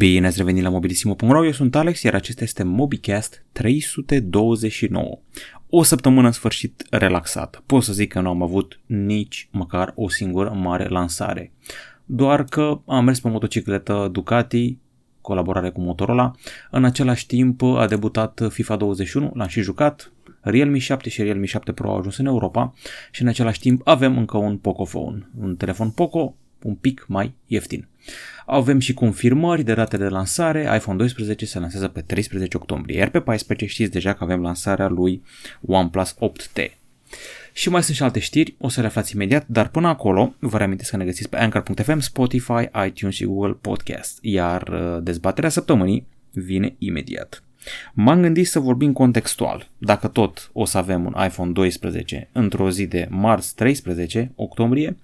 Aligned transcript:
Bine 0.00 0.26
ați 0.26 0.36
revenit 0.36 0.62
la 0.62 0.68
mobilisimo.ro, 0.68 1.44
eu 1.44 1.52
sunt 1.52 1.74
Alex, 1.74 2.02
iar 2.02 2.14
acesta 2.14 2.44
este 2.44 2.62
MobiCast 2.62 3.44
329. 3.52 5.18
O 5.68 5.82
săptămână 5.82 6.26
în 6.26 6.32
sfârșit 6.32 6.86
relaxată. 6.90 7.62
Pot 7.66 7.82
să 7.82 7.92
zic 7.92 8.12
că 8.12 8.20
nu 8.20 8.28
am 8.28 8.42
avut 8.42 8.80
nici 8.86 9.48
măcar 9.50 9.92
o 9.94 10.08
singură 10.08 10.50
mare 10.50 10.88
lansare. 10.88 11.52
Doar 12.04 12.44
că 12.44 12.80
am 12.86 13.04
mers 13.04 13.20
pe 13.20 13.28
motocicletă 13.28 14.08
Ducati, 14.12 14.78
colaborare 15.20 15.70
cu 15.70 15.80
Motorola. 15.80 16.30
În 16.70 16.84
același 16.84 17.26
timp 17.26 17.62
a 17.62 17.86
debutat 17.86 18.40
FIFA 18.48 18.76
21, 18.76 19.32
l-am 19.34 19.48
și 19.48 19.60
jucat. 19.60 20.12
Realme 20.40 20.78
7 20.78 21.08
și 21.08 21.22
Realme 21.22 21.46
7 21.46 21.72
Pro 21.72 21.90
au 21.90 21.98
ajuns 21.98 22.16
în 22.16 22.26
Europa 22.26 22.74
și 23.10 23.22
în 23.22 23.28
același 23.28 23.60
timp 23.60 23.80
avem 23.84 24.18
încă 24.18 24.36
un 24.36 24.56
Pocophone, 24.56 25.28
un 25.40 25.56
telefon 25.56 25.90
Poco 25.90 26.34
un 26.62 26.74
pic 26.74 27.04
mai 27.08 27.34
ieftin. 27.46 27.88
Avem 28.46 28.78
și 28.78 28.94
confirmări 28.94 29.62
de 29.62 29.74
date 29.74 29.96
de 29.96 30.08
lansare, 30.08 30.74
iPhone 30.76 30.96
12 30.96 31.46
se 31.46 31.58
lansează 31.58 31.88
pe 31.88 32.00
13 32.00 32.56
octombrie, 32.56 32.98
iar 32.98 33.10
pe 33.10 33.20
14 33.20 33.66
știți 33.66 33.90
deja 33.90 34.12
că 34.12 34.24
avem 34.24 34.42
lansarea 34.42 34.88
lui 34.88 35.22
OnePlus 35.66 36.14
8T. 36.14 36.70
Și 37.52 37.68
mai 37.68 37.82
sunt 37.82 37.96
și 37.96 38.02
alte 38.02 38.18
știri, 38.18 38.54
o 38.58 38.68
să 38.68 38.80
le 38.80 38.86
aflați 38.86 39.14
imediat, 39.14 39.44
dar 39.48 39.68
până 39.68 39.88
acolo 39.88 40.34
vă 40.38 40.56
reamintesc 40.56 40.90
că 40.90 40.96
ne 40.96 41.04
găsiți 41.04 41.28
pe 41.28 41.36
Anchor.fm, 41.36 41.98
Spotify, 41.98 42.68
iTunes 42.86 43.14
și 43.14 43.24
Google 43.24 43.56
Podcast, 43.60 44.18
iar 44.22 44.68
uh, 44.68 45.02
dezbaterea 45.02 45.50
săptămânii 45.50 46.06
vine 46.30 46.74
imediat. 46.78 47.42
M-am 47.92 48.20
gândit 48.20 48.46
să 48.46 48.58
vorbim 48.58 48.92
contextual. 48.92 49.68
Dacă 49.78 50.08
tot 50.08 50.50
o 50.52 50.64
să 50.64 50.78
avem 50.78 51.04
un 51.04 51.14
iPhone 51.24 51.50
12 51.52 52.28
într-o 52.32 52.70
zi 52.70 52.86
de 52.86 53.06
marți 53.10 53.54
13 53.54 54.32
octombrie, 54.34 54.96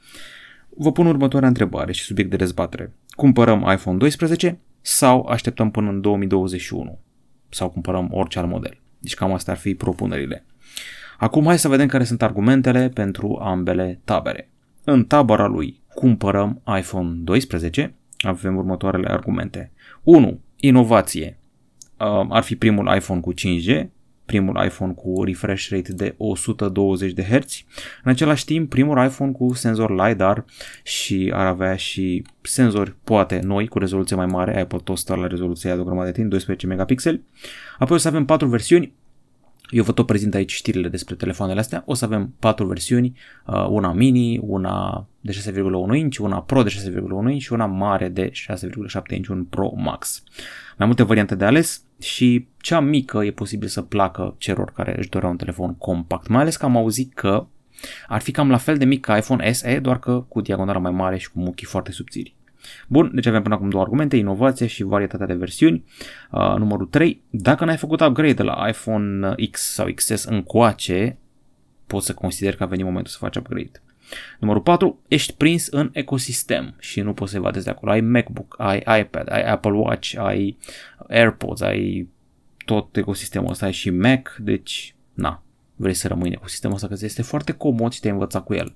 vă 0.76 0.92
pun 0.92 1.06
următoarea 1.06 1.48
întrebare 1.48 1.92
și 1.92 2.02
subiect 2.02 2.30
de 2.30 2.36
dezbatere. 2.36 2.92
Cumpărăm 3.10 3.68
iPhone 3.72 3.96
12 3.96 4.58
sau 4.80 5.26
așteptăm 5.26 5.70
până 5.70 5.90
în 5.90 6.00
2021? 6.00 6.98
Sau 7.48 7.70
cumpărăm 7.70 8.08
orice 8.12 8.38
alt 8.38 8.48
model? 8.48 8.80
Deci 8.98 9.14
cam 9.14 9.32
astea 9.32 9.52
ar 9.52 9.58
fi 9.58 9.74
propunerile. 9.74 10.44
Acum 11.18 11.44
hai 11.44 11.58
să 11.58 11.68
vedem 11.68 11.86
care 11.86 12.04
sunt 12.04 12.22
argumentele 12.22 12.88
pentru 12.88 13.38
ambele 13.42 14.00
tabere. 14.04 14.50
În 14.84 15.04
tabăra 15.04 15.46
lui 15.46 15.80
cumpărăm 15.94 16.62
iPhone 16.78 17.10
12, 17.14 17.94
avem 18.18 18.56
următoarele 18.56 19.08
argumente. 19.08 19.72
1. 20.02 20.40
Inovație. 20.56 21.38
Ar 22.28 22.42
fi 22.42 22.56
primul 22.56 22.94
iPhone 22.96 23.20
cu 23.20 23.32
5G, 23.32 23.86
primul 24.26 24.64
iPhone 24.64 24.92
cu 24.92 25.24
refresh 25.24 25.68
rate 25.70 25.92
de 25.92 26.14
120 26.16 27.12
de 27.12 27.22
Hz. 27.22 27.64
În 28.04 28.10
același 28.10 28.44
timp, 28.44 28.70
primul 28.70 29.04
iPhone 29.04 29.32
cu 29.32 29.54
senzor 29.54 30.06
LiDAR 30.06 30.44
și 30.82 31.30
ar 31.34 31.46
avea 31.46 31.76
și 31.76 32.24
senzori 32.42 32.94
poate 33.04 33.40
noi 33.42 33.68
cu 33.68 33.78
rezoluție 33.78 34.16
mai 34.16 34.26
mare, 34.26 34.60
Apple 34.60 34.78
tot 34.84 34.98
stă 34.98 35.14
la 35.14 35.26
rezoluția 35.26 35.74
de 35.74 35.80
o 35.80 35.84
grămadă 35.84 36.06
de 36.06 36.12
timp, 36.12 36.30
12 36.30 36.66
megapixeli. 36.66 37.22
Apoi 37.78 37.96
o 37.96 37.98
să 37.98 38.08
avem 38.08 38.24
patru 38.24 38.48
versiuni, 38.48 38.92
eu 39.70 39.82
vă 39.82 39.92
tot 39.92 40.06
prezint 40.06 40.34
aici 40.34 40.52
știrile 40.52 40.88
despre 40.88 41.14
telefoanele 41.14 41.60
astea. 41.60 41.82
O 41.86 41.94
să 41.94 42.04
avem 42.04 42.34
patru 42.38 42.66
versiuni, 42.66 43.18
uh, 43.46 43.66
una 43.68 43.92
mini, 43.92 44.38
una 44.38 45.06
de 45.20 45.32
6,1 45.32 45.96
inch, 45.96 46.18
una 46.18 46.42
Pro 46.42 46.62
de 46.62 46.68
6,1 46.68 47.30
inch 47.30 47.42
și 47.42 47.52
una 47.52 47.66
mare 47.66 48.08
de 48.08 48.30
6,7 48.32 49.14
inch, 49.14 49.28
un 49.28 49.44
Pro 49.44 49.72
Max. 49.76 50.22
Mai 50.78 50.86
multe 50.86 51.02
variante 51.02 51.34
de 51.34 51.44
ales 51.44 51.85
și 52.00 52.48
cea 52.56 52.80
mică 52.80 53.24
e 53.24 53.30
posibil 53.30 53.68
să 53.68 53.82
placă 53.82 54.34
celor 54.38 54.72
care 54.72 54.98
își 54.98 55.08
doreau 55.08 55.30
un 55.30 55.36
telefon 55.36 55.74
compact, 55.74 56.28
mai 56.28 56.40
ales 56.40 56.56
că 56.56 56.64
am 56.64 56.76
auzit 56.76 57.14
că 57.14 57.46
ar 58.08 58.20
fi 58.20 58.30
cam 58.30 58.50
la 58.50 58.56
fel 58.56 58.76
de 58.76 58.84
mic 58.84 59.00
ca 59.04 59.16
iPhone 59.16 59.52
SE, 59.52 59.78
doar 59.78 59.98
că 59.98 60.24
cu 60.28 60.40
diagonala 60.40 60.78
mai 60.78 60.90
mare 60.90 61.18
și 61.18 61.30
cu 61.30 61.38
muchii 61.38 61.66
foarte 61.66 61.92
subțiri. 61.92 62.34
Bun, 62.88 63.10
deci 63.14 63.26
avem 63.26 63.42
până 63.42 63.54
acum 63.54 63.70
două 63.70 63.82
argumente, 63.82 64.16
inovație 64.16 64.66
și 64.66 64.82
varietatea 64.82 65.26
de 65.26 65.34
versiuni. 65.34 65.84
Uh, 66.30 66.54
numărul 66.58 66.86
3, 66.86 67.22
dacă 67.30 67.64
n-ai 67.64 67.76
făcut 67.76 68.00
upgrade 68.00 68.32
de 68.32 68.42
la 68.42 68.68
iPhone 68.68 69.34
X 69.50 69.60
sau 69.72 69.86
XS 69.94 70.24
încoace, 70.24 71.18
poți 71.86 72.06
să 72.06 72.14
consideri 72.14 72.56
că 72.56 72.62
a 72.62 72.66
venit 72.66 72.84
momentul 72.84 73.12
să 73.12 73.18
faci 73.20 73.36
upgrade. 73.36 73.82
Numărul 74.38 74.62
4, 74.62 75.02
ești 75.08 75.32
prins 75.32 75.66
în 75.66 75.90
ecosistem 75.92 76.74
și 76.78 77.00
nu 77.00 77.12
poți 77.12 77.30
să 77.30 77.36
evadezi 77.36 77.64
de 77.64 77.70
acolo. 77.70 77.92
Ai 77.92 78.00
MacBook, 78.00 78.54
ai 78.58 79.00
iPad, 79.00 79.32
ai 79.32 79.42
Apple 79.42 79.70
Watch, 79.70 80.14
ai 80.18 80.56
AirPods, 81.08 81.60
ai 81.60 82.08
tot 82.64 82.96
ecosistemul 82.96 83.50
ăsta, 83.50 83.66
ai 83.66 83.72
și 83.72 83.90
Mac, 83.90 84.36
deci 84.38 84.94
na, 85.14 85.42
vrei 85.76 85.94
să 85.94 86.08
rămâi 86.08 86.28
în 86.28 86.32
ecosistemul 86.32 86.76
ăsta, 86.76 86.88
că 86.88 86.96
este 87.00 87.22
foarte 87.22 87.52
comod 87.52 87.92
și 87.92 88.00
te-ai 88.00 88.12
învățat 88.12 88.44
cu 88.44 88.54
el. 88.54 88.74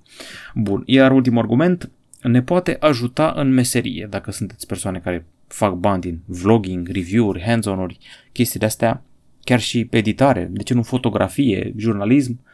Bun, 0.54 0.82
iar 0.86 1.12
ultimul 1.12 1.42
argument, 1.42 1.90
ne 2.22 2.42
poate 2.42 2.76
ajuta 2.80 3.32
în 3.36 3.52
meserie, 3.52 4.06
dacă 4.10 4.30
sunteți 4.30 4.66
persoane 4.66 4.98
care 4.98 5.26
fac 5.46 5.74
bani 5.74 6.00
din 6.00 6.20
vlogging, 6.26 6.88
review-uri, 6.88 7.42
hands-on-uri, 7.42 7.98
chestii 8.32 8.60
de 8.60 8.66
astea, 8.66 9.02
chiar 9.44 9.60
și 9.60 9.88
editare, 9.90 10.48
de 10.52 10.62
ce 10.62 10.74
nu 10.74 10.82
fotografie, 10.82 11.72
jurnalism, 11.76 12.40
uh, 12.42 12.50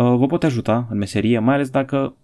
vă 0.00 0.26
pot 0.26 0.44
ajuta 0.44 0.86
în 0.90 0.98
meserie, 0.98 1.38
mai 1.38 1.54
ales 1.54 1.70
dacă 1.70 2.14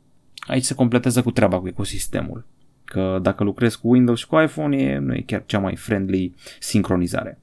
aici 0.47 0.65
se 0.65 0.75
completează 0.75 1.23
cu 1.23 1.31
treaba 1.31 1.61
cu 1.61 1.69
ecosistemul. 1.69 2.45
Că 2.85 3.19
dacă 3.23 3.45
lucrezi 3.45 3.81
cu 3.81 3.91
Windows 3.91 4.19
și 4.19 4.27
cu 4.27 4.39
iPhone, 4.39 4.77
e, 4.77 4.99
nu 4.99 5.15
e 5.15 5.23
chiar 5.27 5.43
cea 5.47 5.59
mai 5.59 5.77
friendly 5.77 6.35
sincronizare. 6.59 7.39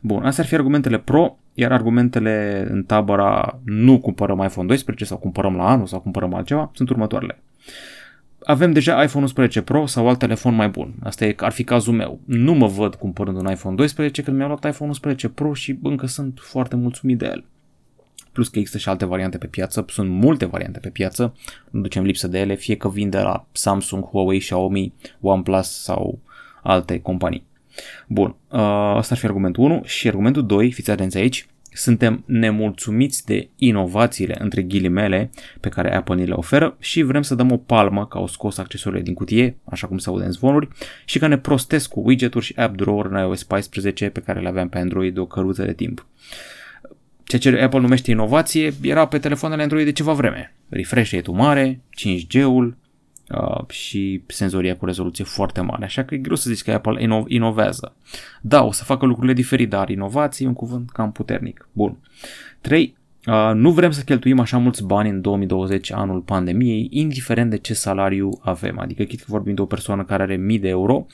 Bun, 0.00 0.24
astea 0.24 0.42
ar 0.42 0.48
fi 0.48 0.54
argumentele 0.54 0.98
pro, 0.98 1.38
iar 1.54 1.72
argumentele 1.72 2.66
în 2.70 2.82
tabăra 2.82 3.60
nu 3.64 3.98
cumpărăm 3.98 4.38
iPhone 4.38 4.66
12 4.66 5.04
sau 5.04 5.16
cumpărăm 5.16 5.56
la 5.56 5.70
anul 5.70 5.86
sau 5.86 6.00
cumpărăm 6.00 6.34
altceva 6.34 6.70
sunt 6.74 6.90
următoarele 6.90 7.38
avem 8.48 8.72
deja 8.72 9.02
iPhone 9.02 9.24
11 9.24 9.62
Pro 9.62 9.86
sau 9.86 10.08
alt 10.08 10.18
telefon 10.18 10.54
mai 10.54 10.68
bun. 10.68 10.94
Asta 11.02 11.24
e, 11.24 11.34
ar 11.38 11.52
fi 11.52 11.64
cazul 11.64 11.94
meu. 11.94 12.20
Nu 12.24 12.52
mă 12.52 12.66
văd 12.66 12.94
cumpărând 12.94 13.36
un 13.36 13.50
iPhone 13.50 13.74
12 13.74 14.22
când 14.22 14.36
mi-am 14.36 14.48
luat 14.48 14.64
iPhone 14.64 14.88
11 14.88 15.28
Pro 15.28 15.54
și 15.54 15.78
încă 15.82 16.06
sunt 16.06 16.38
foarte 16.42 16.76
mulțumit 16.76 17.18
de 17.18 17.26
el. 17.26 17.44
Plus 18.38 18.48
că 18.48 18.58
există 18.58 18.78
și 18.78 18.88
alte 18.88 19.04
variante 19.04 19.38
pe 19.38 19.46
piață, 19.46 19.84
sunt 19.88 20.10
multe 20.10 20.44
variante 20.44 20.78
pe 20.78 20.88
piață, 20.88 21.34
nu 21.70 21.80
ducem 21.80 22.04
lipsă 22.04 22.28
de 22.28 22.38
ele, 22.38 22.54
fie 22.54 22.76
că 22.76 22.88
vin 22.88 23.10
de 23.10 23.18
la 23.18 23.46
Samsung, 23.52 24.04
Huawei, 24.04 24.38
Xiaomi, 24.38 24.92
OnePlus 25.20 25.82
sau 25.82 26.18
alte 26.62 27.00
companii. 27.00 27.46
Bun, 28.08 28.28
uh, 28.28 28.58
asta 28.94 29.14
ar 29.14 29.16
fi 29.18 29.26
argumentul 29.26 29.64
1 29.64 29.82
și 29.84 30.08
argumentul 30.08 30.46
2, 30.46 30.72
fiți 30.72 30.90
atenți 30.90 31.16
aici, 31.16 31.46
suntem 31.72 32.22
nemulțumiți 32.26 33.26
de 33.26 33.48
inovațiile, 33.56 34.36
între 34.38 34.62
ghilimele, 34.62 35.30
pe 35.60 35.68
care 35.68 35.96
Apple 35.96 36.14
ni 36.14 36.26
le 36.26 36.34
oferă 36.34 36.76
și 36.78 37.02
vrem 37.02 37.22
să 37.22 37.34
dăm 37.34 37.52
o 37.52 37.56
palmă 37.56 38.06
că 38.06 38.18
au 38.18 38.26
scos 38.26 38.58
accesoriile 38.58 39.04
din 39.04 39.14
cutie, 39.14 39.56
așa 39.64 39.86
cum 39.86 39.98
se 39.98 40.08
aude 40.08 40.24
în 40.24 40.32
zvonuri, 40.32 40.68
și 41.04 41.18
că 41.18 41.26
ne 41.26 41.38
prostesc 41.38 41.90
cu 41.90 42.02
widgeturi 42.04 42.44
și 42.44 42.54
app 42.56 42.76
drawer 42.76 43.06
în 43.06 43.18
iOS 43.18 43.42
14 43.42 44.08
pe 44.08 44.20
care 44.20 44.40
le 44.40 44.48
aveam 44.48 44.68
pe 44.68 44.78
Android 44.78 45.14
de 45.14 45.20
o 45.20 45.26
căruță 45.26 45.64
de 45.64 45.72
timp. 45.72 46.06
Ceea 47.28 47.40
ce 47.40 47.62
Apple 47.62 47.80
numește 47.80 48.10
inovație 48.10 48.72
era 48.82 49.06
pe 49.06 49.18
telefoanele 49.18 49.62
Android 49.62 49.84
de 49.84 49.92
ceva 49.92 50.12
vreme. 50.12 50.54
Refresh 50.68 51.12
rate 51.12 51.30
mare, 51.30 51.80
5G-ul, 51.96 52.76
uh, 53.28 53.68
și 53.68 54.22
senzoria 54.26 54.76
cu 54.76 54.84
rezoluție 54.84 55.24
foarte 55.24 55.60
mare, 55.60 55.84
așa 55.84 56.04
că 56.04 56.14
e 56.14 56.18
greu 56.18 56.36
să 56.36 56.50
zici 56.50 56.62
că 56.62 56.72
Apple 56.72 57.06
ino- 57.06 57.26
inovează. 57.26 57.94
Da, 58.40 58.64
o 58.64 58.72
să 58.72 58.84
facă 58.84 59.06
lucrurile 59.06 59.34
diferite, 59.34 59.68
dar 59.68 59.88
inovație 59.88 60.44
e 60.44 60.48
un 60.48 60.54
cuvânt 60.54 60.90
cam 60.90 61.12
puternic. 61.12 61.68
Bun. 61.72 61.96
3. 62.60 62.96
Uh, 63.26 63.50
nu 63.54 63.70
vrem 63.70 63.90
să 63.90 64.02
cheltuim 64.02 64.40
așa 64.40 64.58
mulți 64.58 64.84
bani 64.84 65.08
în 65.08 65.20
2020, 65.20 65.92
anul 65.92 66.20
pandemiei, 66.20 66.88
indiferent 66.90 67.50
de 67.50 67.58
ce 67.58 67.74
salariu 67.74 68.40
avem. 68.42 68.78
Adică, 68.78 69.02
chit 69.02 69.18
că 69.18 69.26
vorbim 69.28 69.54
de 69.54 69.60
o 69.60 69.66
persoană 69.66 70.04
care 70.04 70.22
are 70.22 70.36
mii 70.36 70.58
de 70.58 70.68
euro, 70.68 71.06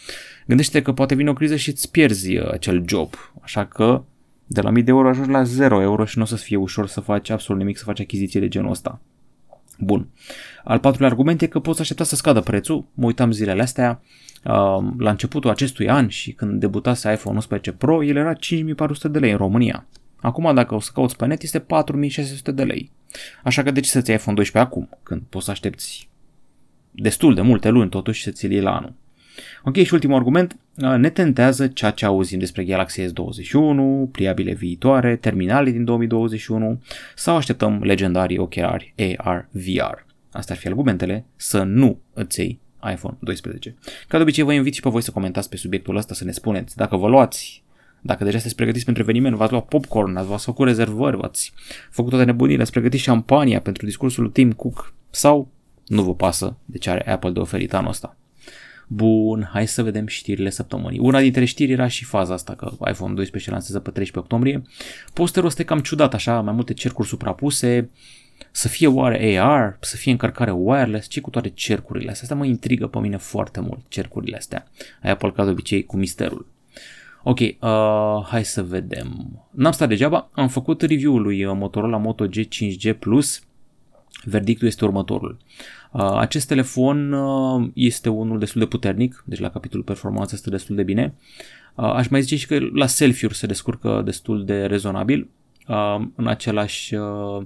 gândește 0.47 0.83
că 0.83 0.93
poate 0.93 1.15
vine 1.15 1.31
o 1.31 1.33
criză 1.33 1.57
și 1.57 1.71
îți 1.71 1.91
pierzi 1.91 2.37
uh, 2.37 2.51
acel 2.51 2.85
job. 2.87 3.15
Așa 3.43 3.65
că 3.67 4.05
de 4.47 4.61
la 4.61 4.69
1000 4.69 4.83
de 4.83 4.91
euro 4.91 5.09
ajungi 5.09 5.31
la 5.31 5.43
0 5.43 5.81
euro 5.81 6.05
și 6.05 6.17
nu 6.17 6.23
o 6.23 6.27
să 6.27 6.37
fie 6.37 6.57
ușor 6.57 6.87
să 6.87 7.01
faci 7.01 7.31
absolut 7.31 7.61
nimic, 7.61 7.77
să 7.79 7.85
faci 7.85 8.01
achiziție 8.01 8.41
de 8.41 8.49
genul 8.49 8.71
ăsta. 8.71 9.01
Bun. 9.79 10.09
Al 10.65 10.79
patrulea 10.79 11.09
argument 11.09 11.43
e 11.43 11.47
că 11.47 11.61
poți 11.61 11.81
aștepta 11.81 12.05
să 12.05 12.17
scadă 12.17 12.41
prețul. 12.41 12.87
Mă 12.95 13.07
uitam 13.07 13.33
zilele 13.33 13.63
astea, 13.63 14.01
uh, 14.45 14.85
la 14.99 15.11
începutul 15.11 15.51
acestui 15.51 15.89
an 15.89 16.09
și 16.09 16.33
când 16.33 16.61
debutase 16.61 17.13
iPhone 17.13 17.35
11 17.35 17.73
Pro, 17.73 18.05
el 18.05 18.17
era 18.17 18.35
5400 18.35 19.09
de 19.09 19.19
lei 19.19 19.31
în 19.31 19.37
România. 19.37 19.87
Acum, 20.21 20.55
dacă 20.55 20.75
o 20.75 20.81
să 20.81 20.91
cauți 20.95 21.17
pe 21.17 21.27
net, 21.27 21.43
este 21.43 21.59
4600 21.59 22.53
de 22.53 22.63
lei. 22.65 22.91
Așa 23.43 23.63
că 23.63 23.71
de 23.71 23.81
ce 23.81 23.89
să-ți 23.89 24.09
iei 24.09 24.19
iPhone 24.19 24.37
12 24.37 24.73
acum, 24.73 24.99
când 25.03 25.23
poți 25.29 25.45
să 25.45 25.51
aștepți 25.51 26.09
destul 26.91 27.35
de 27.35 27.41
multe 27.41 27.69
luni 27.69 27.91
totuși 27.91 28.23
să 28.23 28.31
ți-l 28.31 28.51
iei 28.51 28.61
la 28.61 28.77
anul? 28.77 28.95
Ok, 29.65 29.77
și 29.77 29.95
ultimul 29.95 30.17
argument, 30.17 30.57
ne 30.97 31.11
tentează 31.11 31.67
ceea 31.67 31.91
ce 31.91 32.05
auzim 32.05 32.39
despre 32.39 32.65
Galaxy 32.65 33.03
S21, 33.03 34.11
pliabile 34.13 34.53
viitoare, 34.53 35.17
terminale 35.17 35.71
din 35.71 35.85
2021 35.85 36.83
sau 37.15 37.37
așteptăm 37.37 37.83
legendarii 37.83 38.39
ochelari 38.39 38.95
AR 39.17 39.49
VR. 39.51 40.05
Astea 40.33 40.55
ar 40.55 40.61
fi 40.61 40.67
argumentele 40.67 41.25
să 41.37 41.63
nu 41.63 41.99
îți 42.13 42.41
iei 42.41 42.61
iPhone 42.93 43.17
12. 43.21 43.75
Ca 44.09 44.17
de 44.17 44.23
obicei 44.23 44.45
vă 44.45 44.53
invit 44.53 44.75
și 44.75 44.81
pe 44.81 44.89
voi 44.89 45.03
să 45.03 45.11
comentați 45.11 45.49
pe 45.49 45.57
subiectul 45.57 45.97
ăsta, 45.97 46.15
să 46.15 46.25
ne 46.25 46.31
spuneți 46.31 46.77
dacă 46.77 46.97
vă 46.97 47.09
luați 47.09 47.65
dacă 48.07 48.25
deja 48.25 48.37
sunteți 48.37 48.57
pregătiți 48.57 48.85
pentru 48.85 49.03
eveniment, 49.03 49.37
v-ați 49.37 49.51
luat 49.51 49.65
popcorn, 49.65 50.27
v-ați 50.27 50.45
făcut 50.45 50.67
rezervări, 50.67 51.17
v-ați 51.17 51.53
făcut 51.91 52.11
toate 52.11 52.25
nebunile, 52.25 52.63
ați 52.63 52.71
pregătit 52.71 53.01
șampania 53.01 53.61
pentru 53.61 53.87
discursul 53.87 54.23
lui 54.23 54.33
Tim 54.33 54.53
Cook 54.53 54.95
sau 55.11 55.49
nu 55.87 56.03
vă 56.03 56.15
pasă 56.15 56.57
de 56.65 56.79
ce 56.79 56.91
are 56.91 57.11
Apple 57.11 57.31
de 57.31 57.39
oferit 57.39 57.75
anul 57.75 57.91
ăsta. 57.91 58.17
Bun, 58.89 59.49
hai 59.53 59.67
să 59.67 59.83
vedem 59.83 60.07
știrile 60.07 60.51
săptămânii. 60.51 60.99
Una 60.99 61.21
dintre 61.21 61.45
știri 61.45 61.73
era 61.73 61.89
și 61.89 62.05
faza 62.05 62.35
asta 62.35 62.55
că 62.55 62.71
iPhone 62.91 63.15
12 63.15 63.51
lansează 63.51 63.81
pe 63.81 63.91
13 63.91 64.19
octombrie. 64.19 64.63
Posterul 65.13 65.49
ăsta 65.49 65.63
e 65.63 65.65
cam 65.65 65.81
ciudat 65.81 66.15
așa, 66.15 66.41
mai 66.41 66.55
multe 66.55 66.75
cercuri 66.75 67.09
suprapuse, 67.09 67.91
să 68.51 68.69
fie 68.69 68.87
oare 68.87 69.39
AR, 69.39 69.77
să 69.81 69.97
fie 69.97 70.11
încărcare 70.11 70.51
wireless, 70.51 71.09
ce 71.09 71.21
cu 71.21 71.31
toate 71.31 71.49
cercurile 71.49 72.11
astea. 72.11 72.23
Asta 72.23 72.35
mă 72.35 72.45
intrigă 72.45 72.87
pe 72.87 72.99
mine 72.99 73.17
foarte 73.17 73.61
mult, 73.61 73.81
cercurile 73.89 74.37
astea. 74.37 74.67
Ai 75.03 75.11
Apple 75.11 75.31
ca 75.31 75.45
de 75.45 75.51
obicei 75.51 75.85
cu 75.85 75.97
misterul. 75.97 76.47
Ok, 77.23 77.39
uh, 77.41 78.27
hai 78.27 78.45
să 78.45 78.63
vedem. 78.63 79.41
N-am 79.51 79.73
stat 79.73 79.89
degeaba, 79.89 80.29
am 80.33 80.49
făcut 80.49 80.83
review-ul 80.83 81.23
lui 81.23 81.45
Motorola 81.45 81.97
Moto 81.97 82.27
G5G 82.27 82.99
Plus. 82.99 83.43
Verdictul 84.25 84.67
este 84.67 84.85
următorul. 84.85 85.39
Uh, 85.95 86.17
acest 86.17 86.47
telefon 86.47 87.13
uh, 87.13 87.71
este 87.75 88.09
unul 88.09 88.39
destul 88.39 88.61
de 88.61 88.67
puternic, 88.67 89.23
deci 89.27 89.39
la 89.39 89.51
capitolul 89.51 89.85
performanță 89.85 90.35
este 90.35 90.51
destul 90.51 90.77
de 90.77 90.83
bine. 90.83 91.15
Uh, 91.75 91.85
aș 91.85 92.09
mai 92.09 92.23
zice 92.23 92.37
și 92.37 92.47
că 92.47 92.59
la 92.73 92.87
selfie-uri 92.87 93.37
se 93.37 93.47
descurcă 93.47 94.03
destul 94.05 94.45
de 94.45 94.67
rezonabil. 94.67 95.29
Uh, 95.69 96.07
în 96.15 96.27
același 96.27 96.95
uh, 96.95 97.43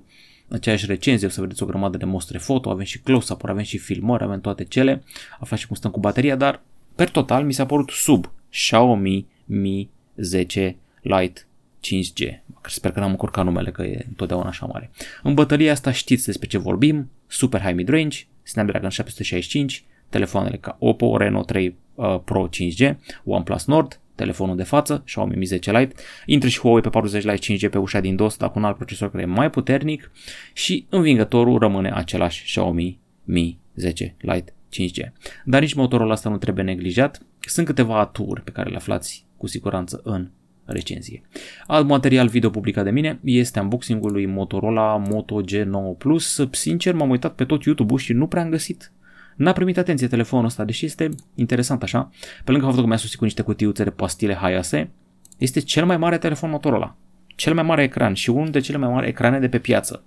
aceeași 0.48 0.86
recenzie, 0.86 1.26
o 1.26 1.30
să 1.30 1.40
vedeți 1.40 1.62
o 1.62 1.66
grămadă 1.66 1.96
de 1.96 2.04
mostre 2.04 2.38
foto, 2.38 2.70
avem 2.70 2.84
și 2.84 2.98
close-up 2.98 3.44
avem 3.44 3.62
și 3.62 3.78
filmări, 3.78 4.24
avem 4.24 4.40
toate 4.40 4.64
cele, 4.64 5.02
aflați 5.38 5.62
și 5.62 5.66
cum 5.68 5.76
stăm 5.76 5.90
cu 5.90 6.00
bateria, 6.00 6.36
dar 6.36 6.62
per 6.94 7.10
total 7.10 7.44
mi 7.44 7.52
s-a 7.52 7.66
părut 7.66 7.90
sub 7.90 8.32
Xiaomi 8.50 9.26
Mi 9.44 9.90
10 10.16 10.76
Lite 11.02 11.46
5G. 11.80 12.42
Sper 12.62 12.90
că 12.90 13.00
n-am 13.00 13.10
încurcat 13.10 13.44
numele, 13.44 13.70
că 13.70 13.82
e 13.82 14.04
întotdeauna 14.08 14.48
așa 14.48 14.66
mare. 14.66 14.90
În 15.22 15.34
bătălia 15.34 15.72
asta 15.72 15.92
știți 15.92 16.26
despre 16.26 16.46
ce 16.46 16.58
vorbim, 16.58 17.10
super 17.28 17.60
high 17.60 17.74
mid-range, 17.74 18.26
Snapdragon 18.42 18.90
765, 18.90 19.84
telefoanele 20.08 20.56
ca 20.56 20.76
Oppo 20.78 21.16
Reno 21.16 21.42
3 21.42 21.76
uh, 21.94 22.20
Pro 22.24 22.48
5G, 22.48 22.94
OnePlus 23.24 23.64
Nord, 23.64 24.00
telefonul 24.14 24.56
de 24.56 24.62
față, 24.62 25.02
Xiaomi 25.04 25.36
Mi 25.36 25.44
10 25.44 25.78
Lite, 25.78 25.94
intră 26.26 26.48
și 26.48 26.58
Huawei 26.58 26.82
pe 26.82 26.88
40 26.88 27.24
Lite 27.24 27.54
5G 27.54 27.70
pe 27.70 27.78
ușa 27.78 28.00
din 28.00 28.16
dos, 28.16 28.36
dar 28.36 28.50
cu 28.50 28.58
un 28.58 28.64
alt 28.64 28.76
procesor 28.76 29.10
care 29.10 29.22
e 29.22 29.26
mai 29.26 29.50
puternic 29.50 30.10
și 30.52 30.86
învingătorul 30.88 31.58
rămâne 31.58 31.90
același 31.94 32.44
Xiaomi 32.44 32.98
Mi 33.24 33.58
10 33.74 34.14
Lite 34.18 34.52
5G. 34.72 35.12
Dar 35.44 35.60
nici 35.60 35.74
motorul 35.74 36.10
ăsta 36.10 36.28
nu 36.28 36.36
trebuie 36.36 36.64
neglijat. 36.64 37.22
Sunt 37.40 37.66
câteva 37.66 37.98
aturi 37.98 38.42
pe 38.42 38.50
care 38.50 38.70
le 38.70 38.76
aflați 38.76 39.26
cu 39.36 39.46
siguranță 39.46 40.00
în 40.04 40.28
recenzie. 40.72 41.22
Alt 41.66 41.86
material 41.86 42.28
video 42.28 42.50
publicat 42.50 42.84
de 42.84 42.90
mine 42.90 43.18
este 43.24 43.60
unboxing-ul 43.60 44.12
lui 44.12 44.26
Motorola 44.26 44.96
Moto 44.96 45.40
G9 45.42 45.98
Plus. 45.98 46.46
Sincer, 46.50 46.94
m-am 46.94 47.10
uitat 47.10 47.34
pe 47.34 47.44
tot 47.44 47.62
YouTube-ul 47.62 47.98
și 47.98 48.12
nu 48.12 48.26
prea 48.26 48.42
am 48.42 48.50
găsit 48.50 48.92
N-a 49.38 49.52
primit 49.52 49.78
atenție 49.78 50.06
telefonul 50.06 50.44
ăsta, 50.44 50.64
deși 50.64 50.84
este 50.84 51.08
interesant 51.34 51.82
așa. 51.82 52.10
Pe 52.44 52.50
lângă 52.50 52.64
faptul 52.64 52.82
că 52.82 52.88
mi-a 52.88 52.96
susținut 52.96 53.18
cu 53.18 53.24
niște 53.24 53.42
cutiuțe 53.42 53.84
de 53.84 53.90
pastile 53.90 54.34
Hayase, 54.34 54.90
este 55.36 55.60
cel 55.60 55.84
mai 55.84 55.96
mare 55.96 56.18
telefon 56.18 56.50
Motorola. 56.50 56.96
Cel 57.26 57.54
mai 57.54 57.62
mare 57.62 57.82
ecran 57.82 58.14
și 58.14 58.30
unul 58.30 58.50
de 58.50 58.60
cele 58.60 58.78
mai 58.78 58.88
mari 58.88 59.08
ecrane 59.08 59.38
de 59.38 59.48
pe 59.48 59.58
piață 59.58 60.04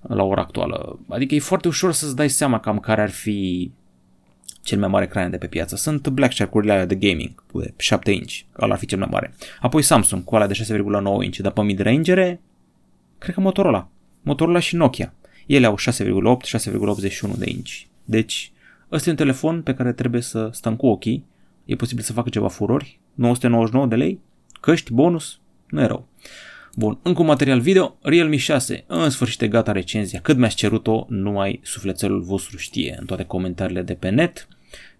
la 0.00 0.22
ora 0.22 0.40
actuală. 0.40 0.98
Adică 1.08 1.34
e 1.34 1.38
foarte 1.38 1.68
ușor 1.68 1.92
să-ți 1.92 2.16
dai 2.16 2.28
seama 2.28 2.60
cam 2.60 2.78
care 2.78 3.02
ar 3.02 3.10
fi 3.10 3.70
cel 4.68 4.78
mai 4.78 4.88
mare 4.88 5.04
ecran 5.04 5.30
de 5.30 5.36
pe 5.36 5.46
piață. 5.46 5.76
Sunt 5.76 6.08
Black 6.08 6.32
Shark-urile 6.32 6.72
alea 6.72 6.86
de 6.86 6.94
gaming, 6.94 7.44
cu 7.52 7.62
7 7.76 8.10
inch, 8.10 8.40
ăla 8.58 8.72
ar 8.72 8.78
fi 8.78 8.86
cel 8.86 8.98
mai 8.98 9.08
mare. 9.10 9.34
Apoi 9.60 9.82
Samsung 9.82 10.24
cu 10.24 10.34
alea 10.34 10.46
de 10.46 10.54
6,9 10.54 11.24
inch, 11.24 11.36
dar 11.36 11.52
pe 11.52 11.62
mid-range 11.62 12.38
cred 13.18 13.34
că 13.34 13.40
Motorola. 13.40 13.88
Motorola 14.22 14.58
și 14.58 14.76
Nokia. 14.76 15.14
Ele 15.46 15.66
au 15.66 15.74
6,8, 15.74 15.80
6,81 17.30 17.38
de 17.38 17.50
inch. 17.50 17.72
Deci, 18.04 18.52
ăsta 18.92 19.08
e 19.08 19.10
un 19.10 19.18
telefon 19.18 19.62
pe 19.62 19.74
care 19.74 19.92
trebuie 19.92 20.22
să 20.22 20.48
stăm 20.52 20.76
cu 20.76 20.86
ochii. 20.86 21.24
E 21.64 21.74
posibil 21.74 22.04
să 22.04 22.12
facă 22.12 22.28
ceva 22.28 22.48
furori. 22.48 23.00
999 23.14 23.86
de 23.86 23.94
lei, 23.94 24.20
căști, 24.60 24.92
bonus, 24.92 25.40
nu 25.68 25.80
e 25.80 25.86
rău. 25.86 26.08
Bun, 26.74 26.98
încă 27.02 27.20
un 27.20 27.26
material 27.26 27.60
video, 27.60 27.96
Realme 28.02 28.36
6, 28.36 28.84
în 28.86 29.10
sfârșit 29.10 29.42
e 29.42 29.48
gata 29.48 29.72
recenzia, 29.72 30.20
cât 30.20 30.36
mi-ați 30.36 30.56
cerut-o, 30.56 31.06
numai 31.08 31.60
sufletelul 31.62 32.20
vostru 32.20 32.56
știe 32.56 32.96
în 33.00 33.06
toate 33.06 33.24
comentariile 33.24 33.82
de 33.82 33.94
pe 33.94 34.08
net. 34.08 34.48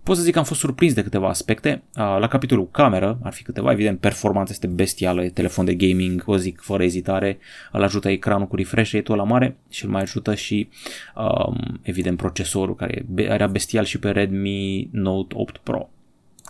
Pot 0.08 0.16
să 0.16 0.22
zic 0.22 0.32
că 0.32 0.38
am 0.38 0.44
fost 0.44 0.60
surprins 0.60 0.94
de 0.94 1.02
câteva 1.02 1.28
aspecte. 1.28 1.82
La 1.94 2.28
capitolul 2.28 2.70
cameră 2.70 3.18
ar 3.22 3.32
fi 3.32 3.42
câteva, 3.42 3.72
evident, 3.72 4.00
performanța 4.00 4.52
este 4.52 4.66
bestială, 4.66 5.24
e 5.24 5.28
telefon 5.28 5.64
de 5.64 5.74
gaming, 5.74 6.22
o 6.26 6.36
zic 6.36 6.60
fără 6.60 6.82
ezitare, 6.82 7.38
îl 7.72 7.82
ajută 7.82 8.08
ecranul 8.08 8.46
cu 8.46 8.56
refresh 8.56 8.92
rate-ul 8.92 9.18
la 9.18 9.24
mare 9.24 9.56
și 9.68 9.84
îl 9.84 9.90
mai 9.90 10.02
ajută 10.02 10.34
și, 10.34 10.68
um, 11.16 11.80
evident, 11.82 12.16
procesorul 12.16 12.74
care 12.74 13.06
era 13.16 13.46
bestial 13.46 13.84
și 13.84 13.98
pe 13.98 14.10
Redmi 14.10 14.88
Note 14.92 15.34
8 15.38 15.56
Pro. 15.56 15.90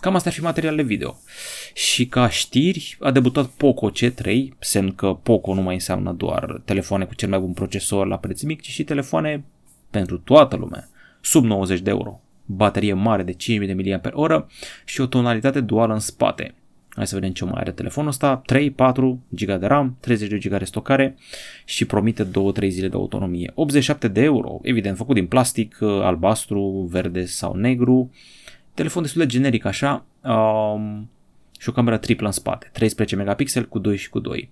Cam 0.01 0.15
astea 0.15 0.31
ar 0.31 0.37
fi 0.37 0.43
materialele 0.45 0.83
video. 0.83 1.17
Și 1.75 2.07
ca 2.07 2.29
știri, 2.29 2.97
a 3.01 3.11
debutat 3.11 3.47
Poco 3.47 3.91
C3, 3.91 4.49
semn 4.59 4.95
că 4.95 5.19
Poco 5.23 5.55
nu 5.55 5.63
mai 5.63 5.75
înseamnă 5.75 6.13
doar 6.13 6.63
telefoane 6.65 7.05
cu 7.05 7.15
cel 7.15 7.29
mai 7.29 7.39
bun 7.39 7.53
procesor 7.53 8.07
la 8.07 8.19
preț 8.19 8.43
mic, 8.43 8.61
ci 8.61 8.69
și 8.69 8.85
telefoane 8.85 9.45
pentru 9.91 10.19
toată 10.19 10.57
lumea, 10.57 10.89
sub 11.21 11.45
90 11.45 11.81
de 11.81 11.91
euro 11.91 12.23
baterie 12.51 12.93
mare 12.93 13.23
de 13.23 13.33
5000 13.33 13.85
de 13.85 14.01
mAh 14.03 14.43
și 14.85 15.01
o 15.01 15.07
tonalitate 15.07 15.61
duală 15.61 15.93
în 15.93 15.99
spate. 15.99 16.55
Hai 16.89 17.07
să 17.07 17.15
vedem 17.15 17.31
ce 17.31 17.45
mai 17.45 17.61
are 17.61 17.71
telefonul 17.71 18.11
ăsta. 18.11 18.43
3-4 18.53 18.55
GB 19.29 19.59
de 19.59 19.67
RAM, 19.67 19.97
30 20.01 20.29
de 20.29 20.39
GB 20.39 20.59
de 20.59 20.65
stocare 20.65 21.17
și 21.65 21.85
promite 21.85 22.25
2-3 22.25 22.29
zile 22.69 22.89
de 22.89 22.97
autonomie. 22.97 23.53
87 23.55 24.09
de 24.09 24.23
euro, 24.23 24.59
evident 24.63 24.97
făcut 24.97 25.15
din 25.15 25.27
plastic, 25.27 25.79
albastru, 25.81 26.89
verde 26.91 27.25
sau 27.25 27.55
negru. 27.55 28.11
Telefon 28.75 29.03
destul 29.03 29.21
de 29.21 29.27
generic 29.27 29.65
așa 29.65 30.05
um, 30.23 31.11
și 31.59 31.69
o 31.69 31.73
cameră 31.73 31.97
triplă 31.97 32.27
în 32.27 32.33
spate. 32.33 32.71
13 32.73 33.17
megapixel 33.17 33.69
cu 33.69 33.79
2 33.79 33.97
și 33.97 34.09
cu 34.09 34.19
2. 34.19 34.51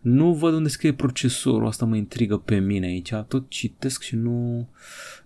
Nu 0.00 0.32
văd 0.32 0.54
unde 0.54 0.68
scrie 0.68 0.92
procesorul, 0.92 1.66
asta 1.66 1.84
mă 1.84 1.96
intrigă 1.96 2.36
pe 2.36 2.58
mine 2.58 2.86
aici. 2.86 3.12
Tot 3.28 3.44
citesc 3.48 4.02
și 4.02 4.16
nu, 4.16 4.68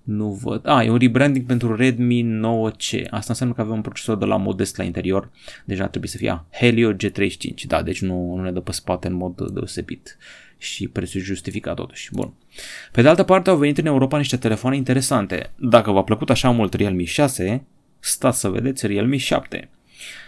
nu 0.02 0.32
văd. 0.32 0.69
Ah, 0.69 0.86
e 0.86 0.90
un 0.90 0.98
rebranding 0.98 1.46
pentru 1.46 1.76
Redmi 1.76 2.22
9C. 2.22 3.06
Asta 3.10 3.26
înseamnă 3.28 3.54
că 3.54 3.60
avem 3.60 3.74
un 3.74 3.80
procesor 3.80 4.16
de 4.16 4.24
la 4.24 4.36
modest 4.36 4.76
la 4.76 4.84
interior. 4.84 5.30
Deja 5.64 5.88
trebuie 5.88 6.10
să 6.10 6.16
fie 6.16 6.30
ah, 6.30 6.40
Helio 6.50 6.92
G35. 6.92 7.62
Da, 7.66 7.82
deci 7.82 8.02
nu, 8.02 8.34
nu 8.34 8.42
ne 8.42 8.52
dă 8.52 8.60
pe 8.60 8.72
spate 8.72 9.06
în 9.06 9.14
mod 9.14 9.50
deosebit. 9.50 10.16
Și 10.58 10.88
prețul 10.88 11.20
justificat 11.20 11.74
totuși. 11.74 12.10
Bun. 12.12 12.32
Pe 12.92 13.02
de 13.02 13.08
altă 13.08 13.22
parte 13.22 13.50
au 13.50 13.56
venit 13.56 13.78
în 13.78 13.86
Europa 13.86 14.19
niște 14.19 14.36
telefoane 14.36 14.76
interesante. 14.76 15.52
Dacă 15.56 15.90
v-a 15.90 16.02
plăcut 16.02 16.30
așa 16.30 16.50
mult 16.50 16.74
Realme 16.74 17.04
6, 17.04 17.64
stați 17.98 18.40
să 18.40 18.48
vedeți 18.48 18.86
Realme 18.86 19.16
7. 19.16 19.70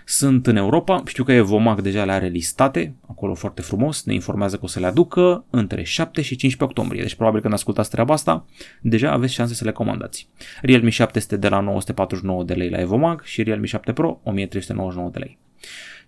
Sunt 0.05 0.47
în 0.47 0.57
Europa, 0.57 1.03
știu 1.07 1.25
că 1.25 1.33
Evomac 1.33 1.81
deja 1.81 2.05
le 2.05 2.13
are 2.13 2.27
listate, 2.27 2.95
acolo 3.07 3.35
foarte 3.35 3.63
frumos, 3.63 4.05
ne 4.05 4.15
informează 4.15 4.57
că 4.57 4.65
o 4.65 4.67
să 4.67 4.81
le 4.81 4.87
aducă 4.87 5.45
între 5.51 5.83
7 5.83 6.23
și 6.23 6.37
15 6.37 6.63
octombrie, 6.65 7.03
deci 7.03 7.15
probabil 7.15 7.41
când 7.41 7.53
ascultați 7.53 7.91
treaba 7.91 8.13
asta, 8.13 8.47
deja 8.81 9.11
aveți 9.11 9.33
șanse 9.33 9.55
să 9.55 9.65
le 9.65 9.73
comandați. 9.73 10.29
Realme 10.63 10.91
7 10.91 11.19
este 11.19 11.37
de 11.37 11.49
la 11.49 11.61
949 11.61 12.45
de 12.45 12.55
lei 12.55 12.71
la 12.71 12.81
Evomac 12.81 13.25
și 13.25 13.43
Realme 13.43 13.67
7 13.67 13.93
Pro 13.93 14.21
1399 14.23 15.11
de 15.11 15.19
lei. 15.19 15.39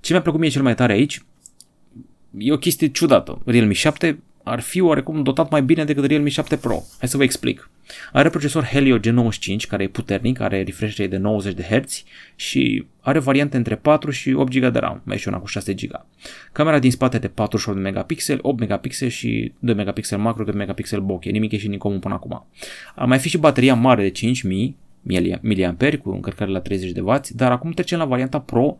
Ce 0.00 0.12
mi-a 0.12 0.22
plăcut 0.22 0.40
mie 0.40 0.50
cel 0.50 0.62
mai 0.62 0.74
tare 0.74 0.92
aici, 0.92 1.24
e 2.38 2.52
o 2.52 2.58
chestie 2.58 2.88
ciudată. 2.88 3.42
Realme 3.44 3.72
7 3.72 4.18
ar 4.48 4.60
fi 4.60 4.80
oarecum 4.80 5.22
dotat 5.22 5.50
mai 5.50 5.62
bine 5.62 5.84
decât 5.84 6.04
Realme 6.04 6.28
7 6.28 6.56
Pro. 6.56 6.82
Hai 6.98 7.08
să 7.08 7.16
vă 7.16 7.22
explic. 7.22 7.70
Are 8.12 8.28
procesor 8.28 8.64
Helio 8.64 8.98
G95 8.98 9.68
care 9.68 9.82
e 9.82 9.88
puternic, 9.88 10.40
are 10.40 10.62
refresh 10.62 10.96
rate 10.96 11.10
de 11.10 11.16
90 11.16 11.54
de 11.54 11.62
Hz 11.62 12.02
și 12.36 12.86
are 13.00 13.18
variante 13.18 13.56
între 13.56 13.74
4 13.74 14.10
și 14.10 14.32
8 14.32 14.52
GB 14.52 14.72
de 14.72 14.78
RAM, 14.78 15.02
mai 15.04 15.18
și 15.18 15.28
una 15.28 15.38
cu 15.38 15.46
6 15.46 15.74
GB. 15.74 16.06
Camera 16.52 16.78
din 16.78 16.90
spate 16.90 17.18
de 17.18 17.28
48 17.28 17.78
megapixel, 17.78 18.38
8 18.42 18.58
megapixel 18.58 19.08
și 19.08 19.52
2 19.58 19.74
megapixel 19.74 20.18
macro, 20.18 20.44
2 20.44 20.54
megapixel 20.54 21.00
bokeh, 21.00 21.32
nimic 21.32 21.52
ieșit 21.52 21.68
din 21.68 21.78
comun 21.78 21.98
până 21.98 22.14
acum. 22.14 22.46
A 22.94 23.04
mai 23.04 23.18
fi 23.18 23.28
și 23.28 23.38
bateria 23.38 23.74
mare 23.74 24.02
de 24.02 24.10
5000 24.10 24.76
mAh 25.02 25.96
cu 26.02 26.10
încărcare 26.10 26.50
la 26.50 26.60
30 26.60 26.90
de 26.90 27.00
W, 27.00 27.20
dar 27.30 27.50
acum 27.50 27.70
trecem 27.70 27.98
la 27.98 28.04
varianta 28.04 28.40
Pro 28.40 28.76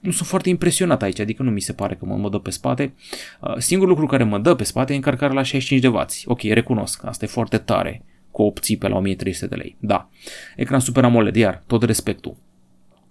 nu 0.00 0.10
sunt 0.10 0.28
foarte 0.28 0.48
impresionat 0.48 1.02
aici, 1.02 1.20
adică 1.20 1.42
nu 1.42 1.50
mi 1.50 1.60
se 1.60 1.72
pare 1.72 1.94
că 1.94 2.04
mă, 2.04 2.16
mă 2.16 2.28
dă 2.28 2.38
pe 2.38 2.50
spate. 2.50 2.94
Uh, 3.40 3.56
singurul 3.56 3.92
lucru 3.92 4.06
care 4.06 4.24
mă 4.24 4.38
dă 4.38 4.54
pe 4.54 4.64
spate 4.64 4.92
e 4.92 4.96
încărcarea 4.96 5.34
la 5.34 5.42
65 5.42 5.80
de 5.80 5.88
W. 5.88 6.04
Ok, 6.24 6.42
recunosc, 6.42 7.04
asta 7.04 7.24
e 7.24 7.28
foarte 7.28 7.58
tare, 7.58 8.04
cu 8.30 8.42
opții 8.42 8.76
pe 8.76 8.88
la 8.88 8.96
1300 8.96 9.46
de 9.46 9.54
lei. 9.54 9.76
Da. 9.80 10.08
Ecran 10.56 10.80
Super 10.80 11.04
AMOLED, 11.04 11.36
iar 11.36 11.62
tot 11.66 11.82
respectul. 11.82 12.36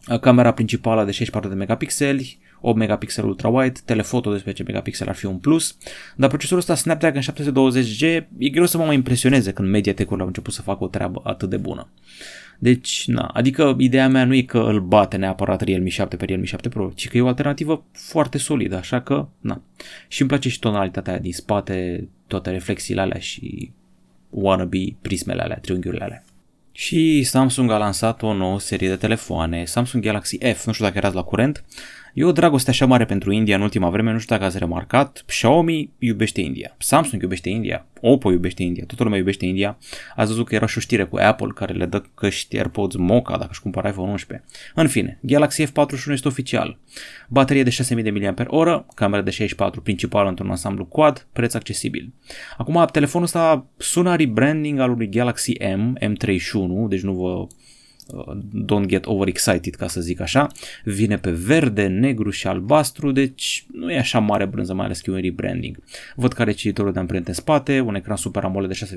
Uh, 0.10 0.20
camera 0.20 0.52
principală 0.52 1.04
de 1.04 1.12
64 1.12 1.50
de 1.50 1.56
megapixeli, 1.56 2.40
8 2.62 2.78
megapixel 2.78 3.26
ultra-wide, 3.26 3.80
telefoto 3.86 4.32
de 4.32 4.38
10 4.38 4.64
megapixel 4.64 5.08
ar 5.08 5.16
fi 5.16 5.26
un 5.26 5.38
plus, 5.38 5.78
dar 6.16 6.30
procesorul 6.30 6.60
ăsta 6.60 6.76
Snapdragon 6.76 7.22
720G 7.22 8.02
e 8.38 8.50
greu 8.50 8.66
să 8.66 8.78
mă 8.78 8.86
mai 8.86 8.96
impresioneze 8.96 9.52
când 9.52 9.70
Mediatek-ul 9.70 10.20
au 10.20 10.28
început 10.28 10.54
să 10.54 10.62
facă 10.62 10.84
o 10.84 10.88
treabă 10.88 11.22
atât 11.24 11.50
de 11.50 11.58
bună. 11.58 11.90
Deci, 12.60 13.04
na, 13.08 13.26
adică 13.34 13.76
ideea 13.80 14.08
mea 14.08 14.26
nu 14.26 14.34
e 14.34 14.42
că 14.42 14.58
îl 14.58 14.82
bate 14.82 15.18
neapărat 15.18 15.62
Realme 15.62 15.90
7 15.90 16.16
pe 16.16 16.26
Realme 16.26 16.46
7 16.46 16.70
Pro, 16.70 16.92
ci 16.96 17.08
că 17.08 17.18
e 17.18 17.22
o 17.22 17.28
alternativă 17.28 17.86
foarte 17.92 18.38
solidă, 18.38 18.76
așa 18.76 19.02
că, 19.02 19.28
na. 19.40 19.62
Și 20.08 20.22
îmi 20.22 20.30
place 20.30 20.50
și 20.50 20.60
tonalitatea 20.60 21.14
aia 21.14 21.22
din 21.22 21.34
spate, 21.34 22.08
toate 22.28 22.50
reflexiile 22.50 23.02
alea 23.02 23.20
și 23.20 23.72
wannabe 24.30 24.96
prismele 25.02 25.42
alea, 25.42 25.58
triunghiurile 25.58 26.04
alea. 26.04 26.24
Și 26.72 27.24
Samsung 27.24 27.72
a 27.72 27.78
lansat 27.78 28.22
o 28.22 28.34
nouă 28.34 28.60
serie 28.60 28.88
de 28.88 28.96
telefoane, 28.96 29.66
Samsung 29.66 30.04
Galaxy 30.04 30.38
F, 30.38 30.66
nu 30.66 30.72
știu 30.72 30.86
dacă 30.86 30.98
erați 30.98 31.16
la 31.16 31.24
curent, 31.24 31.64
E 32.18 32.24
o 32.24 32.32
dragoste 32.32 32.70
așa 32.70 32.86
mare 32.86 33.06
pentru 33.06 33.32
India 33.32 33.56
în 33.56 33.62
ultima 33.62 33.90
vreme, 33.90 34.12
nu 34.12 34.20
știu 34.20 34.36
dacă 34.36 34.48
ați 34.48 34.58
remarcat, 34.58 35.24
Xiaomi 35.26 35.92
iubește 36.00 36.42
India, 36.42 36.76
Samsung 36.78 37.22
iubește 37.22 37.50
India, 37.50 37.86
Oppo 38.02 38.32
iubește 38.32 38.64
India, 38.64 38.84
toată 38.88 39.04
lumea 39.04 39.18
iubește 39.18 39.46
India. 39.46 39.78
Ați 40.16 40.30
văzut 40.30 40.48
că 40.48 40.56
era 40.56 40.66
și 40.66 40.78
o 40.78 40.82
știre 40.82 41.04
cu 41.04 41.18
Apple 41.18 41.48
care 41.56 41.74
le 41.74 41.86
dă 41.86 42.04
căști 42.16 42.58
AirPods 42.58 42.96
Mocha 42.96 43.38
dacă 43.38 43.50
își 43.52 43.62
cumpără 43.62 43.88
iPhone 43.88 44.12
11. 44.12 44.48
În 44.76 44.88
fine, 44.88 45.20
Galaxy 45.22 45.66
F41 45.66 46.12
este 46.12 46.28
oficial. 46.28 46.80
Baterie 47.28 47.64
de 47.64 47.70
6000 47.70 48.04
de 48.04 48.10
mAh, 48.10 48.80
cameră 48.96 49.22
de 49.22 49.30
64 49.30 49.82
principală 49.82 50.30
într-un 50.30 50.50
ansamblu 50.50 50.86
quad, 50.86 51.28
preț 51.34 51.54
accesibil. 51.54 52.14
Acum, 52.58 52.86
telefonul 52.92 53.26
ăsta 53.26 53.66
sună 53.78 54.16
rebranding 54.16 54.80
al 54.80 54.92
unui 54.92 55.10
Galaxy 55.10 55.54
M, 55.76 55.98
M31, 55.98 56.90
deci 56.90 57.02
nu 57.02 57.14
vă 57.14 57.48
don't 58.66 58.86
get 58.86 59.06
overexcited, 59.06 59.76
ca 59.76 59.88
să 59.88 60.02
zic 60.02 60.20
așa, 60.20 60.48
vine 60.84 61.18
pe 61.18 61.32
verde, 61.32 61.88
negru 61.88 62.30
și 62.30 62.48
albastru, 62.48 63.12
deci 63.12 63.66
nu 63.72 63.92
e 63.92 63.98
așa 63.98 64.20
mare 64.20 64.46
brânză, 64.46 64.74
mai 64.74 64.86
ales 64.86 65.02
că 65.02 65.10
e 65.10 65.14
un 65.14 65.22
rebranding. 65.22 65.84
Văd 66.16 66.34
care 66.34 66.50
e 66.50 66.54
cititorul 66.54 66.92
de 66.92 67.00
amprente 67.00 67.30
în 67.30 67.36
spate, 67.36 67.80
un 67.80 67.96
ecran 67.96 68.16
Super 68.16 68.44
AMOLED 68.44 68.70
de 68.70 68.96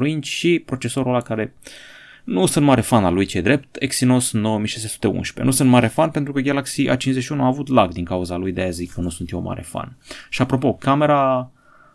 6,4 0.00 0.06
inch 0.06 0.26
și 0.26 0.62
procesorul 0.66 1.10
ăla 1.12 1.22
care 1.22 1.54
nu 2.24 2.46
sunt 2.46 2.64
mare 2.64 2.80
fan 2.80 3.04
al 3.04 3.14
lui 3.14 3.26
ce 3.26 3.40
drept, 3.40 3.76
Exynos 3.78 4.32
9611. 4.32 5.42
Nu 5.42 5.50
sunt 5.50 5.68
mare 5.68 5.86
fan 5.86 6.10
pentru 6.10 6.32
că 6.32 6.40
Galaxy 6.40 6.88
A51 6.88 7.36
a 7.38 7.46
avut 7.46 7.68
lag 7.68 7.92
din 7.92 8.04
cauza 8.04 8.36
lui, 8.36 8.52
de 8.52 8.60
aia 8.60 8.70
zic 8.70 8.92
că 8.92 9.00
nu 9.00 9.08
sunt 9.08 9.30
eu 9.30 9.40
mare 9.40 9.62
fan. 9.62 9.96
Și 10.30 10.42
apropo, 10.42 10.74
camera 10.74 11.50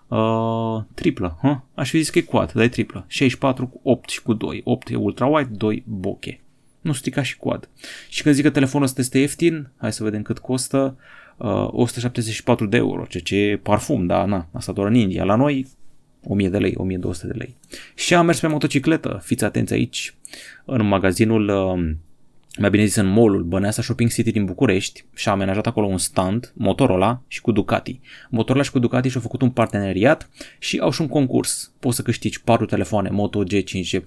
uh, 0.07 0.83
triplă, 0.93 1.37
huh? 1.41 1.55
aș 1.75 1.89
fi 1.89 1.97
zis 1.97 2.09
că 2.09 2.17
e 2.17 2.21
quad, 2.21 2.51
dar 2.51 2.63
e 2.63 2.67
triplă. 2.67 3.05
64 3.07 3.67
cu 3.67 3.79
8 3.83 4.09
și 4.09 4.21
cu 4.21 4.33
2. 4.33 4.61
8 4.63 4.89
e 4.89 4.95
ultra-wide, 4.95 5.49
2 5.49 5.83
bokeh 5.87 6.37
nu 6.83 6.93
strica 6.93 7.23
și 7.23 7.37
coad. 7.37 7.69
Și 8.09 8.21
când 8.21 8.35
zic 8.35 8.43
că 8.43 8.49
telefonul 8.49 8.87
ăsta 8.87 9.01
este 9.01 9.19
ieftin, 9.19 9.69
hai 9.77 9.93
să 9.93 10.03
vedem 10.03 10.21
cât 10.21 10.39
costă, 10.39 10.97
uh, 11.37 11.67
174 11.71 12.65
de 12.65 12.77
euro, 12.77 13.05
ceea 13.09 13.23
ce 13.23 13.35
e 13.35 13.57
parfum, 13.57 14.05
da, 14.05 14.25
na, 14.25 14.47
asta 14.51 14.71
doar 14.71 14.87
în 14.87 14.95
India. 14.95 15.23
La 15.23 15.35
noi 15.35 15.67
1000 16.23 16.49
de 16.49 16.57
lei, 16.57 16.73
1200 16.75 17.27
de 17.27 17.33
lei. 17.37 17.55
Și 17.95 18.13
am 18.13 18.25
mers 18.25 18.39
pe 18.39 18.47
motocicletă, 18.47 19.19
fiți 19.23 19.43
atenți 19.43 19.73
aici, 19.73 20.15
în 20.65 20.87
magazinul 20.87 21.47
uh, 21.47 21.95
mai 22.57 22.69
bine 22.69 22.85
zis 22.85 22.95
în 22.95 23.05
mall-ul 23.05 23.43
Băneasa 23.43 23.81
Shopping 23.81 24.11
City 24.11 24.31
din 24.31 24.45
București 24.45 25.05
și 25.15 25.27
a 25.27 25.31
amenajat 25.31 25.67
acolo 25.67 25.85
un 25.85 25.97
stand, 25.97 26.53
Motorola 26.55 27.21
și 27.27 27.41
cu 27.41 27.51
Ducati. 27.51 27.99
Motorola 28.29 28.63
și 28.63 28.71
cu 28.71 28.79
Ducati 28.79 29.09
și-au 29.09 29.21
făcut 29.21 29.41
un 29.41 29.49
parteneriat 29.49 30.29
și 30.59 30.77
au 30.77 30.91
și 30.91 31.01
un 31.01 31.07
concurs. 31.07 31.71
Poți 31.79 31.95
să 31.95 32.01
câștigi 32.01 32.41
4 32.41 32.65
telefoane 32.65 33.09
Moto 33.09 33.43
G5G+, 33.43 34.03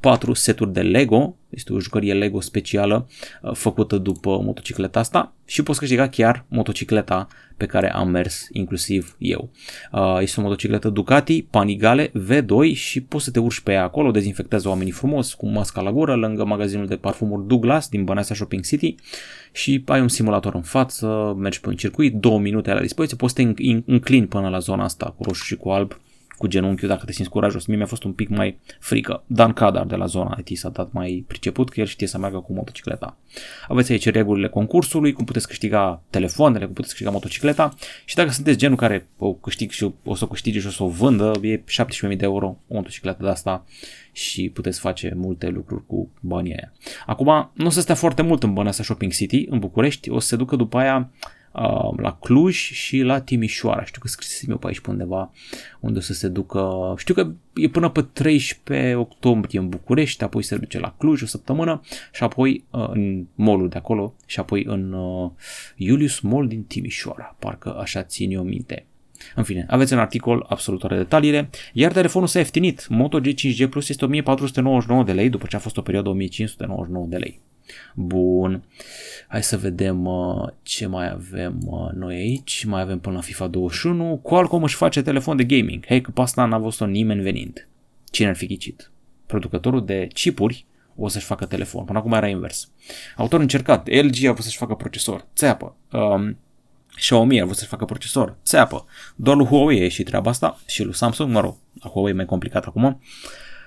4 0.00 0.32
seturi 0.32 0.72
de 0.72 0.80
Lego, 0.80 1.36
este 1.54 1.72
o 1.72 1.80
jucărie 1.80 2.14
Lego 2.14 2.40
specială 2.40 3.08
uh, 3.42 3.52
făcută 3.54 3.98
după 3.98 4.40
motocicleta 4.42 4.98
asta 4.98 5.34
și 5.44 5.62
poți 5.62 5.78
câștiga 5.78 6.08
chiar 6.08 6.44
motocicleta 6.48 7.28
pe 7.56 7.66
care 7.66 7.92
am 7.92 8.08
mers 8.08 8.46
inclusiv 8.52 9.16
eu. 9.18 9.50
Uh, 9.92 10.18
este 10.20 10.40
o 10.40 10.42
motocicletă 10.42 10.88
Ducati 10.88 11.42
Panigale 11.42 12.10
V2 12.10 12.74
și 12.74 13.00
poți 13.00 13.24
să 13.24 13.30
te 13.30 13.38
urci 13.38 13.60
pe 13.60 13.72
ea 13.72 13.82
acolo, 13.82 14.10
dezinfectează 14.10 14.68
oamenii 14.68 14.92
frumos 14.92 15.34
cu 15.34 15.48
masca 15.48 15.80
la 15.80 15.92
gură 15.92 16.14
lângă 16.14 16.44
magazinul 16.44 16.86
de 16.86 16.96
parfumuri 16.96 17.46
Douglas 17.46 17.88
din 17.88 18.04
Băneasa 18.04 18.34
Shopping 18.34 18.64
City 18.64 18.94
și 19.52 19.82
ai 19.86 20.00
un 20.00 20.08
simulator 20.08 20.54
în 20.54 20.62
față, 20.62 21.34
mergi 21.38 21.60
pe 21.60 21.68
un 21.68 21.76
circuit, 21.76 22.14
două 22.14 22.38
minute 22.38 22.72
la 22.72 22.80
dispoziție, 22.80 23.16
poți 23.16 23.34
să 23.34 23.42
te 23.42 23.72
înclini 23.86 24.26
până 24.26 24.48
la 24.48 24.58
zona 24.58 24.84
asta 24.84 25.14
cu 25.16 25.22
roșu 25.22 25.44
și 25.44 25.56
cu 25.56 25.68
alb 25.68 26.00
cu 26.36 26.46
genunchiul 26.46 26.88
dacă 26.88 27.04
te 27.04 27.12
simți 27.12 27.30
curajos. 27.30 27.66
Mie 27.66 27.76
mi-a 27.76 27.86
fost 27.86 28.04
un 28.04 28.12
pic 28.12 28.28
mai 28.28 28.58
frică. 28.78 29.22
Dan 29.26 29.52
Cadar 29.52 29.86
de 29.86 29.94
la 29.94 30.06
zona 30.06 30.38
IT 30.44 30.58
s-a 30.58 30.68
dat 30.68 30.92
mai 30.92 31.24
priceput 31.26 31.70
că 31.70 31.80
el 31.80 31.86
știe 31.86 32.06
să 32.06 32.18
meargă 32.18 32.38
cu 32.38 32.52
motocicleta. 32.52 33.16
Aveți 33.68 33.92
aici 33.92 34.10
regulile 34.10 34.48
concursului, 34.48 35.12
cum 35.12 35.24
puteți 35.24 35.46
câștiga 35.46 36.02
telefoanele, 36.10 36.64
cum 36.64 36.74
puteți 36.74 36.92
câștiga 36.92 37.10
motocicleta 37.12 37.74
și 38.04 38.14
dacă 38.14 38.30
sunteți 38.30 38.58
genul 38.58 38.76
care 38.76 39.08
o 39.18 39.32
câștig 39.32 39.70
și 39.70 39.92
o 40.04 40.14
să 40.14 40.24
o 40.24 40.26
câștige 40.26 40.60
și 40.60 40.66
o 40.66 40.70
să 40.70 40.82
o 40.82 40.88
vândă, 40.88 41.32
e 41.42 41.56
17.000 41.56 41.62
de 42.00 42.16
euro 42.18 42.46
o 42.68 42.74
motocicletă 42.74 43.22
de 43.22 43.28
asta 43.28 43.64
și 44.12 44.48
puteți 44.48 44.80
face 44.80 45.12
multe 45.16 45.48
lucruri 45.48 45.86
cu 45.86 46.08
banii 46.20 46.52
aia. 46.52 46.72
Acum, 47.06 47.50
nu 47.54 47.66
o 47.66 47.70
să 47.70 47.80
stea 47.80 47.94
foarte 47.94 48.22
mult 48.22 48.42
în 48.42 48.52
Băneasa 48.52 48.82
Shopping 48.82 49.12
City, 49.12 49.46
în 49.48 49.58
București, 49.58 50.10
o 50.10 50.18
să 50.18 50.26
se 50.26 50.36
ducă 50.36 50.56
după 50.56 50.78
aia 50.78 51.10
uh, 51.54 51.98
la 52.00 52.16
Cluj 52.20 52.54
și 52.54 53.00
la 53.00 53.20
Timișoara. 53.20 53.84
Știu 53.84 54.00
că 54.00 54.08
scrisesem 54.08 54.50
eu 54.50 54.56
pe 54.56 54.66
aici 54.66 54.80
pe 54.80 54.90
undeva 54.90 55.30
unde 55.80 55.98
o 55.98 56.00
să 56.00 56.12
se 56.12 56.28
ducă, 56.28 56.94
știu 56.96 57.14
că 57.14 57.30
e 57.54 57.68
până 57.68 57.88
pe 57.88 58.02
13 58.02 58.94
octombrie 58.94 59.58
în 59.58 59.68
București, 59.68 60.24
apoi 60.24 60.42
se 60.42 60.56
duce 60.56 60.78
la 60.78 60.94
Cluj 60.98 61.22
o 61.22 61.26
săptămână 61.26 61.80
și 62.12 62.22
apoi 62.22 62.64
uh, 62.70 62.88
în 62.90 63.26
molul 63.34 63.68
de 63.68 63.78
acolo 63.78 64.14
și 64.26 64.40
apoi 64.40 64.64
în 64.64 64.92
uh, 64.92 65.30
Julius 65.76 66.20
Mall 66.20 66.48
din 66.48 66.62
Timișoara, 66.62 67.36
parcă 67.38 67.76
așa 67.80 68.02
țin 68.02 68.30
eu 68.30 68.42
minte. 68.42 68.86
În 69.34 69.42
fine, 69.42 69.66
aveți 69.68 69.92
un 69.92 69.98
articol 69.98 70.46
absolut 70.48 70.80
toate 70.80 70.96
detaliile, 70.96 71.50
iar 71.72 71.92
telefonul 71.92 72.28
s-a 72.28 72.38
ieftinit. 72.38 72.88
Moto 72.88 73.20
G5G 73.20 73.68
Plus 73.70 73.88
este 73.88 74.04
1499 74.04 75.04
de 75.04 75.12
lei, 75.12 75.28
după 75.28 75.46
ce 75.46 75.56
a 75.56 75.58
fost 75.58 75.76
o 75.76 75.82
perioadă 75.82 76.08
1599 76.08 77.06
de 77.06 77.16
lei. 77.16 77.40
Bun. 77.94 78.62
Hai 79.28 79.42
să 79.42 79.56
vedem 79.56 80.06
uh, 80.06 80.48
ce 80.62 80.86
mai 80.86 81.10
avem 81.10 81.58
uh, 81.66 81.90
noi 81.92 82.14
aici. 82.14 82.64
Mai 82.64 82.80
avem 82.80 82.98
până 82.98 83.14
la 83.14 83.20
FIFA 83.20 83.46
21. 83.46 84.20
Qualcomm 84.22 84.62
își 84.62 84.74
face 84.74 85.02
telefon 85.02 85.36
de 85.36 85.44
gaming. 85.44 85.86
Hei, 85.86 86.00
că 86.00 86.10
pe 86.10 86.20
asta 86.20 86.44
n-a 86.44 86.58
văzut-o 86.58 86.86
nimeni 86.86 87.22
venind. 87.22 87.68
Cine 88.10 88.28
ar 88.28 88.36
fi 88.36 88.46
ghicit? 88.46 88.90
Producătorul 89.26 89.84
de 89.84 90.08
chipuri 90.12 90.66
o 90.96 91.08
să-și 91.08 91.26
facă 91.26 91.46
telefon. 91.46 91.84
Până 91.84 91.98
acum 91.98 92.12
era 92.12 92.28
invers. 92.28 92.70
Autor 93.16 93.40
încercat. 93.40 93.88
LG 93.88 94.24
a 94.24 94.32
vrut 94.32 94.44
să-și 94.44 94.56
facă 94.56 94.74
procesor. 94.74 95.26
Țeapă. 95.34 95.76
Um, 95.92 96.36
Xiaomi 96.96 97.40
a 97.40 97.44
vrut 97.44 97.56
să-și 97.56 97.68
facă 97.68 97.84
procesor. 97.84 98.36
Țeapă. 98.44 98.86
Doar 99.16 99.36
lui 99.36 99.46
Huawei 99.46 99.80
e 99.80 99.88
și 99.88 100.02
treaba 100.02 100.30
asta 100.30 100.60
și 100.66 100.82
lui 100.82 100.94
Samsung, 100.94 101.32
mă 101.32 101.40
rog, 101.40 101.56
la 101.82 101.90
Huawei 101.90 102.12
e 102.12 102.16
mai 102.16 102.24
complicat 102.24 102.64
acum. 102.64 103.00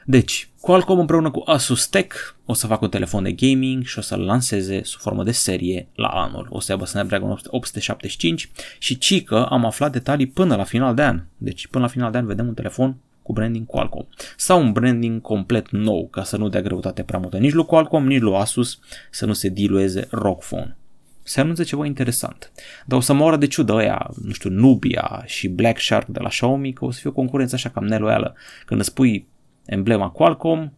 Deci, 0.10 0.50
Qualcomm 0.60 1.00
împreună 1.00 1.32
cu 1.32 1.44
Asus 1.46 1.88
Tech 1.88 2.16
o 2.46 2.54
să 2.54 2.68
facă 2.68 2.84
un 2.84 2.90
telefon 2.90 3.24
de 3.24 3.32
gaming 3.32 3.84
și 3.84 4.00
o 4.00 4.02
să-l 4.02 4.20
lanseze 4.20 4.84
sub 4.84 5.00
formă 5.00 5.24
de 5.24 5.32
serie 5.32 5.88
la 5.96 6.08
anul. 6.08 6.48
O 6.50 6.60
să 6.60 6.72
aibă 6.72 6.86
Snapdragon 6.86 7.30
875 7.48 8.50
și 8.80 8.98
ci 8.98 9.24
că 9.24 9.48
am 9.50 9.66
aflat 9.66 9.92
detalii 9.92 10.28
până 10.28 10.56
la 10.56 10.64
final 10.64 10.96
de 10.96 11.02
an. 11.02 11.24
Deci 11.38 11.68
până 11.68 11.84
la 11.84 11.90
final 11.90 12.12
de 12.12 12.18
an 12.18 12.26
vedem 12.26 12.48
un 12.48 12.54
telefon 12.54 12.98
cu 13.22 13.34
branding 13.34 13.66
Qualcomm. 13.66 14.08
Sau 14.38 14.62
un 14.62 14.72
branding 14.72 15.22
complet 15.22 15.72
nou, 15.72 16.08
ca 16.08 16.24
să 16.24 16.38
nu 16.38 16.50
dea 16.50 16.62
greutate 16.62 17.04
prea 17.04 17.20
multă 17.20 17.38
nici 17.38 17.54
lui 17.54 17.66
Qualcomm, 17.66 18.08
nici 18.08 18.22
lui 18.22 18.36
Asus, 18.36 18.80
să 19.12 19.26
nu 19.26 19.34
se 19.34 19.50
dilueze 19.50 20.08
ROG 20.10 20.40
Phone. 20.40 20.78
Se 21.24 21.40
anunță 21.40 21.64
ceva 21.64 21.86
interesant. 21.86 22.52
Dar 22.86 22.98
o 22.98 23.02
să 23.02 23.14
moră 23.14 23.38
de 23.38 23.48
ciudă 23.48 23.74
ăia, 23.74 24.10
nu 24.24 24.32
știu, 24.32 24.50
Nubia 24.50 25.24
și 25.26 25.48
Black 25.48 25.80
Shark 25.80 26.08
de 26.08 26.20
la 26.20 26.30
Xiaomi, 26.30 26.74
că 26.74 26.86
o 26.86 26.92
să 26.92 27.00
fie 27.00 27.10
o 27.10 27.14
concurență 27.14 27.56
așa 27.56 27.70
cam 27.70 27.86
neloială. 27.86 28.36
Când 28.66 28.80
îți 28.80 28.94
pui 28.94 29.28
emblema 29.68 30.10
Qualcomm, 30.10 30.74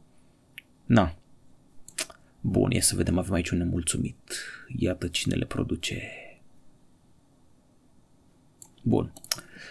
na. 0.86 1.16
Bun, 2.42 2.72
e 2.72 2.80
să 2.80 2.96
vedem, 2.96 3.18
avem 3.18 3.34
aici 3.34 3.50
un 3.50 3.58
nemulțumit. 3.58 4.18
Iată 4.78 5.08
cine 5.08 5.36
le 5.36 5.46
produce. 5.46 6.02
Bun. 8.82 9.14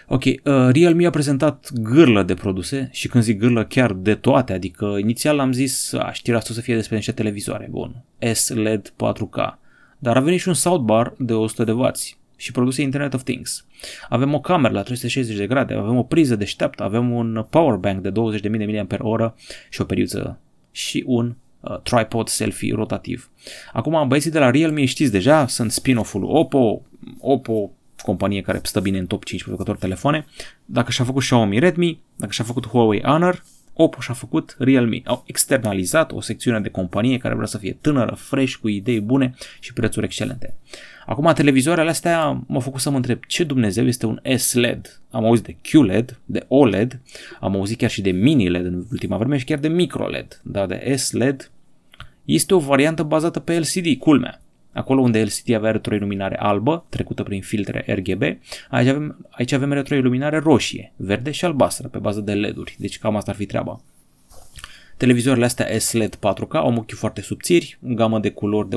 Ok, 0.07 0.23
uh, 0.23 0.33
Realme 0.43 1.05
a 1.05 1.09
prezentat 1.09 1.71
gârlă 1.73 2.23
de 2.23 2.33
produse 2.33 2.89
și 2.91 3.07
când 3.07 3.23
zic 3.23 3.39
gârlă 3.39 3.65
chiar 3.65 3.93
de 3.93 4.15
toate, 4.15 4.53
adică 4.53 4.97
inițial 4.99 5.39
am 5.39 5.51
zis, 5.51 5.93
a, 5.93 6.11
știrea 6.11 6.37
asta 6.37 6.51
o 6.51 6.55
să 6.55 6.61
fie 6.61 6.75
despre 6.75 6.95
niște 6.95 7.11
televizoare, 7.11 7.67
bun, 7.69 8.03
S-LED 8.33 8.93
4K, 8.93 9.57
dar 9.97 10.17
a 10.17 10.19
venit 10.19 10.39
și 10.39 10.47
un 10.47 10.53
soundbar 10.53 11.13
de 11.17 11.33
100 11.33 11.63
de 11.63 11.71
W 11.71 11.91
și 12.39 12.51
produse 12.51 12.81
Internet 12.81 13.13
of 13.13 13.23
Things. 13.23 13.65
Avem 14.09 14.33
o 14.33 14.39
cameră 14.39 14.73
la 14.73 14.81
360 14.81 15.37
de 15.37 15.47
grade, 15.47 15.73
avem 15.73 15.97
o 15.97 16.03
priză 16.03 16.35
deșteaptă, 16.35 16.83
avem 16.83 17.11
un 17.11 17.45
power 17.49 17.75
bank 17.75 18.01
de 18.01 18.11
20.000 18.11 18.41
de 18.41 18.87
mAh 18.89 19.31
și 19.69 19.81
o 19.81 19.83
periuță 19.83 20.39
și 20.71 21.03
un 21.07 21.35
uh, 21.59 21.79
tripod 21.81 22.27
selfie 22.27 22.73
rotativ. 22.73 23.31
Acum, 23.73 24.07
băieții 24.07 24.31
de 24.31 24.39
la 24.39 24.51
Realme 24.51 24.85
știți 24.85 25.11
deja, 25.11 25.47
sunt 25.47 25.71
spin-off-ul 25.71 26.23
Oppo, 26.23 26.81
Oppo 27.19 27.71
companie 28.01 28.41
care 28.41 28.59
stă 28.63 28.79
bine 28.79 28.97
în 28.97 29.05
top 29.05 29.23
5 29.23 29.43
producători 29.43 29.77
telefoane. 29.77 30.25
Dacă 30.65 30.91
și-a 30.91 31.05
făcut 31.05 31.21
Xiaomi 31.21 31.59
Redmi, 31.59 31.99
dacă 32.15 32.31
și-a 32.31 32.43
făcut 32.43 32.67
Huawei 32.67 33.01
Honor, 33.01 33.43
Oppo 33.73 33.99
și-a 34.01 34.13
făcut 34.13 34.55
Realme. 34.59 35.01
Au 35.05 35.23
externalizat 35.27 36.11
o 36.11 36.21
secțiune 36.21 36.59
de 36.59 36.69
companie 36.69 37.17
care 37.17 37.33
vrea 37.33 37.47
să 37.47 37.57
fie 37.57 37.77
tânără, 37.81 38.15
fresh, 38.15 38.53
cu 38.53 38.67
idei 38.67 39.01
bune 39.01 39.33
și 39.59 39.73
prețuri 39.73 40.05
excelente. 40.05 40.55
Acum, 41.09 41.31
televizoarele 41.33 41.89
astea 41.89 42.43
m-au 42.47 42.59
făcut 42.59 42.79
să 42.79 42.89
mă 42.89 42.95
întreb 42.95 43.19
ce 43.27 43.43
Dumnezeu 43.43 43.85
este 43.85 44.05
un 44.05 44.19
S-LED. 44.35 45.01
Am 45.11 45.25
auzit 45.25 45.45
de 45.45 45.55
QLED, 45.61 46.19
de 46.25 46.45
OLED, 46.47 46.99
am 47.39 47.55
auzit 47.55 47.77
chiar 47.77 47.89
și 47.89 48.01
de 48.01 48.11
mini-LED 48.11 48.65
în 48.65 48.85
ultima 48.91 49.17
vreme 49.17 49.37
și 49.37 49.45
chiar 49.45 49.57
de 49.57 49.67
micro-LED, 49.67 50.41
dar 50.43 50.67
de 50.67 50.93
S-LED 50.95 51.51
este 52.25 52.53
o 52.53 52.59
variantă 52.59 53.03
bazată 53.03 53.39
pe 53.39 53.59
LCD, 53.59 53.99
culmea. 53.99 54.41
Acolo 54.73 55.01
unde 55.01 55.23
LCD 55.23 55.53
avea 55.53 55.71
retroiluminare 55.71 56.37
albă, 56.39 56.85
trecută 56.89 57.23
prin 57.23 57.41
filtre 57.41 57.83
RGB, 57.87 58.21
aici 58.69 58.87
avem, 58.87 59.27
aici 59.29 59.51
avem 59.51 59.71
retroiluminare 59.71 60.37
roșie, 60.37 60.93
verde 60.95 61.31
și 61.31 61.45
albastră, 61.45 61.87
pe 61.87 61.97
bază 61.97 62.19
de 62.19 62.33
LED-uri. 62.33 62.75
Deci 62.79 62.99
cam 62.99 63.15
asta 63.15 63.31
ar 63.31 63.37
fi 63.37 63.45
treaba. 63.45 63.81
Televizoarele 64.99 65.45
astea 65.45 65.79
S-LED 65.79 66.15
4K 66.15 66.51
au 66.51 66.73
ochi 66.73 66.93
foarte 66.93 67.21
subțiri, 67.21 67.77
gamă 67.81 68.19
de 68.19 68.29
culori 68.29 68.69
de 68.69 68.75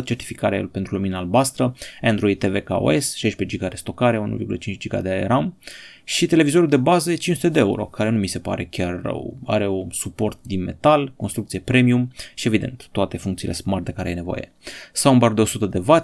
108%, 0.00 0.04
certificare 0.04 0.68
pentru 0.72 0.94
lumină 0.94 1.16
albastră, 1.16 1.74
Android 2.02 2.38
TV 2.38 2.62
ca 2.64 2.76
OS, 2.76 3.14
16 3.14 3.56
GB 3.56 3.70
de 3.70 3.76
stocare, 3.76 4.36
1,5 4.38 4.76
GB 4.78 5.02
de 5.02 5.24
RAM 5.28 5.56
și 6.04 6.26
televizorul 6.26 6.68
de 6.68 6.76
bază 6.76 7.12
e 7.12 7.14
500 7.14 7.48
de 7.48 7.58
euro, 7.58 7.84
care 7.84 8.10
nu 8.10 8.18
mi 8.18 8.26
se 8.26 8.38
pare 8.38 8.64
chiar 8.64 9.00
rău. 9.02 9.36
Are 9.46 9.68
un 9.68 9.90
suport 9.90 10.38
din 10.42 10.62
metal, 10.62 11.12
construcție 11.16 11.60
premium 11.60 12.12
și 12.34 12.46
evident 12.46 12.88
toate 12.92 13.16
funcțiile 13.16 13.52
smart 13.52 13.84
de 13.84 13.92
care 13.92 14.08
ai 14.08 14.14
nevoie. 14.14 14.52
Soundbar 14.92 15.32
de 15.32 15.40
100 15.40 15.66
de 15.66 15.82
W, 15.86 16.00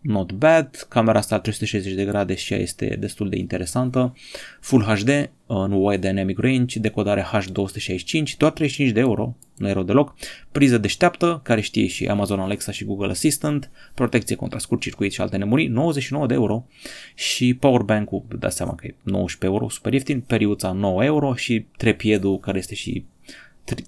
not 0.00 0.32
bad, 0.32 0.86
camera 0.88 1.18
asta 1.18 1.38
360 1.40 1.92
de 1.92 2.04
grade 2.04 2.34
și 2.34 2.52
ea 2.52 2.58
este 2.58 2.96
destul 2.98 3.28
de 3.28 3.36
interesantă, 3.36 4.14
Full 4.60 4.82
HD, 4.82 5.30
în 5.46 5.72
Wide 5.72 6.08
Dynamic 6.08 6.38
Range, 6.38 6.78
decodare 6.78 7.22
H265, 7.22 8.36
doar 8.36 8.52
35 8.52 8.90
de 8.90 9.00
euro, 9.00 9.36
nu 9.56 9.68
e 9.68 9.72
rău 9.72 9.82
deloc, 9.82 10.14
priză 10.52 10.78
deșteaptă, 10.78 11.40
care 11.44 11.60
știe 11.60 11.86
și 11.86 12.06
Amazon 12.06 12.40
Alexa 12.40 12.72
și 12.72 12.84
Google 12.84 13.10
Assistant, 13.10 13.70
protecție 13.94 14.36
contra 14.36 14.58
scurt 14.58 14.80
circuit 14.80 15.12
și 15.12 15.20
alte 15.20 15.36
nebunii, 15.36 15.66
99 15.66 16.26
de 16.26 16.34
euro 16.34 16.66
și 17.14 17.54
powerbank-ul, 17.54 18.22
dați 18.38 18.56
seama 18.56 18.74
că 18.74 18.86
e 18.86 18.94
19 19.02 19.58
euro, 19.58 19.68
super 19.68 19.92
ieftin, 19.92 20.20
periuța 20.20 20.72
9 20.72 21.04
euro 21.04 21.34
și 21.34 21.66
trepiedul 21.76 22.38
care 22.38 22.58
este 22.58 22.74
și 22.74 23.04
tre, 23.64 23.82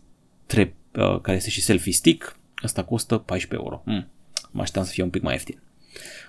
tre, 0.47 0.75
uh, 0.95 1.21
care 1.21 1.37
este 1.37 1.51
și 1.51 1.63
selfie 1.63 1.93
stick, 1.93 2.37
asta 2.55 2.85
costă 2.85 3.17
14 3.19 3.69
euro. 3.69 3.83
Mm, 3.85 4.07
mă 4.51 4.61
așteptam 4.61 4.85
să 4.85 4.93
fie 4.93 5.03
un 5.03 5.11
pic 5.11 5.23
mai 5.23 5.33
ieftin. 5.33 5.59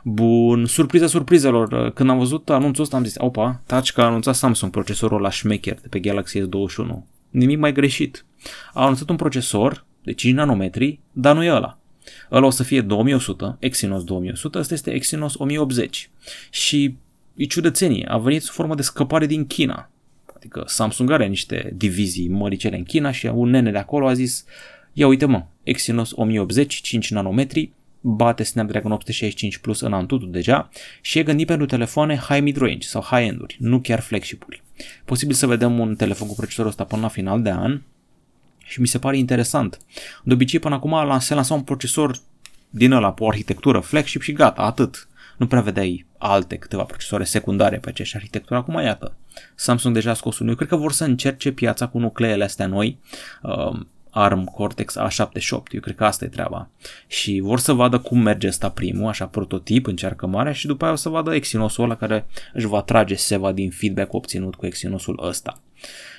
Bun, 0.03 0.65
surpriza 0.65 1.07
surprizelor. 1.07 1.91
Când 1.93 2.09
am 2.09 2.17
văzut 2.17 2.49
anunțul 2.49 2.83
ăsta 2.83 2.97
am 2.97 3.03
zis, 3.03 3.15
opa, 3.17 3.61
taci 3.65 3.91
că 3.91 4.01
a 4.01 4.05
anunțat 4.05 4.35
Samsung 4.35 4.71
procesorul 4.71 5.21
la 5.21 5.29
șmecher 5.29 5.79
de 5.81 5.87
pe 5.87 5.99
Galaxy 5.99 6.39
S21. 6.39 7.03
Nimic 7.29 7.57
mai 7.57 7.73
greșit. 7.73 8.25
A 8.73 8.81
anunțat 8.83 9.09
un 9.09 9.15
procesor 9.15 9.85
de 10.03 10.13
5 10.13 10.35
nanometri, 10.35 10.99
dar 11.11 11.35
nu 11.35 11.43
e 11.43 11.51
ăla. 11.51 11.77
Ăla 12.31 12.45
o 12.45 12.49
să 12.49 12.63
fie 12.63 12.81
2100, 12.81 13.57
Exynos 13.59 14.03
2100, 14.03 14.57
ăsta 14.57 14.73
este 14.73 14.91
Exynos 14.91 15.33
1080. 15.37 16.09
Și 16.49 16.95
e 17.35 17.45
ciudățenie, 17.45 18.05
a 18.09 18.17
venit 18.17 18.41
sub 18.41 18.53
formă 18.53 18.75
de 18.75 18.81
scăpare 18.81 19.25
din 19.25 19.47
China. 19.47 19.89
Adică 20.35 20.63
Samsung 20.65 21.11
are 21.11 21.27
niște 21.27 21.73
divizii 21.75 22.27
măricele 22.27 22.77
în 22.77 22.83
China 22.83 23.11
și 23.11 23.25
un 23.25 23.49
nene 23.49 23.71
de 23.71 23.77
acolo 23.77 24.07
a 24.07 24.13
zis, 24.13 24.45
ia 24.93 25.07
uite 25.07 25.25
mă, 25.25 25.45
Exynos 25.63 26.11
1080, 26.15 26.73
5 26.73 27.11
nanometri, 27.11 27.71
bate 28.01 28.43
Snapdragon 28.43 28.91
865 28.91 29.57
Plus 29.57 29.81
în 29.81 29.93
Antutu 29.93 30.25
deja 30.25 30.69
și 31.01 31.19
e 31.19 31.23
gândit 31.23 31.47
pentru 31.47 31.65
telefoane 31.65 32.15
high 32.15 32.41
mid-range 32.41 32.87
sau 32.87 33.01
high-end-uri, 33.01 33.57
nu 33.59 33.79
chiar 33.79 33.99
flagship-uri. 33.99 34.63
Posibil 35.05 35.35
să 35.35 35.47
vedem 35.47 35.79
un 35.79 35.95
telefon 35.95 36.27
cu 36.27 36.35
procesorul 36.35 36.69
ăsta 36.69 36.83
până 36.83 37.01
la 37.01 37.07
final 37.07 37.41
de 37.41 37.49
an 37.49 37.81
și 38.63 38.81
mi 38.81 38.87
se 38.87 38.99
pare 38.99 39.17
interesant. 39.17 39.79
De 40.23 40.33
obicei 40.33 40.59
până 40.59 40.75
acum 40.75 41.19
se 41.19 41.33
lansa 41.33 41.53
un 41.53 41.61
procesor 41.61 42.19
din 42.69 42.91
ăla 42.91 43.11
pe 43.11 43.23
o 43.23 43.27
arhitectură 43.27 43.79
flagship 43.79 44.21
și 44.21 44.31
gata, 44.31 44.61
atât. 44.61 45.07
Nu 45.37 45.47
prea 45.47 45.61
vedeai 45.61 46.05
alte 46.17 46.55
câteva 46.55 46.83
procesoare 46.83 47.23
secundare 47.23 47.77
pe 47.77 47.89
aceeași 47.89 48.15
arhitectură. 48.15 48.59
Acum 48.59 48.81
iată, 48.81 49.15
Samsung 49.55 49.93
deja 49.93 50.09
a 50.09 50.13
scos 50.13 50.39
unul. 50.39 50.51
Eu 50.51 50.57
cred 50.57 50.69
că 50.69 50.75
vor 50.75 50.91
să 50.91 51.03
încerce 51.03 51.51
piața 51.51 51.87
cu 51.87 51.99
nucleele 51.99 52.43
astea 52.43 52.67
noi. 52.67 52.97
Uh, 53.41 53.79
ARM 54.11 54.43
Cortex 54.43 54.97
A78. 54.99 55.71
Eu 55.71 55.79
cred 55.79 55.95
că 55.95 56.05
asta 56.05 56.25
e 56.25 56.27
treaba. 56.27 56.69
Și 57.07 57.39
vor 57.39 57.59
să 57.59 57.73
vadă 57.73 57.99
cum 57.99 58.19
merge 58.19 58.47
ăsta 58.47 58.69
primul, 58.69 59.07
așa 59.07 59.25
prototip, 59.25 59.87
încearcă 59.87 60.27
mare 60.27 60.53
și 60.53 60.67
după 60.67 60.83
aia 60.83 60.93
o 60.93 60.97
să 60.97 61.09
vadă 61.09 61.35
Exynosul 61.35 61.83
ăla 61.83 61.95
care 61.95 62.25
își 62.53 62.67
va 62.67 62.81
trage 62.81 63.15
seva 63.15 63.51
din 63.51 63.69
feedback 63.69 64.13
obținut 64.13 64.55
cu 64.55 64.65
Exynosul 64.65 65.19
ăsta. 65.23 65.61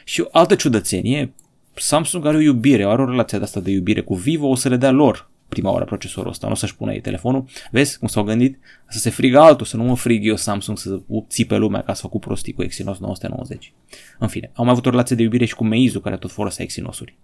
Și 0.04 0.20
o 0.20 0.28
altă 0.30 0.54
ciudățenie, 0.54 1.32
Samsung 1.74 2.26
are 2.26 2.36
o 2.36 2.40
iubire, 2.40 2.84
are 2.84 3.02
o 3.02 3.04
relație 3.10 3.38
de 3.38 3.44
asta 3.44 3.60
de 3.60 3.70
iubire 3.70 4.00
cu 4.00 4.14
Vivo, 4.14 4.48
o 4.48 4.54
să 4.54 4.68
le 4.68 4.76
dea 4.76 4.90
lor 4.90 5.30
prima 5.52 5.70
oară 5.70 5.84
procesorul 5.84 6.30
ăsta, 6.30 6.46
nu 6.46 6.52
o 6.52 6.56
să-și 6.56 6.76
pună 6.76 6.92
ei 6.92 7.00
telefonul. 7.00 7.44
Vezi 7.70 7.98
cum 7.98 8.08
s-au 8.08 8.22
gândit? 8.22 8.58
Să 8.88 8.98
se 8.98 9.10
frigă 9.10 9.40
altul, 9.40 9.66
să 9.66 9.76
nu 9.76 9.82
mă 9.82 9.96
frig 9.96 10.26
eu 10.26 10.36
Samsung 10.36 10.78
să 10.78 11.00
țipe 11.28 11.56
lumea 11.56 11.82
ca 11.82 11.94
să 11.94 12.00
făcut 12.00 12.20
prostii 12.20 12.52
cu 12.52 12.62
Exynos 12.62 12.98
990. 12.98 13.72
În 14.18 14.28
fine, 14.28 14.50
am 14.54 14.64
mai 14.64 14.72
avut 14.72 14.86
o 14.86 14.90
relație 14.90 15.16
de 15.16 15.22
iubire 15.22 15.44
și 15.44 15.54
cu 15.54 15.64
Meizu, 15.64 16.00
care 16.00 16.16
tot 16.16 16.30
folosea 16.30 16.64
Exynosuri. 16.64 17.14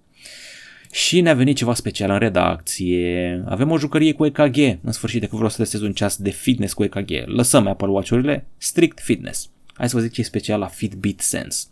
Și 0.91 1.21
ne-a 1.21 1.35
venit 1.35 1.57
ceva 1.57 1.75
special 1.75 2.11
în 2.11 2.19
redacție. 2.19 3.45
Avem 3.47 3.71
o 3.71 3.79
jucărie 3.79 4.13
cu 4.13 4.25
EKG. 4.25 4.57
În 4.83 4.93
sfârșit, 4.93 5.21
dacă 5.21 5.35
vreau 5.35 5.51
să 5.51 5.57
testez 5.57 5.81
un 5.81 5.93
ceas 5.93 6.17
de 6.17 6.31
fitness 6.31 6.73
cu 6.73 6.85
EKG, 6.85 7.11
lăsăm 7.27 7.67
Apple 7.67 7.89
Watch-urile 7.89 8.47
strict 8.57 9.01
fitness. 9.01 9.51
Hai 9.75 9.89
să 9.89 9.97
vă 9.97 10.03
zic 10.03 10.13
ce 10.13 10.21
e 10.21 10.25
special 10.25 10.59
la 10.59 10.67
Fitbit 10.67 11.21
Sense. 11.21 11.67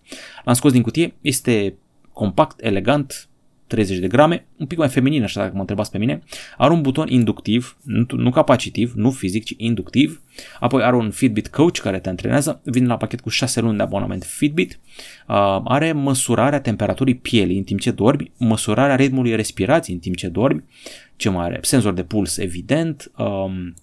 L-am 0.45 0.55
scos 0.55 0.73
din 0.73 0.83
cutie, 0.83 1.15
este 1.21 1.75
compact, 2.13 2.65
elegant, 2.65 3.29
30 3.67 3.99
de 3.99 4.07
grame, 4.07 4.47
un 4.57 4.67
pic 4.67 4.79
mai 4.79 4.89
feminin, 4.89 5.23
așa 5.23 5.41
dacă 5.41 5.53
mă 5.55 5.61
întrebați 5.61 5.91
pe 5.91 5.99
mine. 5.99 6.23
Are 6.57 6.73
un 6.73 6.81
buton 6.81 7.09
inductiv, 7.09 7.77
nu, 7.83 8.07
nu 8.17 8.31
capacitiv, 8.31 8.93
nu 8.95 9.11
fizic, 9.11 9.45
ci 9.45 9.55
inductiv. 9.57 10.21
Apoi 10.61 10.83
are 10.83 10.97
un 10.97 11.11
Fitbit 11.11 11.49
Coach 11.49 11.79
care 11.79 11.99
te 11.99 12.09
antrenează, 12.09 12.61
vine 12.65 12.87
la 12.87 12.97
pachet 12.97 13.21
cu 13.21 13.29
6 13.29 13.61
luni 13.61 13.77
de 13.77 13.83
abonament 13.83 14.25
Fitbit. 14.25 14.79
Uh, 15.29 15.61
are 15.65 15.93
măsurarea 15.93 16.61
temperaturii 16.61 17.15
pielii 17.15 17.57
în 17.57 17.65
timp 17.65 17.81
ce 17.81 17.91
dormi, 17.91 18.31
măsurarea 18.37 18.97
ritmului 18.97 19.37
respirației 19.37 19.95
în 19.95 20.01
timp 20.01 20.17
ce 20.17 20.29
dormi, 20.29 20.65
ce 21.17 21.29
mai 21.29 21.45
are? 21.45 21.59
Senzor 21.63 21.93
de 21.93 22.03
puls, 22.03 22.37
evident, 22.37 23.11
um, 23.17 23.75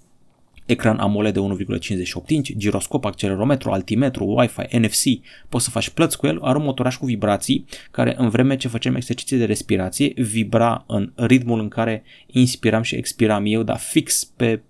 ecran 0.66 0.98
AMOLED 0.98 1.34
de 1.34 1.40
1,58 1.40 2.28
inch, 2.28 2.50
giroscop, 2.58 3.06
accelerometru, 3.06 3.72
altimetru, 3.72 4.26
Wi-Fi, 4.26 4.78
NFC, 4.78 5.04
poți 5.50 5.64
să 5.64 5.70
faci 5.70 5.90
plăți 5.90 6.18
cu 6.18 6.28
el, 6.28 6.40
are 6.42 6.58
un 6.58 6.64
motoraj 6.64 6.98
cu 6.98 7.06
vibrații 7.06 7.66
care 7.92 8.14
în 8.18 8.30
vreme 8.30 8.58
ce 8.58 8.68
facem 8.68 8.96
exerciții 8.96 9.38
de 9.38 9.46
respirație 9.46 10.14
vibra 10.16 10.84
în 10.88 11.12
ritmul 11.16 11.60
în 11.60 11.68
care 11.68 12.04
inspiram 12.28 12.82
și 12.82 12.96
expiram 12.96 13.44
eu, 13.46 13.64
dar 13.64 13.78
fix 13.78 14.32
pe 14.36 14.62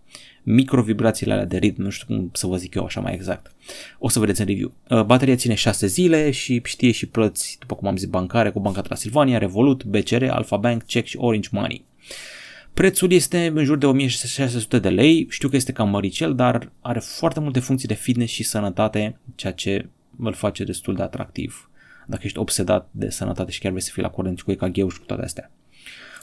microvibrațiile 0.44 1.34
alea 1.34 1.46
de 1.46 1.58
ritm, 1.58 1.82
nu 1.82 1.90
știu 1.90 2.16
cum 2.16 2.30
să 2.34 2.48
vă 2.48 2.58
zic 2.58 2.76
eu 2.76 2.84
așa 2.86 3.00
mai 3.00 3.14
exact. 3.14 3.52
O 4.00 4.10
să 4.10 4.20
vedeți 4.20 4.42
în 4.42 4.48
review. 4.48 4.74
Uh, 4.90 5.04
bateria 5.04 5.36
ține 5.36 5.54
6 5.54 5.88
zile 5.88 6.32
și 6.32 6.62
știe 6.64 6.92
și 6.92 7.06
plăți, 7.06 7.58
după 7.60 7.76
cum 7.76 7.88
am 7.88 7.98
zis, 7.98 8.08
bancare 8.08 8.52
cu 8.52 8.60
Banca 8.60 8.82
Transilvania, 8.82 9.38
Revolut, 9.38 9.84
BCR, 9.84 10.24
Alpha 10.30 10.58
Bank, 10.58 10.84
Check 10.86 11.08
și 11.08 11.18
Orange 11.18 11.50
Money. 11.52 11.86
Prețul 12.74 13.12
este 13.12 13.52
în 13.56 13.64
jur 13.64 13.78
de 13.78 13.86
1600 13.86 14.80
de 14.80 14.90
lei, 14.90 15.28
știu 15.30 15.50
că 15.50 15.56
este 15.56 15.72
cam 15.72 15.90
măricel, 15.90 16.36
dar 16.36 16.72
are 16.82 17.00
foarte 17.00 17.40
multe 17.40 17.60
funcții 17.60 17.88
de 17.88 17.94
fitness 17.94 18.34
și 18.34 18.44
sănătate, 18.44 19.20
ceea 19.36 19.54
ce 19.54 19.90
îl 20.18 20.34
face 20.34 20.64
destul 20.64 20.96
de 20.96 21.02
atractiv. 21.02 21.70
Dacă 22.08 22.22
ești 22.26 22.38
obsedat 22.38 22.90
de 22.92 23.10
sănătate 23.10 23.52
și 23.52 23.60
chiar 23.60 23.72
vrei 23.72 23.84
să 23.84 23.92
fii 23.94 24.02
la 24.02 24.10
curent 24.10 24.42
cu 24.42 24.52
EKG-ul 24.52 24.90
și 24.90 25.00
cu 25.00 25.06
toate 25.06 25.24
astea. 25.24 25.52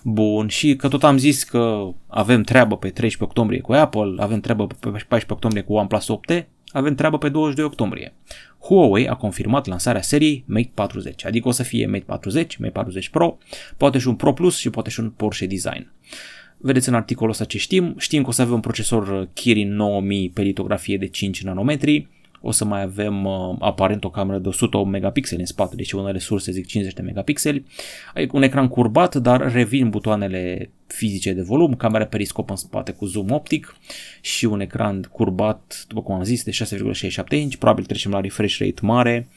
Bun, 0.05 0.49
și 0.49 0.77
că 0.77 0.89
tot 0.89 1.05
am 1.05 1.19
zis 1.19 1.43
că 1.43 1.89
avem 2.07 2.43
treabă 2.43 2.77
pe 2.77 2.89
13 2.89 3.25
octombrie 3.25 3.61
cu 3.61 3.73
Apple, 3.73 4.15
avem 4.17 4.41
treabă 4.41 4.67
pe 4.67 4.77
14 4.81 5.33
octombrie 5.33 5.63
cu 5.63 5.73
OnePlus 5.73 6.09
8 6.09 6.47
avem 6.73 6.95
treabă 6.95 7.19
pe 7.19 7.29
22 7.29 7.65
octombrie. 7.65 8.15
Huawei 8.61 9.09
a 9.09 9.15
confirmat 9.15 9.67
lansarea 9.67 10.03
seriei 10.03 10.45
Mate 10.47 10.71
40, 10.75 11.25
adică 11.25 11.49
o 11.49 11.51
să 11.51 11.63
fie 11.63 11.87
Mate 11.87 12.05
40, 12.07 12.57
Mate 12.57 12.73
40 12.73 13.09
Pro, 13.09 13.39
poate 13.77 13.99
și 13.99 14.09
un 14.09 14.15
Pro 14.15 14.33
Plus 14.33 14.57
și 14.57 14.71
poate 14.71 14.91
și 14.91 15.01
un 15.01 15.11
Porsche 15.11 15.47
Design. 15.47 15.93
Vedeți 16.63 16.89
în 16.89 16.95
articolul 16.95 17.33
ăsta 17.33 17.45
ce 17.45 17.59
știm. 17.59 17.95
Știm 17.99 18.23
că 18.23 18.29
o 18.29 18.33
să 18.33 18.43
avem 18.43 18.55
un 18.55 18.61
procesor 18.61 19.29
Kirin 19.33 19.75
9000 19.75 20.31
pe 20.31 20.43
litografie 20.43 20.97
de 20.97 21.07
5 21.07 21.43
nanometri. 21.43 22.09
O 22.41 22.51
să 22.51 22.65
mai 22.65 22.83
avem 22.83 23.25
uh, 23.25 23.57
aparent 23.59 24.05
o 24.05 24.11
cameră 24.11 24.39
de 24.39 24.49
108 24.49 24.91
megapixeli 24.91 25.41
în 25.41 25.47
spate, 25.47 25.77
deci 25.77 25.93
unele 25.93 26.19
surse 26.19 26.53
zic 26.53 26.67
50 26.67 26.95
de 26.95 27.03
megapixeli. 27.03 27.65
Un 28.33 28.43
ecran 28.43 28.69
curbat, 28.69 29.15
dar 29.15 29.53
revin 29.53 29.91
butoanele 29.91 30.71
fizice 30.87 31.33
de 31.33 31.43
volum, 31.43 31.75
camera 31.75 32.05
periscop 32.05 32.51
în 32.51 32.57
spate 32.57 32.93
cu 32.93 33.05
zoom 33.05 33.31
optic 33.31 33.77
și 34.21 34.45
un 34.45 34.61
ecran 34.61 35.09
curbat, 35.13 35.85
după 35.89 36.03
cum 36.03 36.15
am 36.15 36.23
zis, 36.23 36.45
de 36.45 36.51
6,67 36.51 37.29
inch. 37.31 37.55
Probabil 37.55 37.85
trecem 37.85 38.11
la 38.11 38.21
refresh 38.21 38.59
rate 38.59 38.81
mare 38.83 39.29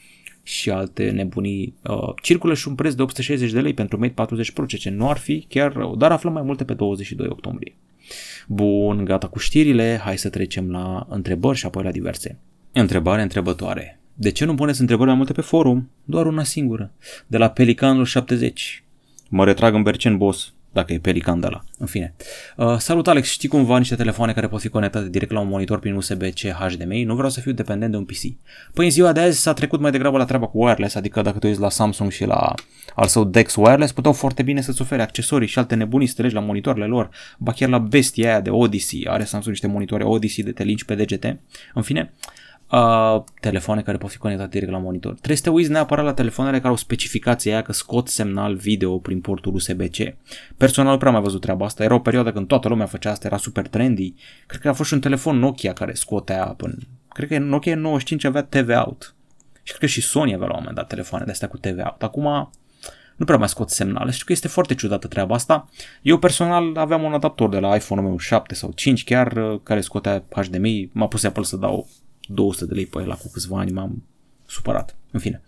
și 0.43 0.69
alte 0.69 1.09
nebunii. 1.09 1.73
Uh, 1.83 2.13
circulă 2.21 2.53
și 2.53 2.67
un 2.67 2.75
preț 2.75 2.93
de 2.93 3.01
860 3.01 3.51
de 3.51 3.61
lei 3.61 3.73
pentru 3.73 3.99
Mate 3.99 4.11
40 4.11 4.51
Pro, 4.51 4.65
ce 4.65 4.89
nu 4.89 5.09
ar 5.09 5.17
fi 5.17 5.45
chiar 5.49 5.73
rău, 5.73 5.95
dar 5.95 6.11
aflăm 6.11 6.33
mai 6.33 6.41
multe 6.41 6.63
pe 6.63 6.73
22 6.73 7.27
octombrie. 7.29 7.75
Bun, 8.47 9.05
gata 9.05 9.27
cu 9.27 9.39
știrile, 9.39 9.99
hai 10.03 10.17
să 10.17 10.29
trecem 10.29 10.71
la 10.71 11.05
întrebări 11.09 11.57
și 11.57 11.65
apoi 11.65 11.83
la 11.83 11.91
diverse. 11.91 12.37
Întrebare 12.71 13.21
întrebătoare. 13.21 13.99
De 14.13 14.31
ce 14.31 14.45
nu 14.45 14.55
puneți 14.55 14.81
întrebări 14.81 15.07
mai 15.07 15.17
multe 15.17 15.33
pe 15.33 15.41
forum? 15.41 15.89
Doar 16.03 16.25
una 16.25 16.43
singură. 16.43 16.91
De 17.27 17.37
la 17.37 17.49
Pelicanul 17.49 18.05
70. 18.05 18.83
Mă 19.29 19.45
retrag 19.45 19.73
în 19.73 19.83
Bercen, 19.83 20.17
boss 20.17 20.53
dacă 20.73 20.93
e 20.93 20.99
pelican 20.99 21.39
de 21.39 21.47
la. 21.47 21.63
În 21.77 21.85
fine. 21.85 22.13
Uh, 22.57 22.77
salut 22.77 23.07
Alex, 23.07 23.29
știi 23.29 23.49
cumva 23.49 23.77
niște 23.77 23.95
telefoane 23.95 24.33
care 24.33 24.47
pot 24.47 24.59
fi 24.59 24.67
conectate 24.67 25.09
direct 25.09 25.31
la 25.31 25.39
un 25.39 25.47
monitor 25.47 25.79
prin 25.79 25.95
USB-C 25.95 26.39
HDMI? 26.39 27.03
Nu 27.03 27.15
vreau 27.15 27.29
să 27.29 27.39
fiu 27.39 27.51
dependent 27.51 27.91
de 27.91 27.97
un 27.97 28.05
PC. 28.05 28.21
Păi 28.73 28.85
în 28.85 28.91
ziua 28.91 29.11
de 29.11 29.19
azi 29.19 29.41
s-a 29.41 29.53
trecut 29.53 29.79
mai 29.79 29.91
degrabă 29.91 30.17
la 30.17 30.25
treaba 30.25 30.47
cu 30.47 30.63
wireless, 30.63 30.95
adică 30.95 31.21
dacă 31.21 31.39
te 31.39 31.47
uiți 31.47 31.59
la 31.59 31.69
Samsung 31.69 32.11
și 32.11 32.25
la 32.25 32.53
al 32.95 33.07
său 33.07 33.23
Dex 33.23 33.55
Wireless, 33.55 33.91
puteau 33.91 34.13
foarte 34.13 34.43
bine 34.43 34.61
să-ți 34.61 34.81
ofere 34.81 35.01
accesorii 35.01 35.47
și 35.47 35.57
alte 35.57 35.75
nebunii 35.75 36.07
să 36.07 36.29
la 36.31 36.39
monitoarele 36.39 36.85
lor, 36.85 37.09
ba 37.37 37.51
chiar 37.51 37.69
la 37.69 37.77
bestia 37.77 38.29
aia 38.29 38.41
de 38.41 38.49
Odyssey, 38.49 39.07
are 39.09 39.23
Samsung 39.23 39.51
niște 39.51 39.67
monitoare 39.67 40.03
Odyssey 40.03 40.43
de 40.43 40.51
te 40.51 40.63
linci 40.63 40.83
pe 40.83 40.95
DGT. 40.95 41.23
În 41.73 41.81
fine, 41.81 42.13
uh, 42.13 42.52
telefoane 43.39 43.81
care 43.81 43.97
pot 43.97 44.09
fi 44.09 44.17
conectate 44.17 44.49
direct 44.49 44.71
la 44.71 44.77
monitor. 44.77 45.13
Trebuie 45.13 45.37
să 45.37 45.43
te 45.43 45.49
uiți 45.49 45.71
neapărat 45.71 46.05
la 46.05 46.13
telefoanele 46.13 46.57
care 46.57 46.69
au 46.69 46.75
specificația 46.75 47.51
aia 47.51 47.61
că 47.61 47.71
scot 47.71 48.07
semnal 48.07 48.55
video 48.55 48.97
prin 48.97 49.21
portul 49.21 49.53
USB-C. 49.53 50.15
Personal 50.57 50.91
nu 50.91 50.97
prea 50.97 51.09
am 51.09 51.15
mai 51.15 51.23
văzut 51.23 51.41
treaba 51.41 51.65
asta. 51.65 51.83
Era 51.83 51.93
o 51.93 51.99
perioadă 51.99 52.31
când 52.31 52.47
toată 52.47 52.67
lumea 52.67 52.85
făcea 52.85 53.11
asta, 53.11 53.27
era 53.27 53.37
super 53.37 53.67
trendy. 53.67 54.13
Cred 54.47 54.61
că 54.61 54.69
a 54.69 54.73
fost 54.73 54.87
și 54.87 54.93
un 54.93 55.01
telefon 55.01 55.37
Nokia 55.37 55.73
care 55.73 55.93
scotea 55.93 56.45
până... 56.45 56.73
Cred 57.07 57.27
că 57.27 57.39
Nokia 57.39 57.75
95 57.75 58.23
avea 58.23 58.43
TV 58.43 58.69
out. 58.85 59.15
Și 59.53 59.73
cred 59.73 59.79
că 59.79 59.85
și 59.85 60.01
Sony 60.01 60.33
avea 60.33 60.47
la 60.47 60.53
un 60.53 60.59
moment 60.59 60.77
dat 60.77 60.87
telefoane 60.87 61.25
de 61.25 61.31
astea 61.31 61.47
cu 61.47 61.57
TV 61.57 61.77
out. 61.77 62.03
Acum 62.03 62.49
nu 63.15 63.25
prea 63.25 63.37
mai 63.37 63.49
scot 63.49 63.69
semnale. 63.69 64.11
Știu 64.11 64.25
că 64.25 64.31
este 64.31 64.47
foarte 64.47 64.75
ciudată 64.75 65.07
treaba 65.07 65.35
asta. 65.35 65.69
Eu 66.01 66.17
personal 66.17 66.77
aveam 66.77 67.03
un 67.03 67.13
adaptor 67.13 67.49
de 67.49 67.59
la 67.59 67.75
iPhone-ul 67.75 68.07
meu 68.07 68.17
7 68.17 68.55
sau 68.55 68.71
5 68.75 69.03
chiar 69.03 69.31
uh, 69.31 69.59
care 69.63 69.81
scotea 69.81 70.23
HDMI. 70.29 70.89
M-a 70.93 71.07
pus 71.07 71.23
Apple 71.23 71.43
să 71.43 71.57
dau 71.57 71.87
200 72.27 72.65
de 72.65 72.73
lei 72.73 72.85
pe 72.85 72.99
el 72.99 73.15
cu 73.15 73.29
câțiva 73.31 73.59
ani, 73.59 73.71
m-am 73.71 74.03
supărat. 74.45 74.95
În 75.11 75.19
fine. 75.19 75.41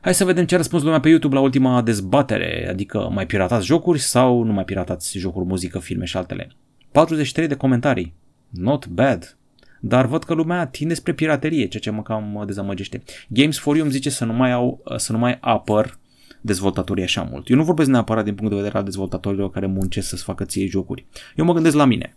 Hai 0.00 0.14
să 0.14 0.24
vedem 0.24 0.46
ce 0.46 0.54
a 0.54 0.56
răspuns 0.56 0.82
lumea 0.82 1.00
pe 1.00 1.08
YouTube 1.08 1.34
la 1.34 1.40
ultima 1.40 1.82
dezbatere, 1.82 2.68
adică 2.70 3.08
mai 3.12 3.26
piratați 3.26 3.66
jocuri 3.66 3.98
sau 3.98 4.42
nu 4.42 4.52
mai 4.52 4.64
piratați 4.64 5.18
jocuri, 5.18 5.46
muzică, 5.46 5.78
filme 5.78 6.04
și 6.04 6.16
altele. 6.16 6.50
43 6.92 7.46
de 7.46 7.54
comentarii. 7.54 8.14
Not 8.48 8.86
bad. 8.86 9.36
Dar 9.80 10.06
văd 10.06 10.24
că 10.24 10.34
lumea 10.34 10.66
tinde 10.66 10.94
spre 10.94 11.12
piraterie, 11.12 11.66
ceea 11.66 11.82
ce 11.82 11.90
mă 11.90 12.02
cam 12.02 12.42
dezamăgește. 12.46 13.02
Games 13.28 13.58
for 13.58 13.74
You 13.74 13.84
îmi 13.84 13.94
zice 13.94 14.10
să 14.10 14.24
nu 14.24 14.32
mai, 14.32 14.52
au, 14.52 14.82
să 14.96 15.12
nu 15.12 15.18
mai 15.18 15.38
apăr 15.40 15.98
dezvoltatorii 16.40 17.04
așa 17.04 17.22
mult. 17.30 17.48
Eu 17.48 17.56
nu 17.56 17.64
vorbesc 17.64 17.88
neapărat 17.88 18.24
din 18.24 18.34
punct 18.34 18.50
de 18.50 18.56
vedere 18.56 18.76
al 18.76 18.84
dezvoltatorilor 18.84 19.50
care 19.50 19.66
muncesc 19.66 20.08
să-ți 20.08 20.22
facă 20.22 20.44
ție 20.44 20.66
jocuri. 20.66 21.06
Eu 21.36 21.44
mă 21.44 21.52
gândesc 21.52 21.76
la 21.76 21.84
mine. 21.84 22.16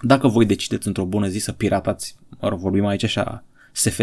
Dacă 0.00 0.28
voi 0.28 0.46
decideți 0.46 0.86
într-o 0.86 1.04
bună 1.04 1.26
zi 1.26 1.38
să 1.38 1.52
piratați, 1.52 2.16
mă 2.40 2.48
rog, 2.48 2.58
vorbim 2.58 2.86
aici 2.86 3.04
așa, 3.04 3.44
SF, 3.72 4.00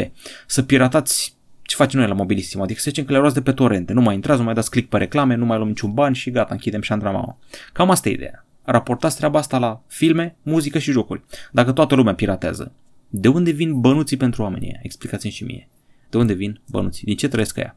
să 0.47 0.63
piratați 0.63 1.35
ce 1.61 1.75
facem 1.75 1.99
noi 1.99 2.09
la 2.09 2.15
mobilistim, 2.15 2.61
adică 2.61 2.79
să 2.79 2.89
zicem 2.89 3.05
că 3.05 3.11
le 3.11 3.19
luați 3.19 3.33
de 3.33 3.41
pe 3.41 3.51
torente, 3.51 3.93
nu 3.93 4.01
mai 4.01 4.15
intrați, 4.15 4.39
nu 4.39 4.45
mai 4.45 4.53
dați 4.53 4.69
click 4.69 4.89
pe 4.89 4.97
reclame, 4.97 5.35
nu 5.35 5.45
mai 5.45 5.57
luăm 5.57 5.69
niciun 5.69 5.93
bani 5.93 6.15
și 6.15 6.31
gata, 6.31 6.53
închidem 6.53 6.81
șandramaua. 6.81 7.37
Cam 7.73 7.89
asta 7.89 8.09
e 8.09 8.11
ideea. 8.11 8.45
Raportați 8.63 9.17
treaba 9.17 9.39
asta 9.39 9.57
la 9.57 9.81
filme, 9.87 10.35
muzică 10.41 10.77
și 10.77 10.91
jocuri. 10.91 11.23
Dacă 11.51 11.71
toată 11.71 11.95
lumea 11.95 12.15
piratează, 12.15 12.71
de 13.09 13.27
unde 13.27 13.51
vin 13.51 13.79
bănuții 13.79 14.17
pentru 14.17 14.41
oamenii 14.41 14.79
Explicați-mi 14.81 15.31
și 15.31 15.43
mie. 15.43 15.67
De 16.09 16.17
unde 16.17 16.33
vin 16.33 16.61
bănuții? 16.69 17.05
Din 17.05 17.15
ce 17.15 17.27
trăiesc 17.27 17.57
ea? 17.57 17.75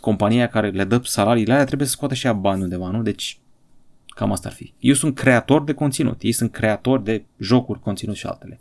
Compania 0.00 0.48
care 0.48 0.70
le 0.70 0.84
dă 0.84 1.00
salariile 1.04 1.52
alea 1.52 1.64
trebuie 1.64 1.86
să 1.86 1.92
scoată 1.92 2.14
și 2.14 2.26
ea 2.26 2.32
bani 2.32 2.62
undeva, 2.62 2.90
nu? 2.90 3.02
Deci 3.02 3.38
Cam 4.14 4.32
asta 4.32 4.48
ar 4.48 4.54
fi. 4.54 4.72
Eu 4.78 4.94
sunt 4.94 5.14
creator 5.14 5.64
de 5.64 5.72
conținut, 5.72 6.22
ei 6.22 6.32
sunt 6.32 6.52
creatori 6.52 7.04
de 7.04 7.24
jocuri, 7.38 7.80
conținut 7.80 8.16
și 8.16 8.26
altele. 8.26 8.60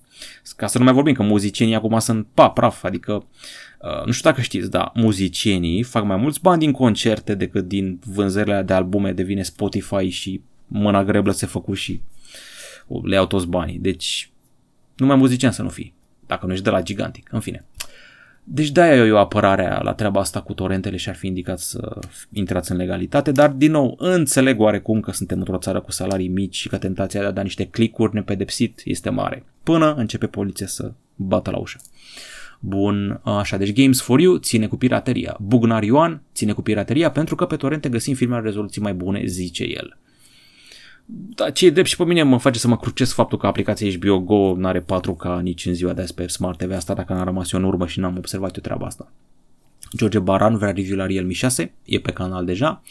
Ca 0.56 0.68
să 0.68 0.78
nu 0.78 0.84
mai 0.84 0.94
vorbim 0.94 1.14
că 1.14 1.24
muzicienii 1.24 1.76
acum 1.76 2.00
sunt 2.00 2.28
pa, 2.34 2.50
praf, 2.50 2.84
adică 2.84 3.14
uh, 3.14 4.06
nu 4.06 4.12
știu 4.12 4.30
dacă 4.30 4.42
știți, 4.42 4.70
dar 4.70 4.92
muzicienii 4.94 5.84
fac 5.84 6.04
mai 6.04 6.18
mulți 6.18 6.42
bani 6.42 6.60
din 6.60 6.72
concerte 6.72 7.36
decât 7.36 7.68
din 7.68 8.00
vânzările 8.06 8.62
de 8.62 8.74
albume, 8.74 9.12
devine 9.12 9.42
Spotify 9.42 10.10
și 10.10 10.42
mâna 10.68 11.04
greblă 11.04 11.32
se 11.32 11.46
făcu 11.46 11.74
și 11.74 12.02
le 13.04 13.16
iau 13.16 13.26
toți 13.26 13.48
banii. 13.48 13.78
Deci 13.78 14.32
numai 14.96 15.16
muzician 15.16 15.52
să 15.52 15.62
nu 15.62 15.70
fii, 15.70 15.94
dacă 16.28 16.46
nu 16.46 16.52
ești 16.52 16.64
de 16.64 16.70
la 16.70 16.82
gigantic, 16.82 17.30
în 17.32 17.40
fine. 17.40 17.66
Deci 18.44 18.72
de-aia 18.72 19.06
eu 19.06 19.18
apărarea 19.18 19.82
la 19.82 19.94
treaba 19.94 20.20
asta 20.20 20.42
cu 20.42 20.54
torentele 20.54 20.98
și 20.98 21.10
ar 21.10 21.16
fi 21.16 21.28
indicat 21.28 21.60
să 21.60 22.00
intrați 22.32 22.72
în 22.72 22.78
legalitate, 22.78 23.32
dar 23.32 23.50
din 23.50 23.72
nou 23.72 23.96
înțeleg 24.00 24.60
oarecum 24.60 25.00
că 25.00 25.12
suntem 25.12 25.38
într-o 25.38 25.58
țară 25.58 25.82
cu 25.82 25.92
salarii 25.92 26.28
mici 26.28 26.56
și 26.56 26.70
că 26.70 26.78
tentația 26.78 27.20
de 27.20 27.26
a 27.26 27.32
da 27.32 27.42
niște 27.42 27.66
clicuri 27.66 28.14
nepedepsit 28.14 28.82
este 28.86 29.10
mare, 29.10 29.46
până 29.64 29.94
începe 29.94 30.28
poliția 30.28 30.68
să 30.68 30.92
bată 31.16 31.52
la 31.52 31.58
ușă. 31.58 31.80
Bun, 32.60 33.20
așa, 33.24 33.58
deci 33.58 33.74
Games 33.74 34.02
for 34.02 34.20
You 34.20 34.38
ține 34.38 34.68
cu 34.68 34.78
pirateria. 34.78 35.38
Bugnar 35.42 35.84
Ioan 35.84 36.22
ține 36.34 36.52
cu 36.52 36.62
pirateria 36.62 37.12
pentru 37.12 37.36
că 37.36 37.46
pe 37.46 37.56
torrente 37.56 37.90
găsim 37.90 38.16
filme 38.16 38.36
la 38.36 38.42
rezoluții 38.42 38.82
mai 38.82 38.94
bune, 38.94 39.22
zice 39.26 39.64
el. 39.64 39.98
Da, 41.06 41.50
ce 41.50 41.66
e 41.66 41.70
drept 41.70 41.88
și 41.88 41.96
pe 41.96 42.04
mine 42.04 42.24
mă 42.24 42.38
face 42.38 42.60
să 42.60 42.68
mă 42.68 42.78
crucesc 42.78 43.14
faptul 43.14 43.38
că 43.38 43.48
aplicația 43.48 43.92
HBO 43.92 44.20
Go 44.20 44.56
nu 44.56 44.68
are 44.68 44.86
4K 44.86 45.42
nici 45.42 45.66
în 45.66 45.74
ziua 45.74 45.94
de 45.94 46.02
azi 46.02 46.14
pe 46.14 46.28
Smart 46.28 46.58
TV, 46.58 46.72
asta 46.72 46.94
dacă 46.94 47.14
n-a 47.14 47.24
rămas 47.24 47.52
eu 47.52 47.60
în 47.60 47.66
urmă 47.66 47.88
și 47.88 48.00
n-am 48.00 48.18
observat 48.18 48.56
eu 48.56 48.62
treaba 48.62 48.86
asta. 48.86 49.12
George 49.98 50.20
Baran 50.20 50.58
vrea 50.58 50.72
review 50.72 50.98
la 50.98 51.06
Realme 51.06 51.34
6, 51.34 51.74
e 51.84 52.00
pe 52.00 52.12
canal 52.12 52.46
deja. 52.46 52.82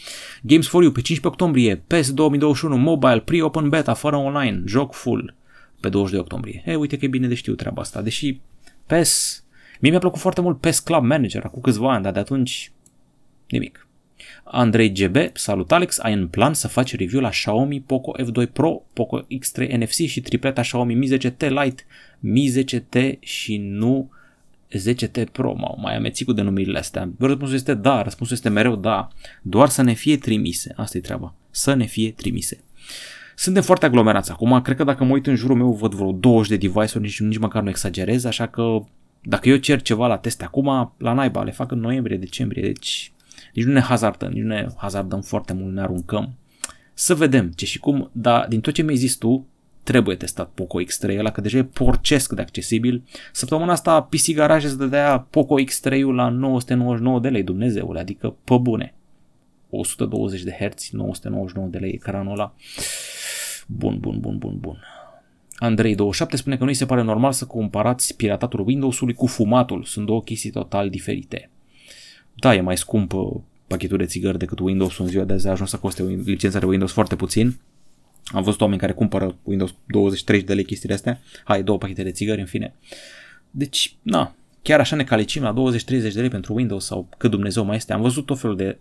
Games 0.41 0.67
for 0.67 0.81
You 0.83 0.91
pe 0.91 1.01
15 1.01 1.27
octombrie, 1.27 1.83
PES 1.87 2.11
2021, 2.11 2.77
mobile, 2.77 3.19
pre-open 3.19 3.69
beta, 3.69 3.93
fără 3.93 4.15
online, 4.15 4.63
joc 4.65 4.93
full 4.93 5.35
pe 5.79 5.89
22 5.89 6.19
octombrie. 6.21 6.63
E, 6.65 6.75
uite 6.75 6.97
că 6.97 7.05
e 7.05 7.07
bine 7.07 7.27
de 7.27 7.33
știu 7.33 7.53
treaba 7.55 7.81
asta, 7.81 8.01
deși 8.01 8.39
PES, 8.85 9.43
mie 9.79 9.89
mi-a 9.89 9.99
plăcut 9.99 10.19
foarte 10.19 10.41
mult 10.41 10.59
PES 10.59 10.79
Club 10.79 11.03
Manager, 11.03 11.43
acum 11.43 11.61
câțiva 11.61 11.93
ani, 11.93 12.03
dar 12.03 12.11
de 12.11 12.19
atunci 12.19 12.71
nimic. 13.47 13.87
Andrei 14.43 14.91
GB, 14.91 15.15
salut 15.33 15.71
Alex, 15.71 15.99
ai 15.99 16.13
în 16.13 16.27
plan 16.27 16.53
să 16.53 16.67
faci 16.67 16.95
review 16.95 17.21
la 17.21 17.29
Xiaomi 17.29 17.81
Poco 17.81 18.13
F2 18.21 18.51
Pro, 18.53 18.81
Poco 18.93 19.21
X3 19.21 19.71
NFC 19.77 19.95
și 19.95 20.21
tripleta 20.21 20.61
Xiaomi 20.61 20.93
Mi 20.93 21.17
10T 21.17 21.47
Lite, 21.47 21.83
Mi 22.19 22.53
10T 22.57 23.19
și 23.19 23.57
nu 23.57 24.11
10T 24.77 25.31
Pro, 25.31 25.53
m-au 25.53 25.77
mai 25.81 25.95
amețit 25.95 26.25
cu 26.25 26.33
denumirile 26.33 26.79
astea. 26.79 27.09
Răspunsul 27.19 27.55
este 27.55 27.73
da, 27.73 28.01
răspunsul 28.01 28.35
este 28.35 28.49
mereu 28.49 28.75
da, 28.75 29.07
doar 29.41 29.69
să 29.69 29.81
ne 29.81 29.93
fie 29.93 30.17
trimise, 30.17 30.73
asta 30.75 30.97
e 30.97 31.01
treaba, 31.01 31.33
să 31.49 31.73
ne 31.73 31.85
fie 31.85 32.11
trimise. 32.11 32.63
Suntem 33.35 33.61
foarte 33.61 33.85
aglomerați 33.85 34.31
acum, 34.31 34.61
cred 34.61 34.75
că 34.77 34.83
dacă 34.83 35.03
mă 35.03 35.11
uit 35.11 35.27
în 35.27 35.35
jurul 35.35 35.55
meu 35.55 35.71
văd 35.71 35.93
vreo 35.93 36.11
20 36.11 36.49
de 36.49 36.67
device-uri, 36.67 37.05
nici, 37.05 37.19
nici 37.19 37.37
măcar 37.37 37.63
nu 37.63 37.69
exagerez, 37.69 38.23
așa 38.23 38.47
că 38.47 38.83
dacă 39.21 39.49
eu 39.49 39.55
cer 39.55 39.81
ceva 39.81 40.07
la 40.07 40.17
teste 40.17 40.43
acum, 40.43 40.93
la 40.97 41.13
naiba, 41.13 41.43
le 41.43 41.51
fac 41.51 41.71
în 41.71 41.79
noiembrie, 41.79 42.17
decembrie, 42.17 42.63
deci 42.63 43.11
nici 43.53 43.65
nu 43.65 43.71
ne 43.71 43.79
hazardăm, 43.79 44.31
nici 44.31 44.41
nu 44.41 44.47
ne 44.47 44.67
hazardăm 44.77 45.21
foarte 45.21 45.53
mult, 45.53 45.73
ne 45.73 45.81
aruncăm. 45.81 46.33
Să 46.93 47.15
vedem 47.15 47.51
ce 47.55 47.65
și 47.65 47.79
cum, 47.79 48.09
dar 48.11 48.47
din 48.47 48.61
tot 48.61 48.73
ce 48.73 48.81
mi-ai 48.81 48.95
zis 48.95 49.15
tu, 49.15 49.45
trebuie 49.83 50.15
testat 50.15 50.49
Poco 50.49 50.81
X3 50.81 51.17
ăla, 51.17 51.31
că 51.31 51.41
deja 51.41 51.57
e 51.57 51.63
porcesc 51.63 52.33
de 52.33 52.41
accesibil. 52.41 53.03
Săptămâna 53.31 53.71
asta 53.71 54.01
PC 54.01 54.33
Garage 54.33 54.65
îți 54.65 54.77
dădea 54.77 55.27
Poco 55.29 55.55
X3-ul 55.59 56.13
la 56.13 56.29
999 56.29 57.19
de 57.19 57.29
lei, 57.29 57.43
Dumnezeule, 57.43 57.99
adică 57.99 58.35
pe 58.43 58.57
bune. 58.57 58.93
120 59.69 60.41
de 60.41 60.51
Hz, 60.51 60.89
999 60.89 61.67
de 61.67 61.77
lei 61.77 61.91
ecranul 61.91 62.31
ăla. 62.31 62.53
Bun, 63.67 63.97
bun, 63.99 64.19
bun, 64.19 64.37
bun, 64.37 64.57
bun. 64.59 64.77
Andrei27 65.63 66.33
spune 66.33 66.57
că 66.57 66.63
nu 66.63 66.69
îi 66.69 66.75
se 66.75 66.85
pare 66.85 67.01
normal 67.01 67.31
să 67.31 67.45
comparați 67.45 68.15
piratatul 68.15 68.65
Windows-ului 68.65 69.13
cu 69.13 69.25
fumatul. 69.25 69.83
Sunt 69.83 70.05
două 70.05 70.21
chestii 70.21 70.49
total 70.49 70.89
diferite 70.89 71.49
da, 72.41 72.55
e 72.55 72.61
mai 72.61 72.77
scump 72.77 73.13
uh, 73.13 73.33
pachetul 73.67 73.97
de 73.97 74.05
țigări 74.05 74.37
decât 74.37 74.59
Windows 74.59 74.97
în 74.97 75.07
ziua 75.07 75.23
de 75.23 75.33
azi 75.33 75.47
a 75.47 75.51
ajuns 75.51 75.69
să 75.69 75.77
coste 75.77 76.03
licența 76.03 76.59
de 76.59 76.65
Windows 76.65 76.91
foarte 76.91 77.15
puțin. 77.15 77.59
Am 78.25 78.43
văzut 78.43 78.61
oameni 78.61 78.79
care 78.79 78.93
cumpără 78.93 79.35
Windows 79.43 79.75
23 79.87 80.41
de 80.41 80.53
lei 80.53 80.63
chestiile 80.63 80.95
astea. 80.95 81.21
Hai, 81.43 81.63
două 81.63 81.77
pachete 81.77 82.03
de 82.03 82.11
țigări, 82.11 82.39
în 82.39 82.45
fine. 82.45 82.73
Deci, 83.51 83.95
na, 84.01 84.35
chiar 84.61 84.79
așa 84.79 84.95
ne 84.95 85.03
calicim 85.03 85.43
la 85.43 85.53
20-30 85.53 85.85
de 85.85 86.11
lei 86.13 86.29
pentru 86.29 86.53
Windows 86.53 86.85
sau 86.85 87.07
cât 87.17 87.29
Dumnezeu 87.29 87.63
mai 87.63 87.75
este. 87.75 87.93
Am 87.93 88.01
văzut 88.01 88.25
tot 88.25 88.39
felul 88.39 88.55
de 88.55 88.77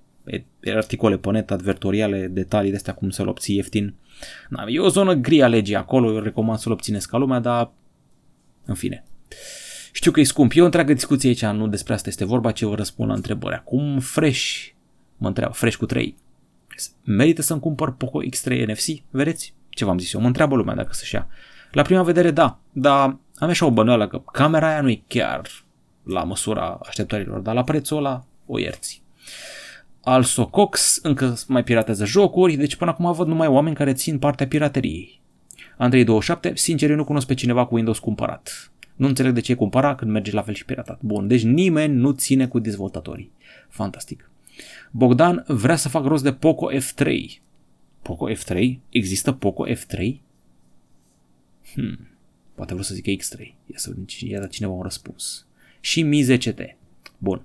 articole 0.75 1.17
pe 1.19 1.31
net, 1.31 1.51
advertoriale, 1.51 2.27
detalii 2.27 2.71
de 2.71 2.77
astea 2.77 2.95
cum 2.95 3.11
să-l 3.11 3.29
obții 3.29 3.57
ieftin. 3.57 3.95
Na, 4.49 4.65
e 4.69 4.79
o 4.79 4.89
zonă 4.89 5.15
gri 5.15 5.43
a 5.43 5.49
legii 5.49 5.77
acolo, 5.77 6.13
eu 6.13 6.21
recomand 6.21 6.59
să-l 6.59 6.73
obțineți 6.73 7.09
ca 7.09 7.17
lumea, 7.17 7.39
dar 7.39 7.73
în 8.65 8.75
fine. 8.75 9.05
Știu 9.93 10.11
că 10.11 10.21
e 10.21 10.25
scump. 10.25 10.53
E 10.55 10.63
o 10.63 10.65
întreagă 10.65 10.93
discuție 10.93 11.29
aici, 11.29 11.45
nu 11.45 11.69
despre 11.69 11.95
asta 11.95 12.09
este 12.09 12.25
vorba, 12.25 12.51
ce 12.51 12.67
vă 12.67 12.75
răspund 12.75 13.09
la 13.09 13.15
întrebări. 13.15 13.55
Acum 13.55 13.99
Fresh, 13.99 14.67
mă 15.17 15.29
întreabă, 15.29 15.53
Fresh 15.53 15.77
cu 15.77 15.87
3. 15.87 16.17
Merită 17.05 17.43
să-mi 17.43 17.61
cumpăr 17.61 17.95
Poco 17.95 18.21
X3 18.23 18.67
NFC? 18.67 19.03
Vedeți? 19.11 19.55
Ce 19.69 19.85
v-am 19.85 19.99
zis 19.99 20.13
eu? 20.13 20.21
Mă 20.21 20.27
întreabă 20.27 20.57
lumea 20.57 20.75
dacă 20.75 20.93
să-și 20.93 21.15
ia. 21.15 21.29
La 21.73 21.83
prima 21.83 22.03
vedere, 22.03 22.31
da, 22.31 22.59
dar 22.73 23.19
am 23.35 23.49
așa 23.49 23.67
o 23.67 23.71
bănuială 23.71 24.09
că 24.09 24.23
camera 24.33 24.69
aia 24.69 24.81
nu 24.81 24.91
e 24.91 25.03
chiar 25.07 25.49
la 26.03 26.25
măsura 26.25 26.81
așteptărilor, 26.87 27.41
dar 27.41 27.55
la 27.55 27.65
prețul 27.65 27.97
ăla 27.97 28.25
o 28.47 28.59
ierți. 28.59 29.03
Also 30.03 30.47
Cox 30.47 30.99
încă 31.03 31.35
mai 31.49 31.65
piratează 31.65 32.05
jocuri, 32.05 32.57
deci 32.57 32.77
până 32.77 32.91
acum 32.91 33.13
văd 33.13 33.27
numai 33.27 33.47
oameni 33.47 33.77
care 33.77 33.93
țin 33.93 34.19
partea 34.19 34.47
pirateriei. 34.47 35.21
Andrei27, 35.79 36.53
sincer 36.55 36.91
eu 36.91 36.97
nu 36.97 37.05
cunosc 37.05 37.27
pe 37.27 37.35
cineva 37.35 37.67
cu 37.67 37.75
Windows 37.75 37.99
cumpărat. 37.99 38.73
Nu 39.01 39.07
înțeleg 39.07 39.33
de 39.33 39.41
ce 39.41 39.53
e 39.53 39.55
cumpăra 39.55 39.95
când 39.95 40.11
merge 40.11 40.33
la 40.33 40.43
fel 40.43 40.55
și 40.55 40.65
piratat. 40.65 41.01
Bun, 41.03 41.27
deci 41.27 41.43
nimeni 41.43 41.95
nu 41.95 42.11
ține 42.11 42.49
cu 42.49 42.59
dezvoltatorii. 42.59 43.33
Fantastic. 43.69 44.31
Bogdan 44.91 45.45
vrea 45.47 45.77
să 45.77 45.89
fac 45.89 46.05
rost 46.05 46.23
de 46.23 46.33
Poco 46.33 46.73
F3. 46.73 47.25
Poco 48.03 48.31
F3? 48.31 48.79
Există 48.89 49.33
Poco 49.33 49.69
F3? 49.69 50.15
Hmm. 51.75 52.09
Poate 52.55 52.73
vreau 52.73 52.83
să 52.83 52.95
zic 52.95 53.23
X3. 53.23 53.39
Ia 53.41 53.77
să 53.77 53.95
ia 54.19 54.47
cineva 54.47 54.73
un 54.73 54.83
răspuns. 54.83 55.47
Și 55.81 56.03
Mi 56.03 56.25
10T. 56.25 56.77
Bun. 57.19 57.43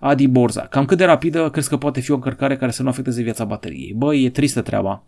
Adi 0.00 0.26
Borza. 0.26 0.66
Cam 0.66 0.84
cât 0.84 0.98
de 0.98 1.04
rapidă 1.04 1.50
crezi 1.50 1.68
că 1.68 1.76
poate 1.76 2.00
fi 2.00 2.10
o 2.10 2.14
încărcare 2.14 2.56
care 2.56 2.70
să 2.70 2.82
nu 2.82 2.88
afecteze 2.88 3.22
viața 3.22 3.44
bateriei? 3.44 3.92
Băi, 3.92 4.24
e 4.24 4.30
tristă 4.30 4.62
treaba. 4.62 5.04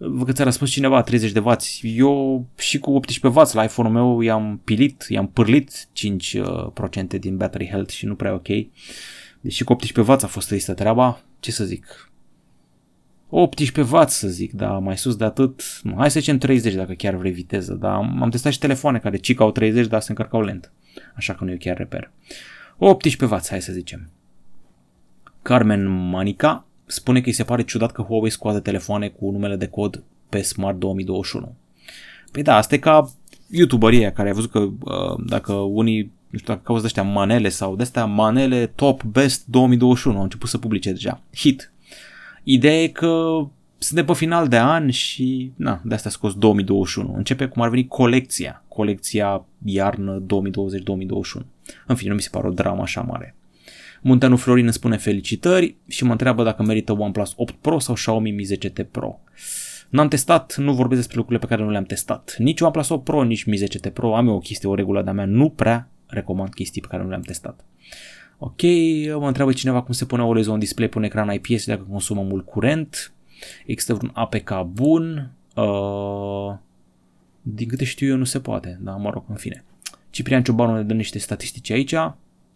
Văd 0.00 0.26
că 0.26 0.32
ți-a 0.32 0.44
răspuns 0.44 0.70
cineva 0.70 1.02
30 1.02 1.32
de 1.32 1.38
W. 1.38 1.52
Eu 1.82 2.46
și 2.56 2.78
cu 2.78 2.90
18 2.90 3.40
W 3.40 3.42
la 3.52 3.64
iPhone-ul 3.64 3.94
meu 3.94 4.20
i-am 4.20 4.60
pilit, 4.64 5.06
i-am 5.08 5.28
pârlit 5.28 5.88
5% 7.16 7.18
din 7.20 7.36
battery 7.36 7.68
health 7.68 7.92
și 7.92 8.06
nu 8.06 8.14
prea 8.14 8.34
ok. 8.34 8.48
Deși 9.40 9.64
cu 9.64 9.72
18 9.72 10.12
W 10.12 10.14
a 10.14 10.26
fost 10.26 10.48
tristă 10.48 10.74
treaba, 10.74 11.20
ce 11.40 11.50
să 11.50 11.64
zic, 11.64 12.10
18 13.28 13.80
W 13.80 14.04
să 14.06 14.28
zic, 14.28 14.52
dar 14.52 14.78
mai 14.78 14.98
sus 14.98 15.16
de 15.16 15.24
atât, 15.24 15.62
nu, 15.82 15.94
hai 15.96 16.10
să 16.10 16.18
zicem 16.18 16.38
30 16.38 16.74
dacă 16.74 16.92
chiar 16.92 17.14
vrei 17.14 17.32
viteză, 17.32 17.74
dar 17.74 17.92
am, 17.92 18.22
am 18.22 18.30
testat 18.30 18.52
și 18.52 18.58
telefoane 18.58 18.98
care 18.98 19.16
cic 19.16 19.40
au 19.40 19.50
30, 19.50 19.86
dar 19.86 20.00
se 20.00 20.10
încărcau 20.10 20.42
lent, 20.42 20.72
așa 21.14 21.34
că 21.34 21.44
nu 21.44 21.50
e 21.50 21.56
chiar 21.56 21.76
reper. 21.76 22.10
18 22.76 23.24
W, 23.24 23.38
hai 23.48 23.62
să 23.62 23.72
zicem. 23.72 24.10
Carmen 25.42 25.86
Manica 25.86 26.67
spune 26.88 27.20
că 27.20 27.26
îi 27.26 27.34
se 27.34 27.44
pare 27.44 27.62
ciudat 27.62 27.92
că 27.92 28.02
Huawei 28.02 28.30
scoate 28.30 28.60
telefoane 28.60 29.08
cu 29.08 29.30
numele 29.30 29.56
de 29.56 29.66
cod 29.66 30.02
pe 30.28 30.42
Smart 30.42 30.78
2021. 30.78 31.54
Păi 32.32 32.42
da, 32.42 32.56
asta 32.56 32.74
e 32.74 32.78
ca 32.78 33.10
youtuberii 33.50 34.12
care 34.12 34.28
ai 34.28 34.34
văzut 34.34 34.50
că 34.50 34.58
uh, 34.58 35.24
dacă 35.26 35.52
unii 35.52 36.12
nu 36.30 36.38
știu 36.38 36.52
dacă 36.52 36.64
caută 36.64 36.84
ăștia 36.84 37.02
manele 37.02 37.48
sau 37.48 37.76
de 37.76 37.82
astea 37.82 38.04
manele 38.04 38.66
top 38.66 39.02
best 39.02 39.46
2021 39.46 40.16
au 40.16 40.22
început 40.22 40.48
să 40.48 40.58
publice 40.58 40.92
deja. 40.92 41.20
Hit. 41.34 41.72
Ideea 42.42 42.82
e 42.82 42.88
că 42.88 43.46
suntem 43.78 44.04
pe 44.04 44.14
final 44.14 44.48
de 44.48 44.58
an 44.58 44.90
și 44.90 45.52
na, 45.56 45.80
de 45.84 45.94
asta 45.94 46.08
a 46.08 46.12
scos 46.12 46.34
2021. 46.34 47.14
Începe 47.16 47.46
cum 47.46 47.62
ar 47.62 47.68
veni 47.68 47.86
colecția, 47.86 48.64
colecția 48.68 49.44
iarnă 49.64 50.22
2020-2021. 50.22 50.26
În 51.86 51.94
fine, 51.94 52.08
nu 52.08 52.14
mi 52.14 52.22
se 52.22 52.28
pare 52.30 52.46
o 52.46 52.50
dramă 52.50 52.82
așa 52.82 53.00
mare. 53.00 53.36
Munteanu 54.02 54.36
Florin 54.36 54.64
îmi 54.64 54.72
spune 54.72 54.96
felicitări 54.96 55.76
și 55.86 56.04
mă 56.04 56.10
întreabă 56.10 56.42
dacă 56.42 56.62
merită 56.62 56.92
OnePlus 56.92 57.32
8 57.36 57.54
Pro 57.54 57.78
sau 57.78 57.94
Xiaomi 57.94 58.30
Mi 58.30 58.46
10T 58.56 58.90
Pro. 58.90 59.20
N-am 59.88 60.08
testat, 60.08 60.56
nu 60.56 60.72
vorbesc 60.72 61.00
despre 61.00 61.16
lucrurile 61.16 61.46
pe 61.46 61.52
care 61.54 61.64
nu 61.66 61.70
le-am 61.70 61.84
testat. 61.84 62.34
Nici 62.38 62.60
OnePlus 62.60 62.88
8 62.88 63.04
Pro, 63.04 63.22
nici 63.22 63.44
Mi 63.44 63.58
10T 63.58 63.92
Pro. 63.92 64.16
Am 64.16 64.28
eu 64.28 64.34
o 64.34 64.38
chestie, 64.38 64.68
o 64.68 64.74
regulă 64.74 65.02
de-a 65.02 65.12
mea. 65.12 65.24
Nu 65.24 65.48
prea 65.48 65.88
recomand 66.06 66.54
chestii 66.54 66.80
pe 66.80 66.86
care 66.90 67.02
nu 67.02 67.08
le-am 67.08 67.20
testat. 67.20 67.64
Ok, 68.38 68.62
mă 69.18 69.26
întreabă 69.26 69.52
cineva 69.52 69.82
cum 69.82 69.94
se 69.94 70.04
pune 70.04 70.22
Always 70.22 70.46
On 70.46 70.58
Display 70.58 70.88
pe 70.88 70.98
un 70.98 71.04
ecran 71.04 71.32
IPS 71.32 71.66
dacă 71.66 71.86
consumă 71.90 72.22
mult 72.22 72.46
curent. 72.46 73.12
Există 73.66 73.92
un 74.02 74.10
APK 74.12 74.62
bun. 74.72 75.30
Uh, 75.54 76.56
din 77.42 77.68
câte 77.68 77.84
știu 77.84 78.08
eu 78.08 78.16
nu 78.16 78.24
se 78.24 78.40
poate, 78.40 78.78
dar 78.82 78.96
mă 78.96 79.10
rog, 79.10 79.24
în 79.28 79.36
fine. 79.36 79.64
Ciprian 80.10 80.42
Ciobanu 80.42 80.74
ne 80.76 80.82
dă 80.82 80.92
niște 80.92 81.18
statistici 81.18 81.70
aici 81.70 81.94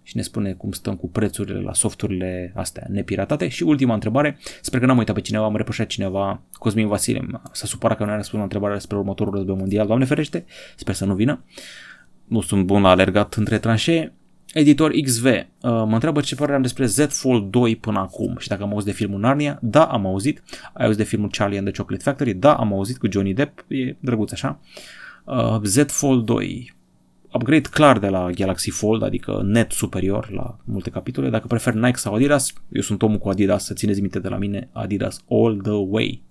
și 0.02 0.16
ne 0.16 0.22
spune 0.22 0.52
cum 0.52 0.70
stăm 0.70 0.96
cu 0.96 1.08
prețurile 1.08 1.60
la 1.60 1.72
softurile 1.72 2.52
astea 2.54 2.86
nepiratate. 2.88 3.48
Și 3.48 3.62
ultima 3.62 3.94
întrebare, 3.94 4.38
sper 4.60 4.80
că 4.80 4.86
n-am 4.86 4.98
uitat 4.98 5.14
pe 5.14 5.20
cineva, 5.20 5.44
am 5.44 5.56
repășat 5.56 5.86
cineva, 5.86 6.40
Cosmin 6.52 6.86
Vasile, 6.86 7.26
s-a 7.52 7.66
supărat 7.66 7.96
că 7.96 8.04
nu 8.04 8.10
a 8.10 8.16
răspuns 8.16 8.36
la 8.36 8.42
întrebarea 8.42 8.76
despre 8.76 8.96
următorul 8.96 9.34
război 9.34 9.56
mondial, 9.56 9.86
Doamne 9.86 10.04
ferește, 10.04 10.44
sper 10.76 10.94
să 10.94 11.04
nu 11.04 11.14
vină. 11.14 11.44
Nu 12.24 12.40
sunt 12.40 12.64
bun 12.64 12.82
la 12.82 12.88
alergat 12.88 13.34
între 13.34 13.58
tranșee. 13.58 14.12
Editor 14.52 14.90
XV 14.90 15.24
uh, 15.24 15.42
mă 15.60 15.92
întreabă 15.92 16.20
ce 16.20 16.34
părere 16.34 16.56
am 16.56 16.62
despre 16.62 16.86
Z 16.86 17.06
Fold 17.08 17.50
2 17.50 17.76
până 17.76 17.98
acum 17.98 18.36
și 18.38 18.48
dacă 18.48 18.62
am 18.62 18.70
auzit 18.70 18.86
de 18.86 18.92
filmul 18.92 19.20
Narnia, 19.20 19.58
da, 19.62 19.84
am 19.84 20.06
auzit. 20.06 20.42
Ai 20.72 20.84
auzit 20.84 20.98
de 20.98 21.04
filmul 21.04 21.30
Charlie 21.30 21.58
and 21.58 21.66
the 21.66 21.76
Chocolate 21.76 22.02
Factory? 22.02 22.34
Da, 22.34 22.54
am 22.54 22.72
auzit 22.72 22.98
cu 22.98 23.06
Johnny 23.10 23.34
Depp, 23.34 23.64
e 23.68 23.96
drăguț 24.00 24.32
așa. 24.32 24.60
Uh, 25.24 25.60
Z 25.62 25.84
Fold 25.86 26.24
2, 26.24 26.74
upgrade 27.34 27.68
clar 27.70 27.98
de 27.98 28.08
la 28.08 28.30
Galaxy 28.30 28.70
Fold, 28.70 29.02
adică 29.02 29.42
net 29.44 29.70
superior 29.70 30.30
la 30.30 30.56
multe 30.64 30.90
capitole. 30.90 31.30
Dacă 31.30 31.46
prefer 31.46 31.74
Nike 31.74 31.96
sau 31.96 32.14
Adidas, 32.14 32.52
eu 32.72 32.82
sunt 32.82 33.02
omul 33.02 33.18
cu 33.18 33.28
Adidas, 33.28 33.64
să 33.64 33.74
țineți 33.74 34.00
minte 34.00 34.18
de 34.18 34.28
la 34.28 34.36
mine, 34.36 34.68
Adidas 34.72 35.24
all 35.30 35.60
the 35.62 35.72
way. 35.72 36.22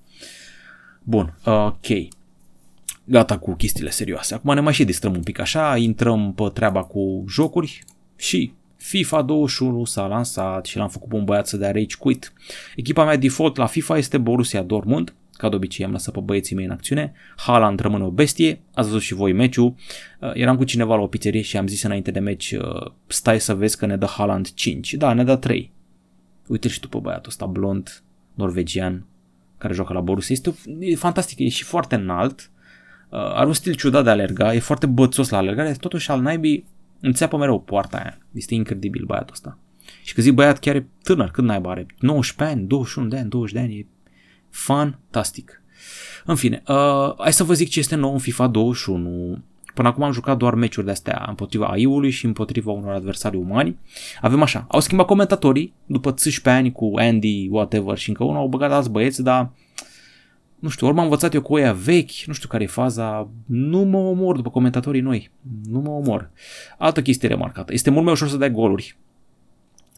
Bun, 1.03 1.33
ok. 1.45 1.87
Gata 3.03 3.37
cu 3.37 3.53
chestiile 3.53 3.89
serioase. 3.89 4.33
Acum 4.33 4.53
ne 4.53 4.59
mai 4.59 4.73
și 4.73 4.85
distrăm 4.85 5.13
un 5.13 5.23
pic 5.23 5.39
așa, 5.39 5.77
intrăm 5.77 6.33
pe 6.33 6.43
treaba 6.53 6.83
cu 6.83 7.23
jocuri 7.27 7.83
și 8.15 8.53
FIFA 8.77 9.21
21 9.21 9.85
s-a 9.85 10.05
lansat 10.05 10.65
și 10.65 10.77
l-am 10.77 10.89
făcut 10.89 11.09
pe 11.09 11.15
un 11.15 11.23
băiat 11.23 11.47
să 11.47 11.57
dea 11.57 11.71
rage 11.71 11.95
quit. 11.99 12.33
Echipa 12.75 13.05
mea 13.05 13.17
default 13.17 13.55
la 13.55 13.65
FIFA 13.65 13.97
este 13.97 14.17
Borussia 14.17 14.61
Dortmund, 14.61 15.13
ca 15.41 15.49
de 15.49 15.55
obicei 15.55 15.85
am 15.85 15.91
lăsat 15.91 16.13
pe 16.13 16.19
băieții 16.19 16.55
mei 16.55 16.65
în 16.65 16.71
acțiune. 16.71 17.13
Haaland 17.35 17.79
rămâne 17.79 18.03
o 18.03 18.09
bestie, 18.09 18.61
ați 18.73 18.87
văzut 18.87 19.01
și 19.01 19.13
voi 19.13 19.33
meciul. 19.33 19.75
Uh, 20.19 20.31
eram 20.33 20.57
cu 20.57 20.63
cineva 20.63 20.95
la 20.95 21.01
o 21.01 21.07
pizzerie 21.07 21.41
și 21.41 21.57
am 21.57 21.67
zis 21.67 21.83
înainte 21.83 22.11
de 22.11 22.19
meci, 22.19 22.51
uh, 22.51 22.91
stai 23.07 23.39
să 23.39 23.55
vezi 23.55 23.77
că 23.77 23.85
ne 23.85 23.97
dă 23.97 24.05
Haaland 24.05 24.53
5. 24.53 24.93
Da, 24.93 25.13
ne 25.13 25.23
dă 25.23 25.35
3. 25.35 25.71
Uite 26.47 26.67
și 26.67 26.79
tu 26.79 26.87
pe 26.87 26.97
băiatul 26.97 27.29
ăsta 27.29 27.45
blond, 27.45 28.03
norvegian, 28.33 29.05
care 29.57 29.73
joacă 29.73 29.93
la 29.93 29.99
Borussia. 29.99 30.35
Este 30.35 30.53
e 30.79 30.95
fantastic, 30.95 31.39
e 31.39 31.49
și 31.49 31.63
foarte 31.63 31.95
înalt. 31.95 32.51
Uh, 33.09 33.19
are 33.19 33.47
un 33.47 33.53
stil 33.53 33.73
ciudat 33.73 34.03
de 34.03 34.09
a 34.09 34.11
alerga, 34.11 34.53
e 34.53 34.59
foarte 34.59 34.85
bățos 34.85 35.29
la 35.29 35.37
alergare, 35.37 35.71
totuși 35.71 36.11
al 36.11 36.21
naibii 36.21 36.65
înțeapă 36.99 37.37
mereu 37.37 37.61
poarta 37.61 37.97
aia. 37.97 38.17
Este 38.31 38.53
incredibil 38.53 39.05
băiatul 39.05 39.33
ăsta. 39.33 39.57
Și 40.03 40.13
că 40.13 40.21
zic 40.21 40.33
băiat 40.33 40.59
chiar 40.59 40.75
e 40.75 40.87
tânăr, 41.03 41.31
cât 41.31 41.43
naiba 41.43 41.71
are? 41.71 41.85
19 41.99 42.57
ani, 42.57 42.67
21 42.67 43.07
de 43.07 43.17
ani, 43.17 43.29
20 43.29 43.53
de 43.53 43.59
ani, 43.59 43.77
e 43.77 43.85
fantastic. 44.51 45.61
În 46.25 46.35
fine, 46.35 46.63
uh, 46.67 47.13
hai 47.17 47.33
să 47.33 47.43
vă 47.43 47.53
zic 47.53 47.69
ce 47.69 47.79
este 47.79 47.95
nou 47.95 48.11
în 48.11 48.19
FIFA 48.19 48.47
21. 48.47 49.43
Până 49.73 49.87
acum 49.87 50.03
am 50.03 50.11
jucat 50.11 50.37
doar 50.37 50.53
meciuri 50.53 50.85
de 50.85 50.91
astea 50.91 51.25
împotriva 51.27 51.65
AI-ului 51.65 52.09
și 52.09 52.25
împotriva 52.25 52.71
unor 52.71 52.93
adversari 52.93 53.37
umani. 53.37 53.77
Avem 54.21 54.41
așa, 54.41 54.65
au 54.69 54.79
schimbat 54.79 55.05
comentatorii 55.05 55.73
după 55.85 56.09
18 56.09 56.49
ani 56.49 56.71
cu 56.71 56.91
Andy, 56.95 57.47
whatever 57.51 57.97
și 57.97 58.09
încă 58.09 58.23
unul, 58.23 58.37
au 58.37 58.47
băgat 58.47 58.71
alți 58.71 58.89
băieți, 58.89 59.23
dar 59.23 59.51
nu 60.59 60.69
știu, 60.69 60.87
ori 60.87 60.95
m-am 60.95 61.05
învățat 61.05 61.33
eu 61.33 61.41
cu 61.41 61.53
oia 61.53 61.73
vechi, 61.73 62.11
nu 62.25 62.33
știu 62.33 62.47
care 62.47 62.63
e 62.63 62.67
faza, 62.67 63.29
nu 63.45 63.79
mă 63.79 63.97
omor 63.97 64.35
după 64.35 64.49
comentatorii 64.49 65.01
noi, 65.01 65.31
nu 65.69 65.79
mă 65.79 65.89
omor. 65.89 66.29
Altă 66.77 67.01
chestie 67.01 67.27
remarcată, 67.27 67.73
este 67.73 67.89
mult 67.89 68.03
mai 68.03 68.13
ușor 68.13 68.27
să 68.27 68.37
dai 68.37 68.51
goluri. 68.51 68.97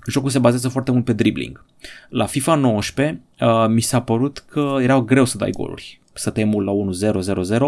Jocul 0.08 0.30
se 0.30 0.40
bazează 0.40 0.70
foarte 0.70 0.92
mult 0.92 1.06
pe 1.06 1.14
dribbling. 1.14 1.66
La 2.10 2.26
FIFA 2.26 2.56
19 2.56 3.22
uh, 3.40 3.66
mi 3.68 3.82
s-a 3.82 4.02
părut 4.02 4.44
că 4.48 4.78
era 4.82 5.02
greu 5.02 5.26
să 5.26 5.38
dai 5.38 5.50
goluri, 5.50 6.02
să 6.14 6.30
te 6.30 6.44
mult 6.44 6.66
la 6.66 7.12
1-0-0-0. 7.12 7.60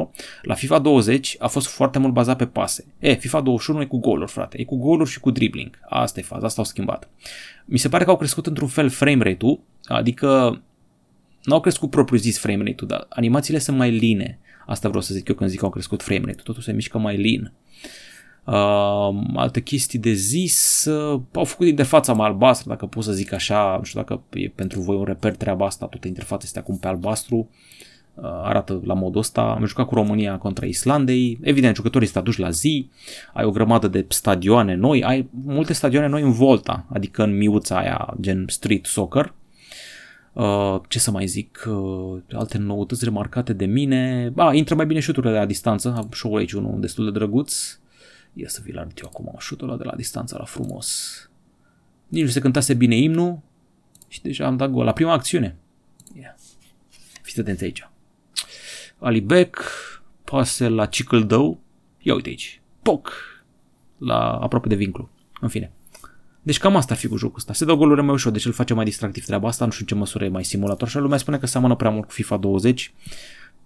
La 0.41 0.53
FIFA 0.53 0.79
20 0.79 1.35
a 1.39 1.47
fost 1.47 1.67
foarte 1.67 1.99
mult 1.99 2.13
bazat 2.13 2.37
pe 2.37 2.45
pase. 2.45 2.85
E, 2.99 3.13
FIFA 3.13 3.41
21 3.41 3.81
e 3.81 3.85
cu 3.85 3.99
goluri, 3.99 4.31
frate, 4.31 4.59
e 4.59 4.63
cu 4.63 4.77
goluri 4.77 5.09
și 5.09 5.19
cu 5.19 5.31
dribbling. 5.31 5.79
Asta 5.89 6.19
e 6.19 6.23
faza, 6.23 6.45
asta 6.45 6.61
au 6.61 6.67
schimbat. 6.67 7.09
Mi 7.65 7.77
se 7.77 7.89
pare 7.89 8.03
că 8.03 8.09
au 8.09 8.17
crescut 8.17 8.47
într-un 8.47 8.67
fel 8.67 8.89
frame 8.89 9.23
rate-ul, 9.23 9.59
adică 9.85 10.61
nu 11.43 11.53
au 11.53 11.61
crescut 11.61 11.89
propriu 11.89 12.17
zis 12.17 12.39
frame 12.39 12.63
rate-ul, 12.63 12.87
dar 12.87 13.05
animațiile 13.09 13.59
sunt 13.59 13.77
mai 13.77 13.91
line. 13.91 14.39
Asta 14.67 14.87
vreau 14.87 15.03
să 15.03 15.13
zic 15.13 15.27
eu 15.27 15.35
când 15.35 15.49
zic 15.49 15.59
că 15.59 15.65
au 15.65 15.71
crescut 15.71 16.03
frame 16.03 16.19
rate-ul, 16.19 16.43
totul 16.43 16.61
se 16.61 16.71
mișcă 16.71 16.97
mai 16.97 17.17
lean. 17.17 17.43
Uh, 17.43 18.04
alte 19.35 19.61
chestii 19.61 19.99
de 19.99 20.13
zis, 20.13 20.85
uh, 20.85 21.21
au 21.33 21.43
făcut 21.43 21.75
de 21.75 21.83
fața 21.83 22.13
mai 22.13 22.27
albastră, 22.27 22.69
dacă 22.69 22.85
pot 22.85 23.03
să 23.03 23.11
zic 23.11 23.33
așa, 23.33 23.75
nu 23.77 23.83
știu 23.83 23.99
dacă 23.99 24.21
e 24.33 24.49
pentru 24.55 24.81
voi 24.81 24.95
un 24.95 25.03
reper 25.03 25.35
treaba 25.35 25.65
asta, 25.65 25.85
toată 25.85 26.07
interfața 26.07 26.41
este 26.43 26.59
acum 26.59 26.77
pe 26.77 26.87
albastru, 26.87 27.49
uh, 28.13 28.23
arată 28.23 28.81
la 28.83 28.93
modul 28.93 29.19
ăsta. 29.19 29.41
Am 29.41 29.65
jucat 29.65 29.87
cu 29.87 29.95
România 29.95 30.37
contra 30.37 30.65
Islandei, 30.65 31.39
evident, 31.41 31.75
jucătorii 31.75 32.07
sunt 32.07 32.23
aduși 32.23 32.39
la 32.39 32.49
zi, 32.49 32.89
ai 33.33 33.45
o 33.45 33.51
grămadă 33.51 33.87
de 33.87 34.05
stadioane 34.09 34.75
noi, 34.75 35.03
ai 35.03 35.29
multe 35.45 35.73
stadioane 35.73 36.07
noi 36.07 36.21
în 36.21 36.31
Volta, 36.31 36.85
adică 36.93 37.23
în 37.23 37.37
miuța 37.37 37.77
aia, 37.77 38.13
gen 38.19 38.45
street 38.47 38.85
soccer, 38.85 39.33
Uh, 40.35 40.81
ce 40.87 40.99
să 40.99 41.11
mai 41.11 41.25
zic, 41.25 41.65
uh, 41.69 42.21
alte 42.31 42.57
noutăți 42.57 43.03
remarcate 43.03 43.53
de 43.53 43.65
mine. 43.65 44.31
Ba, 44.33 44.53
intră 44.53 44.75
mai 44.75 44.85
bine 44.85 44.99
șuturile 44.99 45.31
de 45.31 45.37
la 45.37 45.45
distanță, 45.45 45.93
am 45.97 46.09
și 46.13 46.27
aici 46.37 46.51
unul 46.51 46.79
destul 46.79 47.05
de 47.05 47.11
drăguț. 47.11 47.77
Ia 48.37 48.47
să 48.47 48.61
vi-l 48.63 48.77
arăt 48.77 48.99
eu 48.99 49.07
acum, 49.07 49.35
șutul 49.39 49.67
ăla 49.67 49.77
de 49.77 49.83
la 49.83 49.95
distanță, 49.95 50.35
la 50.37 50.45
frumos. 50.45 51.19
Nici 52.07 52.23
nu 52.23 52.29
se 52.29 52.39
cântase 52.39 52.73
bine 52.73 52.95
imnul 52.95 53.39
și 54.07 54.21
deja 54.21 54.45
am 54.45 54.57
dat 54.57 54.69
gol 54.69 54.85
la 54.85 54.93
prima 54.93 55.13
acțiune. 55.13 55.55
Yeah. 56.13 56.35
Fiți 57.21 57.39
atenți 57.39 57.63
aici. 57.63 57.89
Alibec, 58.99 59.61
pase 60.23 60.67
la 60.67 60.85
Cicăldău, 60.85 61.59
ia 62.01 62.13
uite 62.13 62.29
aici, 62.29 62.61
poc, 62.81 63.13
la 63.97 64.31
aproape 64.31 64.67
de 64.67 64.75
vinclu. 64.75 65.09
În 65.41 65.47
fine. 65.47 65.71
Deci 66.41 66.57
cam 66.57 66.75
asta 66.75 66.93
ar 66.93 66.99
fi 66.99 67.07
cu 67.07 67.17
jocul 67.17 67.35
ăsta. 67.37 67.53
Se 67.53 67.65
dă 67.65 67.73
goluri 67.73 68.01
mai 68.01 68.13
ușor, 68.13 68.31
deci 68.31 68.45
îl 68.45 68.51
face 68.51 68.73
mai 68.73 68.85
distractiv 68.85 69.25
treaba 69.25 69.47
asta, 69.47 69.65
nu 69.65 69.71
știu 69.71 69.85
în 69.89 69.95
ce 69.95 69.99
măsură 69.99 70.25
e 70.25 70.29
mai 70.29 70.43
simulator 70.43 70.87
și 70.87 70.97
lumea 70.97 71.17
spune 71.17 71.37
că 71.37 71.45
seamănă 71.45 71.75
prea 71.75 71.89
mult 71.89 72.05
cu 72.05 72.11
FIFA 72.11 72.37
20. 72.37 72.93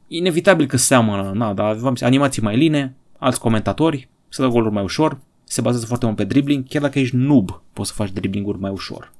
Inevitabil 0.08 0.68
că 0.68 0.78
seamănă, 0.78 1.32
na, 1.32 1.54
dar 1.54 1.76
v-am 1.76 1.96
zis, 1.96 2.06
animații 2.06 2.42
mai 2.42 2.58
line, 2.58 2.96
alți 3.18 3.40
comentatori, 3.40 4.10
se 4.30 4.42
dă 4.42 4.48
goluri 4.48 4.74
mai 4.74 4.84
ușor, 4.84 5.20
se 5.44 5.62
bazează 5.62 5.86
foarte 5.86 6.06
mult 6.06 6.18
pe 6.18 6.24
dribbling, 6.24 6.68
chiar 6.68 6.82
dacă 6.82 7.00
ești 7.00 7.16
noob, 7.16 7.62
poți 7.74 7.90
să 7.90 7.96
faci 7.96 8.12
dribbling-uri 8.12 8.60
mai 8.60 8.72
ușor. 8.72 9.14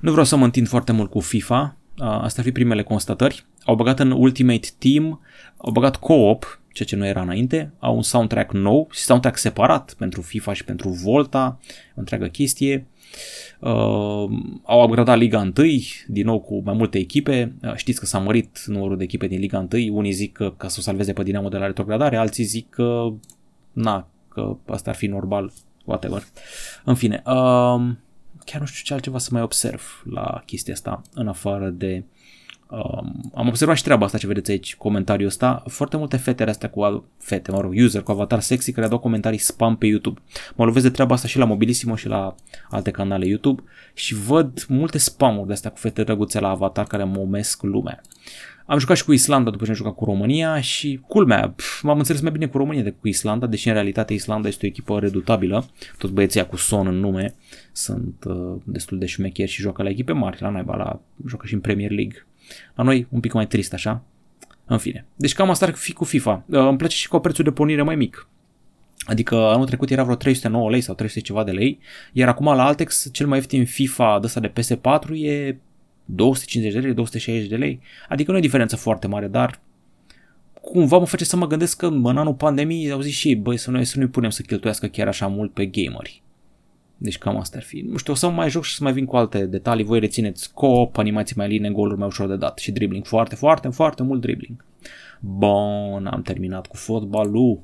Nu 0.00 0.10
vreau 0.10 0.26
să 0.26 0.36
mă 0.36 0.44
întind 0.44 0.68
foarte 0.68 0.92
mult 0.92 1.10
cu 1.10 1.20
FIFA, 1.20 1.76
astea 1.98 2.42
ar 2.42 2.48
fi 2.48 2.52
primele 2.52 2.82
constatări. 2.82 3.46
Au 3.64 3.74
băgat 3.74 3.98
în 3.98 4.10
Ultimate 4.10 4.68
Team, 4.78 5.20
au 5.56 5.72
băgat 5.72 5.96
co-op, 5.96 6.60
ceea 6.72 6.88
ce 6.88 6.96
nu 6.96 7.06
era 7.06 7.20
înainte, 7.20 7.72
au 7.78 7.96
un 7.96 8.02
soundtrack 8.02 8.52
nou 8.52 8.88
și 8.90 9.00
soundtrack 9.00 9.36
separat 9.36 9.94
pentru 9.98 10.20
FIFA 10.20 10.52
și 10.52 10.64
pentru 10.64 10.88
Volta, 10.88 11.58
o 11.94 11.98
întreagă 11.98 12.26
chestie. 12.26 12.86
Uh, 13.60 13.70
au 14.62 14.82
upgradat 14.84 15.18
Liga 15.18 15.38
1, 15.38 15.52
din 16.06 16.26
nou 16.26 16.40
cu 16.40 16.62
mai 16.64 16.74
multe 16.74 16.98
echipe. 16.98 17.54
Uh, 17.62 17.74
știți 17.74 18.00
că 18.00 18.06
s-a 18.06 18.18
mărit 18.18 18.64
numărul 18.66 18.96
de 18.96 19.04
echipe 19.04 19.26
din 19.26 19.38
Liga 19.38 19.66
1. 19.72 19.96
Unii 19.96 20.12
zic 20.12 20.32
că 20.32 20.54
ca 20.56 20.68
să 20.68 20.76
o 20.78 20.82
salveze 20.82 21.12
pe 21.12 21.22
Dinamo 21.22 21.48
de 21.48 21.56
la 21.56 21.66
retrogradare, 21.66 22.16
alții 22.16 22.44
zic 22.44 22.70
că 22.70 23.12
na, 23.72 24.08
că 24.36 24.56
asta 24.66 24.90
ar 24.90 24.96
fi 24.96 25.06
normal, 25.06 25.52
whatever. 25.84 26.22
În 26.84 26.94
fine, 26.94 27.22
uh, 27.26 27.80
chiar 28.44 28.60
nu 28.60 28.66
știu 28.66 28.82
ce 28.84 28.92
altceva 28.92 29.18
să 29.18 29.28
mai 29.32 29.42
observ 29.42 30.02
la 30.10 30.42
chestia 30.46 30.74
asta, 30.74 31.02
în 31.14 31.28
afară 31.28 31.68
de 31.68 32.04
Um, 32.68 33.30
am 33.34 33.48
observat 33.48 33.76
și 33.76 33.82
treaba 33.82 34.04
asta 34.04 34.18
ce 34.18 34.26
vedeți 34.26 34.50
aici, 34.50 34.76
comentariul 34.76 35.28
ăsta, 35.28 35.62
foarte 35.66 35.96
multe 35.96 36.16
fete 36.16 36.42
astea 36.44 36.70
cu 36.70 37.04
fete, 37.18 37.50
mă 37.50 37.60
rog, 37.60 37.72
user 37.76 38.02
cu 38.02 38.10
avatar 38.10 38.40
sexy 38.40 38.72
care 38.72 38.88
dau 38.88 38.98
comentarii 38.98 39.38
spam 39.38 39.76
pe 39.76 39.86
YouTube. 39.86 40.20
Mă 40.54 40.64
lovesc 40.64 40.84
de 40.84 40.90
treaba 40.90 41.14
asta 41.14 41.28
și 41.28 41.38
la 41.38 41.44
Mobilissimo 41.44 41.96
și 41.96 42.08
la 42.08 42.34
alte 42.70 42.90
canale 42.90 43.26
YouTube 43.26 43.62
și 43.94 44.14
văd 44.14 44.64
multe 44.68 44.98
spamuri 44.98 45.46
de 45.46 45.52
astea 45.52 45.70
cu 45.70 45.76
fete 45.76 46.02
drăguțe 46.02 46.40
la 46.40 46.48
avatar 46.48 46.84
care 46.86 47.04
mă 47.04 47.18
omesc 47.18 47.62
lumea. 47.62 48.00
Am 48.66 48.78
jucat 48.78 48.96
și 48.96 49.04
cu 49.04 49.12
Islanda 49.12 49.50
după 49.50 49.64
ce 49.64 49.70
am 49.70 49.76
jucat 49.76 49.94
cu 49.94 50.04
România 50.04 50.60
și 50.60 51.00
culmea, 51.06 51.48
pf, 51.56 51.82
m-am 51.82 51.98
înțeles 51.98 52.20
mai 52.20 52.30
bine 52.30 52.46
cu 52.46 52.56
România 52.56 52.82
decât 52.82 53.00
cu 53.00 53.08
Islanda, 53.08 53.46
deși 53.46 53.68
în 53.68 53.74
realitate 53.74 54.14
Islanda 54.14 54.48
este 54.48 54.66
o 54.66 54.68
echipă 54.68 54.98
redutabilă, 54.98 55.68
tot 55.98 56.10
băieții 56.10 56.46
cu 56.46 56.56
son 56.56 56.86
în 56.86 56.98
nume 56.98 57.34
sunt 57.72 58.24
uh, 58.26 58.54
destul 58.64 58.98
de 58.98 59.06
șmecheri 59.06 59.50
și 59.50 59.60
joacă 59.60 59.82
la 59.82 59.88
echipe 59.88 60.12
mari, 60.12 60.42
la 60.42 60.50
naiba, 60.50 60.76
la, 60.76 61.00
joacă 61.26 61.46
și 61.46 61.54
în 61.54 61.60
Premier 61.60 61.90
League. 61.90 62.26
La 62.74 62.84
noi 62.84 63.06
un 63.10 63.20
pic 63.20 63.32
mai 63.32 63.46
trist 63.46 63.72
așa. 63.72 64.02
În 64.64 64.78
fine. 64.78 65.06
Deci 65.16 65.34
cam 65.34 65.50
asta 65.50 65.66
ar 65.66 65.74
fi 65.74 65.92
cu 65.92 66.04
FIFA. 66.04 66.44
Uh, 66.46 66.58
îmi 66.58 66.76
place 66.76 66.96
și 66.96 67.08
cu 67.08 67.18
prețul 67.18 67.44
de 67.44 67.50
pornire 67.50 67.82
mai 67.82 67.96
mic. 67.96 68.28
Adică 69.06 69.34
anul 69.34 69.66
trecut 69.66 69.90
era 69.90 70.02
vreo 70.02 70.16
309 70.16 70.70
lei 70.70 70.80
sau 70.80 70.94
300 70.94 71.20
ceva 71.20 71.44
de 71.44 71.50
lei, 71.50 71.78
iar 72.12 72.28
acum 72.28 72.46
la 72.46 72.66
Altex 72.66 73.08
cel 73.12 73.26
mai 73.26 73.38
ieftin 73.38 73.64
FIFA 73.64 74.20
de 74.20 74.40
de 74.40 74.52
PS4 74.60 75.10
e 75.10 75.56
250 76.06 76.74
de 76.74 76.80
lei, 76.86 76.94
260 76.94 77.48
de 77.48 77.56
lei. 77.56 77.80
Adică 78.08 78.30
nu 78.30 78.36
e 78.36 78.40
diferență 78.40 78.76
foarte 78.76 79.06
mare, 79.06 79.26
dar 79.26 79.60
cumva 80.60 80.98
mă 80.98 81.06
face 81.06 81.24
să 81.24 81.36
mă 81.36 81.46
gândesc 81.46 81.76
că 81.76 81.86
în 81.86 82.16
anul 82.16 82.34
pandemiei 82.34 82.90
au 82.90 83.00
zis 83.00 83.14
și 83.14 83.28
ei, 83.28 83.36
băi, 83.36 83.56
să 83.56 83.70
noi 83.70 83.84
să 83.84 83.98
nu 83.98 84.08
punem 84.08 84.30
să 84.30 84.42
cheltuiască 84.42 84.86
chiar 84.86 85.08
așa 85.08 85.26
mult 85.26 85.52
pe 85.52 85.66
gameri. 85.66 86.22
Deci 86.96 87.18
cam 87.18 87.36
asta 87.36 87.56
ar 87.56 87.62
fi. 87.62 87.80
Nu 87.80 87.96
știu, 87.96 88.12
o 88.12 88.16
să 88.16 88.28
mai 88.28 88.50
joc 88.50 88.64
și 88.64 88.74
să 88.74 88.82
mai 88.82 88.92
vin 88.92 89.04
cu 89.04 89.16
alte 89.16 89.46
detalii. 89.46 89.84
Voi 89.84 89.98
rețineți 89.98 90.52
co-op, 90.54 90.98
animații 90.98 91.34
mai 91.38 91.48
line, 91.48 91.70
goluri 91.70 91.98
mai 91.98 92.06
ușor 92.06 92.28
de 92.28 92.36
dat 92.36 92.58
și 92.58 92.72
dribbling. 92.72 93.06
Foarte, 93.06 93.34
foarte, 93.34 93.68
foarte 93.68 94.02
mult 94.02 94.20
dribbling. 94.20 94.64
Bun, 95.20 96.06
am 96.10 96.22
terminat 96.24 96.66
cu 96.66 96.76
fotbalul. 96.76 97.60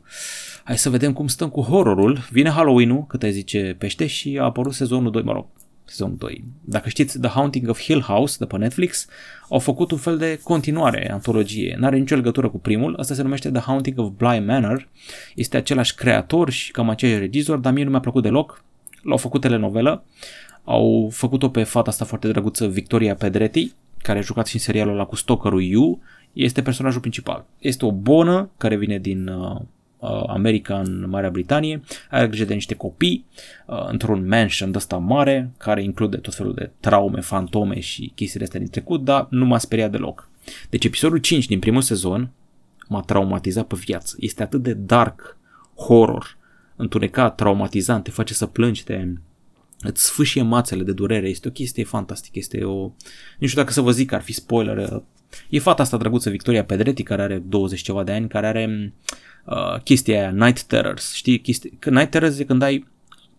Hai 0.64 0.78
să 0.78 0.90
vedem 0.90 1.12
cum 1.12 1.26
stăm 1.26 1.48
cu 1.48 1.60
horrorul. 1.60 2.18
Vine 2.30 2.50
Halloween-ul, 2.50 3.06
cât 3.06 3.22
ai 3.22 3.32
zice 3.32 3.76
pește, 3.78 4.06
și 4.06 4.38
a 4.40 4.44
apărut 4.44 4.72
sezonul 4.72 5.10
2, 5.10 5.22
mă 5.22 5.32
rog, 5.32 5.46
sezonul 5.84 6.16
2. 6.16 6.44
Dacă 6.60 6.88
știți 6.88 7.18
The 7.18 7.30
Haunting 7.30 7.68
of 7.68 7.80
Hill 7.80 8.00
House 8.00 8.36
de 8.38 8.44
pe 8.44 8.56
Netflix, 8.56 9.06
au 9.48 9.58
făcut 9.58 9.90
un 9.90 9.98
fel 9.98 10.18
de 10.18 10.40
continuare, 10.42 11.12
antologie. 11.12 11.76
N-are 11.78 11.98
nicio 11.98 12.14
legătură 12.14 12.48
cu 12.48 12.58
primul, 12.58 12.96
asta 12.98 13.14
se 13.14 13.22
numește 13.22 13.50
The 13.50 13.60
Haunting 13.60 13.98
of 13.98 14.10
Bly 14.16 14.38
Manor. 14.46 14.88
Este 15.34 15.56
același 15.56 15.94
creator 15.94 16.50
și 16.50 16.70
cam 16.70 16.88
același 16.88 17.18
regizor, 17.18 17.58
dar 17.58 17.72
mie 17.72 17.84
nu 17.84 17.90
mi-a 17.90 18.00
plăcut 18.00 18.22
deloc 18.22 18.64
l-au 19.02 19.16
făcut 19.16 19.40
telenovelă, 19.40 20.04
au 20.64 21.08
făcut-o 21.12 21.48
pe 21.48 21.62
fata 21.62 21.90
asta 21.90 22.04
foarte 22.04 22.28
drăguță 22.28 22.66
Victoria 22.68 23.14
Pedretti, 23.14 23.72
care 23.98 24.18
a 24.18 24.22
jucat 24.22 24.46
și 24.46 24.54
în 24.54 24.60
serialul 24.60 24.94
ăla 24.94 25.04
cu 25.04 25.16
Stalkerul 25.16 25.62
You, 25.62 26.00
este 26.32 26.62
personajul 26.62 27.00
principal. 27.00 27.44
Este 27.58 27.84
o 27.84 27.92
bonă 27.92 28.50
care 28.56 28.76
vine 28.76 28.98
din 28.98 29.28
uh, 29.28 29.50
uh, 29.50 29.60
America 30.26 30.78
în 30.78 31.08
Marea 31.08 31.30
Britanie, 31.30 31.82
are 32.10 32.26
grijă 32.26 32.44
de 32.44 32.54
niște 32.54 32.74
copii 32.74 33.24
uh, 33.66 33.86
într-un 33.86 34.28
mansion 34.28 34.70
de 34.70 34.76
ăsta 34.76 34.96
mare, 34.96 35.50
care 35.56 35.82
include 35.82 36.16
tot 36.16 36.34
felul 36.34 36.54
de 36.54 36.70
traume, 36.80 37.20
fantome 37.20 37.80
și 37.80 38.12
chestiile 38.14 38.44
astea 38.44 38.60
din 38.60 38.68
trecut, 38.68 39.04
dar 39.04 39.26
nu 39.30 39.44
m-a 39.44 39.58
speriat 39.58 39.90
deloc. 39.90 40.28
Deci 40.70 40.84
episodul 40.84 41.18
5 41.18 41.46
din 41.46 41.58
primul 41.58 41.82
sezon 41.82 42.30
m-a 42.88 43.00
traumatizat 43.00 43.66
pe 43.66 43.76
viață. 43.78 44.16
Este 44.18 44.42
atât 44.42 44.62
de 44.62 44.74
dark, 44.74 45.36
horror, 45.76 46.36
întunecat, 46.76 47.34
traumatizant, 47.34 48.04
te 48.04 48.10
face 48.10 48.34
să 48.34 48.46
plângi, 48.46 48.84
te, 48.84 49.06
îți 49.80 50.04
sfâșie 50.04 50.42
mațele 50.42 50.82
de 50.82 50.92
durere, 50.92 51.28
este 51.28 51.48
o 51.48 51.50
chestie 51.50 51.84
fantastică, 51.84 52.38
este 52.38 52.64
o... 52.64 52.90
Nu 53.38 53.46
știu 53.46 53.60
dacă 53.60 53.72
să 53.72 53.80
vă 53.80 53.90
zic 53.90 54.08
că 54.08 54.14
ar 54.14 54.22
fi 54.22 54.32
spoiler, 54.32 55.02
e 55.48 55.58
fata 55.58 55.82
asta 55.82 55.96
drăguță, 55.96 56.30
Victoria 56.30 56.64
Pedretti, 56.64 57.02
care 57.02 57.22
are 57.22 57.38
20 57.38 57.80
ceva 57.80 58.04
de 58.04 58.12
ani, 58.12 58.28
care 58.28 58.46
are 58.46 58.92
uh, 59.44 59.80
chestia 59.84 60.18
aia, 60.18 60.30
Night 60.30 60.62
Terrors, 60.62 61.14
știi? 61.14 61.40
Chestia, 61.40 61.70
Night 61.90 62.10
Terrors 62.10 62.38
e 62.38 62.44
când 62.44 62.62
ai 62.62 62.90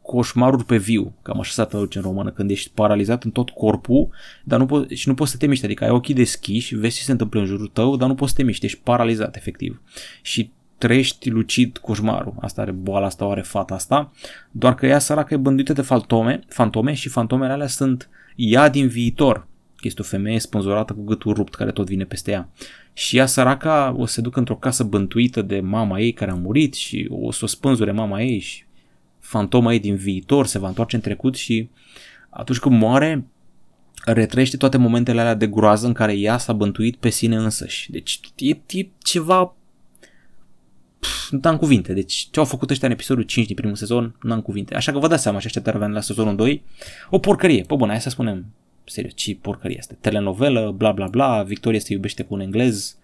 coșmaruri 0.02 0.66
pe 0.66 0.78
viu, 0.78 1.14
cam 1.22 1.40
așa 1.40 1.52
se 1.52 1.70
traduce 1.70 1.98
în 1.98 2.04
română, 2.04 2.32
când 2.32 2.50
ești 2.50 2.72
paralizat 2.74 3.24
în 3.24 3.32
tot 3.32 3.50
corpul 3.50 4.10
dar 4.44 4.60
nu 4.60 4.66
po- 4.66 4.94
și 4.94 5.08
nu 5.08 5.14
poți 5.14 5.32
să 5.32 5.38
te 5.38 5.46
miști, 5.48 5.66
adică 5.66 5.84
ai 5.84 5.90
ochii 5.90 6.14
deschiși, 6.14 6.76
vezi 6.76 6.98
ce 6.98 7.04
se 7.04 7.12
întâmplă 7.12 7.40
în 7.40 7.46
jurul 7.46 7.68
tău, 7.68 7.96
dar 7.96 8.08
nu 8.08 8.16
poți 8.16 8.32
să 8.32 8.38
te 8.38 8.44
miști, 8.44 8.66
ești 8.66 8.80
paralizat 8.84 9.36
efectiv. 9.36 9.82
Și 10.22 10.52
trăiești 10.78 11.30
lucid 11.30 11.78
coșmarul. 11.78 12.36
Asta 12.40 12.62
are 12.62 12.72
boala 12.72 13.06
asta, 13.06 13.26
o 13.26 13.30
are 13.30 13.42
fata 13.42 13.74
asta. 13.74 14.12
Doar 14.52 14.76
că 14.76 14.86
ea 14.86 15.00
săracă 15.00 15.34
e 15.34 15.38
bânduită 15.38 15.74
de 15.74 15.82
fantome, 15.82 16.40
fantome 16.48 16.94
și 16.94 17.10
fantomele 17.10 17.54
alea 17.54 17.68
sunt 17.68 18.10
ea 18.36 18.70
din 18.70 18.88
viitor. 18.88 19.48
Este 19.86 20.02
o 20.02 20.04
femeie 20.04 20.40
spânzurată 20.40 20.94
cu 20.94 21.04
gâtul 21.04 21.34
rupt 21.34 21.56
care 21.56 21.72
tot 21.72 21.86
vine 21.86 22.04
peste 22.04 22.32
ea. 22.32 22.50
Și 22.94 23.18
ea 23.18 23.26
săraca 23.26 23.96
o 23.98 24.06
se 24.06 24.22
ducă 24.22 24.40
într-o 24.40 24.56
casă 24.56 24.84
bântuită 24.84 25.42
de 25.42 25.60
mama 25.60 26.00
ei 26.00 26.12
care 26.12 26.32
a 26.32 26.36
murit 26.36 26.74
și 26.74 27.08
o 27.10 27.32
să 27.32 27.40
o 27.44 27.48
spânzure 27.48 27.92
mama 27.92 28.22
ei 28.22 28.40
și 28.40 28.64
fantoma 29.20 29.74
ei 29.74 29.80
din 29.80 29.96
viitor 29.96 30.46
se 30.46 30.60
va 30.60 30.68
întoarce 30.68 30.96
în 30.96 31.02
trecut 31.02 31.36
și 31.36 31.70
atunci 32.30 32.60
când 32.60 32.80
moare 32.80 33.26
retrăiește 34.06 34.58
toate 34.58 34.78
momentele 34.78 35.22
alea 35.22 35.34
de 35.34 35.48
groază 35.48 35.88
în 35.88 35.94
care 35.94 36.14
ea 36.14 36.38
s-a 36.38 36.54
bântuit 36.54 36.96
pe 36.96 37.10
sine 37.10 37.36
însăși. 37.36 37.92
Deci 37.92 38.20
e, 38.38 38.50
e 38.50 38.88
ceva 39.04 39.56
nu 41.32 41.50
am 41.50 41.58
cuvinte. 41.58 41.94
Deci 41.94 42.28
ce 42.32 42.40
au 42.40 42.46
făcut 42.46 42.70
ăștia 42.70 42.88
în 42.88 42.94
episodul 42.94 43.24
5 43.24 43.46
din 43.46 43.56
primul 43.56 43.76
sezon, 43.76 44.16
nu 44.22 44.34
am 44.34 44.42
cuvinte. 44.42 44.76
Așa 44.76 44.92
că 44.92 45.00
vă 45.00 45.08
dați 45.08 45.22
seama 45.22 45.40
ce 45.40 45.46
așteptare 45.46 45.88
la 45.88 46.02
sezonul 46.02 46.36
2. 46.36 46.64
O 47.10 47.20
porcărie. 47.20 47.64
Pă 47.64 47.76
bun, 47.76 47.90
hai 47.90 48.02
să 48.02 48.10
spunem 48.10 48.46
serios, 48.86 49.14
ce 49.16 49.36
porcărie 49.36 49.78
este. 49.80 49.98
Telenovelă, 50.02 50.74
bla 50.78 50.92
bla 50.92 51.08
bla, 51.08 51.44
Victoria 51.44 51.80
se 51.80 51.94
iubește 51.94 52.24
cu 52.24 52.34
un 52.34 52.40
englez 52.40 52.98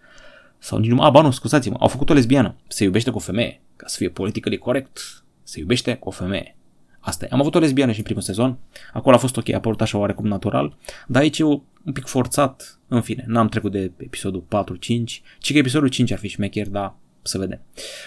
sau 0.57 0.77
nici 0.77 0.89
nu, 0.89 1.01
a, 1.01 1.09
ba 1.09 1.21
nu, 1.21 1.31
scuzați-mă, 1.31 1.75
au 1.79 1.87
făcut 1.87 2.09
o 2.09 2.13
lesbiană, 2.13 2.55
se 2.67 2.83
iubește 2.83 3.09
cu 3.09 3.17
o 3.17 3.19
femeie, 3.19 3.61
ca 3.75 3.87
să 3.87 3.97
fie 3.97 4.09
politically 4.09 4.57
corect, 4.57 5.23
se 5.43 5.59
iubește 5.59 5.95
cu 5.95 6.07
o 6.07 6.11
femeie. 6.11 6.55
Asta 6.99 7.25
e. 7.25 7.29
Am 7.31 7.39
avut 7.39 7.55
o 7.55 7.59
lesbiană 7.59 7.91
și 7.91 7.97
în 7.97 8.03
primul 8.03 8.21
sezon, 8.21 8.57
acolo 8.93 9.15
a 9.15 9.19
fost 9.19 9.37
ok, 9.37 9.49
a 9.49 9.55
apărut 9.55 9.81
așa 9.81 9.97
oarecum 9.97 10.27
natural, 10.27 10.77
dar 11.07 11.21
aici 11.21 11.39
e 11.39 11.43
un 11.43 11.93
pic 11.93 12.05
forțat, 12.05 12.79
în 12.87 13.01
fine, 13.01 13.23
n-am 13.27 13.49
trecut 13.49 13.71
de 13.71 13.91
episodul 13.97 14.43
4-5, 14.43 15.03
ci 15.39 15.51
că 15.51 15.57
episodul 15.57 15.87
5 15.87 16.11
ar 16.11 16.17
fi 16.17 16.27
șmecher, 16.27 16.67
dar 16.67 16.95
să 17.21 17.37
vedem. 17.37 17.61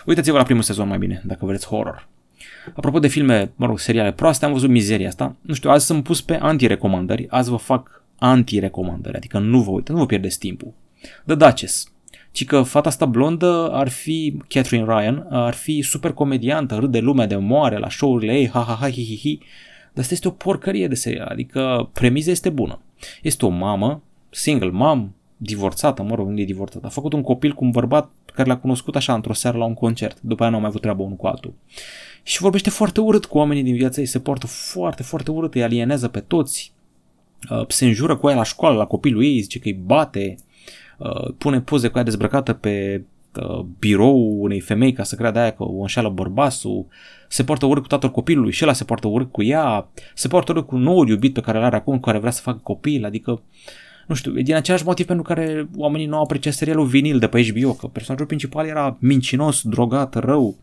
Uitați-vă 0.07 0.37
la 0.37 0.43
primul 0.43 0.63
sezon 0.63 0.89
mai 0.89 0.99
bine, 0.99 1.23
dacă 1.25 1.47
vreți 1.47 1.67
horror. 1.67 2.09
Apropo 2.75 2.98
de 2.98 3.09
filme, 3.09 3.53
mă 3.57 3.66
rog, 3.66 3.79
seriale 3.79 4.12
proaste, 4.12 4.44
am 4.44 4.53
văzut 4.53 4.68
mizeria 4.68 5.09
asta. 5.09 5.37
Nu 5.40 5.55
știu, 5.55 5.70
azi 5.70 5.87
sunt 5.87 6.03
pus 6.03 6.20
pe 6.20 6.38
anti-recomandări, 6.40 7.27
azi 7.29 7.51
vă 7.51 7.57
fac 7.57 8.05
anti-recomandări, 8.18 9.16
adică 9.16 9.38
nu 9.38 9.61
vă 9.61 9.70
uitați, 9.70 9.92
nu 9.92 9.98
vă 9.98 10.07
pierdeți 10.07 10.38
timpul. 10.38 10.72
The 11.27 11.35
Duchess. 11.35 11.92
Ci 12.31 12.44
că 12.44 12.62
fata 12.62 12.88
asta 12.88 13.07
blondă 13.07 13.70
ar 13.72 13.88
fi, 13.88 14.37
Catherine 14.48 14.85
Ryan, 14.87 15.27
ar 15.31 15.55
fi 15.55 15.83
super 15.83 16.12
comediantă, 16.12 16.75
râde 16.75 16.98
lumea 16.98 17.27
de 17.27 17.37
moare 17.37 17.79
la 17.79 17.88
show-urile 17.88 18.33
ei, 18.33 18.48
ha 18.48 18.61
ha 18.61 18.75
ha 18.81 18.90
hi 18.90 19.05
hi 19.05 19.16
hi. 19.16 19.38
Dar 19.92 20.03
asta 20.03 20.14
este 20.14 20.29
o 20.29 20.31
porcărie 20.31 20.88
de 20.88 20.94
serial, 20.94 21.27
adică 21.27 21.90
premiza 21.92 22.31
este 22.31 22.51
bună. 22.51 22.81
Este 23.22 23.46
o 23.46 23.48
mamă, 23.48 24.03
single 24.31 24.70
mom, 24.70 25.11
divorțată, 25.43 26.03
mă 26.03 26.15
rog, 26.15 26.29
nu 26.29 26.41
e 26.41 26.45
divorțată, 26.45 26.87
a 26.87 26.89
făcut 26.89 27.13
un 27.13 27.23
copil 27.23 27.53
cu 27.53 27.65
un 27.65 27.71
bărbat 27.71 28.11
care 28.35 28.49
l-a 28.49 28.57
cunoscut 28.57 28.97
așa 28.97 29.15
într-o 29.15 29.33
seară 29.33 29.59
la 29.59 29.65
un 29.65 29.75
concert. 29.75 30.21
După 30.21 30.43
aia 30.43 30.51
nu 30.51 30.57
au 30.57 30.63
mai 30.63 30.71
avut 30.71 30.81
treabă 30.81 31.03
unul 31.03 31.17
cu 31.17 31.27
altul. 31.27 31.55
Și 32.23 32.41
vorbește 32.41 32.71
foarte 32.71 33.01
urât 33.01 33.25
cu 33.25 33.39
oamenii 33.39 33.63
din 33.63 33.75
viața 33.75 34.01
ei, 34.01 34.07
se 34.07 34.21
poartă 34.21 34.47
foarte, 34.47 35.03
foarte 35.03 35.31
urât, 35.31 35.55
îi 35.55 35.63
alienează 35.63 36.09
pe 36.09 36.21
toți, 36.21 36.73
uh, 37.51 37.65
se 37.69 37.87
înjură 37.87 38.17
cu 38.17 38.29
ea 38.29 38.35
la 38.35 38.43
școală, 38.43 38.77
la 38.77 38.87
copilul 38.87 39.25
ei, 39.25 39.41
zice 39.41 39.59
că 39.59 39.69
îi 39.69 39.81
bate, 39.85 40.35
uh, 40.99 41.35
pune 41.39 41.61
poze 41.61 41.89
cu 41.89 41.99
ea 41.99 42.05
dezbrăcată 42.05 42.53
pe 42.53 43.05
uh, 43.41 43.65
birou 43.79 44.43
unei 44.43 44.61
femei 44.61 44.93
ca 44.93 45.03
să 45.03 45.17
creadă 45.17 45.39
aia 45.39 45.53
că 45.53 45.63
o 45.63 45.81
înșeală 45.81 46.09
bărbasul, 46.09 46.87
se 47.29 47.45
poartă 47.45 47.67
urât 47.67 47.83
cu 47.83 47.89
tatăl 47.89 48.11
copilului 48.11 48.53
și 48.53 48.65
ăla 48.65 48.73
se 48.73 48.85
poartă 48.85 49.07
urât 49.07 49.33
cu 49.33 49.43
ea, 49.43 49.89
se 50.15 50.29
poartă 50.29 50.53
urât 50.53 50.67
cu 50.67 50.77
noul 50.77 51.09
iubit 51.09 51.33
pe 51.33 51.41
care 51.41 51.59
îl 51.59 51.65
are 51.65 51.77
acum, 51.77 51.95
cu 51.95 52.01
care 52.01 52.19
vrea 52.19 52.31
să 52.31 52.43
facă 52.43 52.61
copil, 52.63 53.05
adică 53.05 53.43
nu 54.07 54.15
știu, 54.15 54.38
e 54.38 54.43
din 54.43 54.55
același 54.55 54.85
motiv 54.85 55.07
pentru 55.07 55.25
care 55.25 55.69
oamenii 55.77 56.07
nu 56.07 56.17
au 56.17 56.23
apreciat 56.23 56.53
serialul 56.53 56.87
vinil 56.87 57.19
de 57.19 57.27
pe 57.27 57.50
HBO, 57.50 57.73
că 57.73 57.87
personajul 57.87 58.27
principal 58.27 58.67
era 58.67 58.96
mincinos, 59.00 59.63
drogat, 59.63 60.15
rău. 60.15 60.57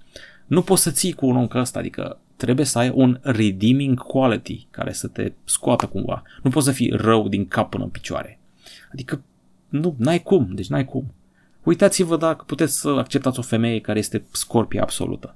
Nu 0.46 0.62
poți 0.62 0.82
să 0.82 0.92
ții 0.92 1.14
cu 1.14 1.26
un 1.26 1.36
om 1.36 1.48
ca 1.48 1.60
ăsta, 1.60 1.80
adică 1.80 2.20
trebuie 2.36 2.66
să 2.66 2.78
ai 2.78 2.92
un 2.94 3.20
redeeming 3.22 4.00
quality 4.00 4.68
care 4.72 4.94
să 4.94 5.08
te 5.08 5.32
scoată 5.44 5.86
cumva. 5.86 6.24
Nu 6.44 6.50
poți 6.50 6.66
să 6.66 6.72
fii 6.72 6.92
rău 6.96 7.28
din 7.28 7.48
cap 7.48 7.70
până 7.70 7.84
în 7.84 7.90
picioare. 7.90 8.40
Adică 8.92 9.22
nu, 9.70 9.96
n-ai 9.98 10.22
cum, 10.22 10.50
deci 10.52 10.68
n-ai 10.68 10.86
cum. 10.86 11.14
Uitați-vă 11.64 12.18
dacă 12.18 12.44
puteți 12.48 12.80
să 12.80 12.90
acceptați 12.90 13.40
o 13.40 13.42
femeie 13.42 13.80
care 13.80 14.00
este 14.00 14.24
scorpie 14.32 14.80
absolută. 14.80 15.36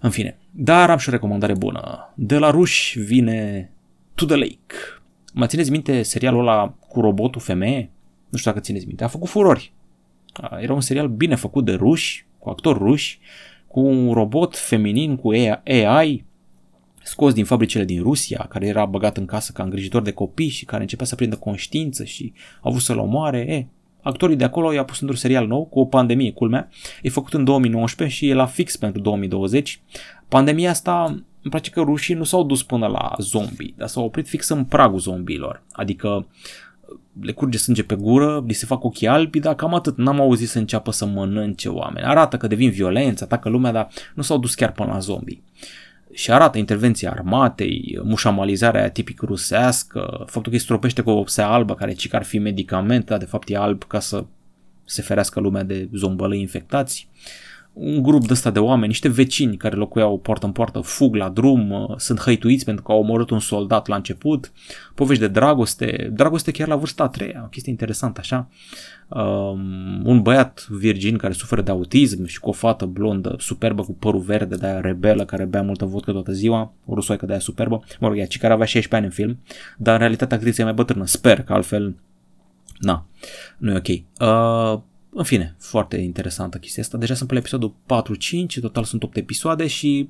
În 0.00 0.10
fine, 0.10 0.38
dar 0.50 0.90
am 0.90 0.98
și 0.98 1.08
o 1.08 1.12
recomandare 1.12 1.54
bună. 1.54 2.12
De 2.14 2.38
la 2.38 2.50
ruși 2.50 2.98
vine 2.98 3.70
To 4.14 4.26
the 4.26 4.36
Lake. 4.36 4.74
Mă 5.38 5.46
țineți 5.46 5.70
minte 5.70 6.02
serialul 6.02 6.40
ăla 6.40 6.74
cu 6.88 7.00
robotul 7.00 7.40
femeie? 7.40 7.90
Nu 8.28 8.38
știu 8.38 8.50
dacă 8.50 8.62
țineți 8.62 8.86
minte. 8.86 9.04
A 9.04 9.08
făcut 9.08 9.28
furori. 9.28 9.72
Era 10.60 10.72
un 10.72 10.80
serial 10.80 11.08
bine 11.08 11.34
făcut 11.34 11.64
de 11.64 11.72
ruși, 11.72 12.26
cu 12.38 12.48
actori 12.48 12.78
ruși, 12.78 13.18
cu 13.66 13.80
un 13.80 14.12
robot 14.12 14.56
feminin, 14.56 15.16
cu 15.16 15.30
AI, 15.64 16.24
scos 17.02 17.32
din 17.32 17.44
fabricile 17.44 17.84
din 17.84 18.02
Rusia, 18.02 18.46
care 18.48 18.66
era 18.66 18.84
băgat 18.84 19.16
în 19.16 19.24
casă 19.24 19.52
ca 19.52 19.62
îngrijitor 19.62 20.02
de 20.02 20.12
copii 20.12 20.48
și 20.48 20.64
care 20.64 20.82
începea 20.82 21.06
să 21.06 21.14
prindă 21.14 21.36
conștiință 21.36 22.04
și 22.04 22.32
a 22.54 22.60
avut 22.62 22.80
să-l 22.80 22.98
omoare. 22.98 23.38
E, 23.38 23.66
actorii 24.02 24.36
de 24.36 24.44
acolo 24.44 24.72
i-a 24.72 24.84
pus 24.84 25.00
într-un 25.00 25.18
serial 25.18 25.46
nou 25.46 25.64
cu 25.64 25.78
o 25.78 25.84
pandemie, 25.84 26.32
culmea. 26.32 26.68
E 27.02 27.08
făcut 27.08 27.34
în 27.34 27.44
2019 27.44 28.16
și 28.16 28.28
e 28.28 28.34
la 28.34 28.46
fix 28.46 28.76
pentru 28.76 29.00
2020. 29.00 29.80
Pandemia 30.28 30.70
asta, 30.70 31.24
îmi 31.46 31.60
place 31.60 31.70
că 31.70 31.80
rușii 31.80 32.14
nu 32.14 32.24
s-au 32.24 32.44
dus 32.44 32.62
până 32.62 32.86
la 32.86 33.14
zombie, 33.18 33.74
dar 33.76 33.88
s-au 33.88 34.04
oprit 34.04 34.28
fix 34.28 34.48
în 34.48 34.64
pragul 34.64 34.98
zombiilor. 34.98 35.62
Adică 35.72 36.26
le 37.20 37.32
curge 37.32 37.58
sânge 37.58 37.82
pe 37.82 37.94
gură, 37.94 38.44
li 38.46 38.52
se 38.52 38.66
fac 38.66 38.84
ochii 38.84 39.06
albi, 39.06 39.38
dar 39.38 39.54
cam 39.54 39.74
atât. 39.74 39.96
N-am 39.96 40.20
auzit 40.20 40.48
să 40.48 40.58
înceapă 40.58 40.90
să 40.90 41.06
mănânce 41.06 41.68
oameni. 41.68 42.06
Arată 42.06 42.36
că 42.36 42.46
devin 42.46 42.70
violenți, 42.70 43.22
atacă 43.22 43.48
lumea, 43.48 43.72
dar 43.72 43.88
nu 44.14 44.22
s-au 44.22 44.38
dus 44.38 44.54
chiar 44.54 44.72
până 44.72 44.92
la 44.92 44.98
zombie 44.98 45.42
și 46.12 46.32
arată 46.32 46.58
intervenția 46.58 47.10
armatei, 47.10 48.00
mușamalizarea 48.02 48.80
aia 48.80 48.90
tipic 48.90 49.20
rusească, 49.20 50.00
faptul 50.18 50.42
că 50.42 50.50
îi 50.50 50.58
stropește 50.58 51.02
cu 51.02 51.10
o 51.10 51.18
opsea 51.18 51.48
albă 51.48 51.74
care 51.74 51.92
ci 51.92 52.08
că 52.08 52.16
ar 52.16 52.24
fi 52.24 52.38
medicament, 52.38 53.04
dar 53.04 53.18
de 53.18 53.24
fapt 53.24 53.48
e 53.48 53.56
alb 53.56 53.82
ca 53.84 54.00
să 54.00 54.24
se 54.84 55.02
ferească 55.02 55.40
lumea 55.40 55.62
de 55.62 55.88
zombălăi 55.92 56.40
infectați. 56.40 57.08
Un 57.78 58.02
grup 58.02 58.26
de 58.26 58.32
ăsta 58.32 58.50
de 58.50 58.58
oameni, 58.58 58.86
niște 58.86 59.08
vecini 59.08 59.56
care 59.56 59.76
locuiau 59.76 60.18
poartă 60.18 60.46
în 60.46 60.52
poartă, 60.52 60.80
fug 60.80 61.14
la 61.14 61.28
drum, 61.28 61.94
sunt 61.96 62.20
hăituiți 62.20 62.64
pentru 62.64 62.82
că 62.84 62.92
au 62.92 62.98
omorât 62.98 63.30
un 63.30 63.38
soldat 63.38 63.86
la 63.86 63.96
început, 63.96 64.52
povești 64.94 65.22
de 65.22 65.28
dragoste, 65.28 66.10
dragoste 66.12 66.50
chiar 66.50 66.68
la 66.68 66.76
vârsta 66.76 67.02
a 67.02 67.08
treia, 67.08 67.42
o 67.44 67.48
chestie 67.48 67.70
interesantă 67.72 68.20
așa. 68.20 68.48
Uh, 69.08 69.46
um, 69.56 70.02
un 70.04 70.22
băiat 70.22 70.66
virgin 70.68 71.16
care 71.16 71.32
suferă 71.32 71.62
de 71.62 71.70
autism 71.70 72.24
și 72.24 72.40
cu 72.40 72.48
o 72.48 72.52
fată 72.52 72.84
blondă 72.84 73.34
superbă 73.38 73.82
cu 73.82 73.92
părul 73.92 74.20
verde, 74.20 74.56
de 74.56 74.66
aia 74.66 74.80
rebelă, 74.80 75.24
care 75.24 75.44
bea 75.44 75.62
multă 75.62 75.84
vodcă 75.84 76.12
toată 76.12 76.32
ziua, 76.32 76.72
o 76.84 76.94
rusoaică 76.94 77.26
de 77.26 77.32
aia 77.32 77.40
superbă, 77.40 77.84
mă 78.00 78.08
rog, 78.08 78.18
ea, 78.18 78.26
ci 78.26 78.38
care 78.38 78.52
avea 78.52 78.66
16 78.66 78.94
ani 78.94 79.04
în 79.04 79.26
film, 79.26 79.38
dar 79.78 79.94
în 79.94 80.00
realitate 80.00 80.34
actrița 80.34 80.62
e 80.62 80.64
mai 80.64 80.74
bătrână, 80.74 81.06
sper 81.06 81.42
că 81.42 81.52
altfel, 81.52 81.94
na, 82.78 83.06
nu 83.58 83.72
e 83.72 83.76
ok. 83.76 83.88
Uh, 84.20 84.80
în 85.16 85.24
fine, 85.24 85.56
foarte 85.58 85.96
interesantă 85.96 86.58
chestia 86.58 86.82
asta. 86.82 86.98
Deja 86.98 87.14
sunt 87.14 87.28
pe 87.28 87.36
episodul 87.36 87.74
4-5, 88.56 88.60
total 88.60 88.84
sunt 88.84 89.02
8 89.02 89.16
episoade 89.16 89.66
și 89.66 90.08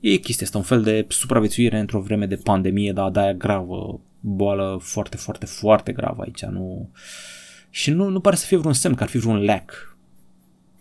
e 0.00 0.16
chestia 0.16 0.46
asta, 0.46 0.58
un 0.58 0.64
fel 0.64 0.82
de 0.82 1.06
supraviețuire 1.08 1.78
într-o 1.78 2.00
vreme 2.00 2.26
de 2.26 2.36
pandemie, 2.36 2.92
dar 2.92 3.10
de 3.10 3.20
aia 3.20 3.34
gravă, 3.34 4.00
boală 4.20 4.78
foarte, 4.82 5.16
foarte, 5.16 5.46
foarte 5.46 5.92
gravă 5.92 6.22
aici, 6.22 6.44
nu... 6.44 6.90
Uh, 6.92 6.98
și 7.76 7.90
nu, 7.90 8.08
nu 8.08 8.20
pare 8.20 8.36
să 8.36 8.46
fie 8.46 8.56
vreun 8.56 8.72
semn 8.74 8.94
că 8.94 9.02
ar 9.02 9.08
fi 9.08 9.18
vreun 9.18 9.44
lack. 9.44 9.96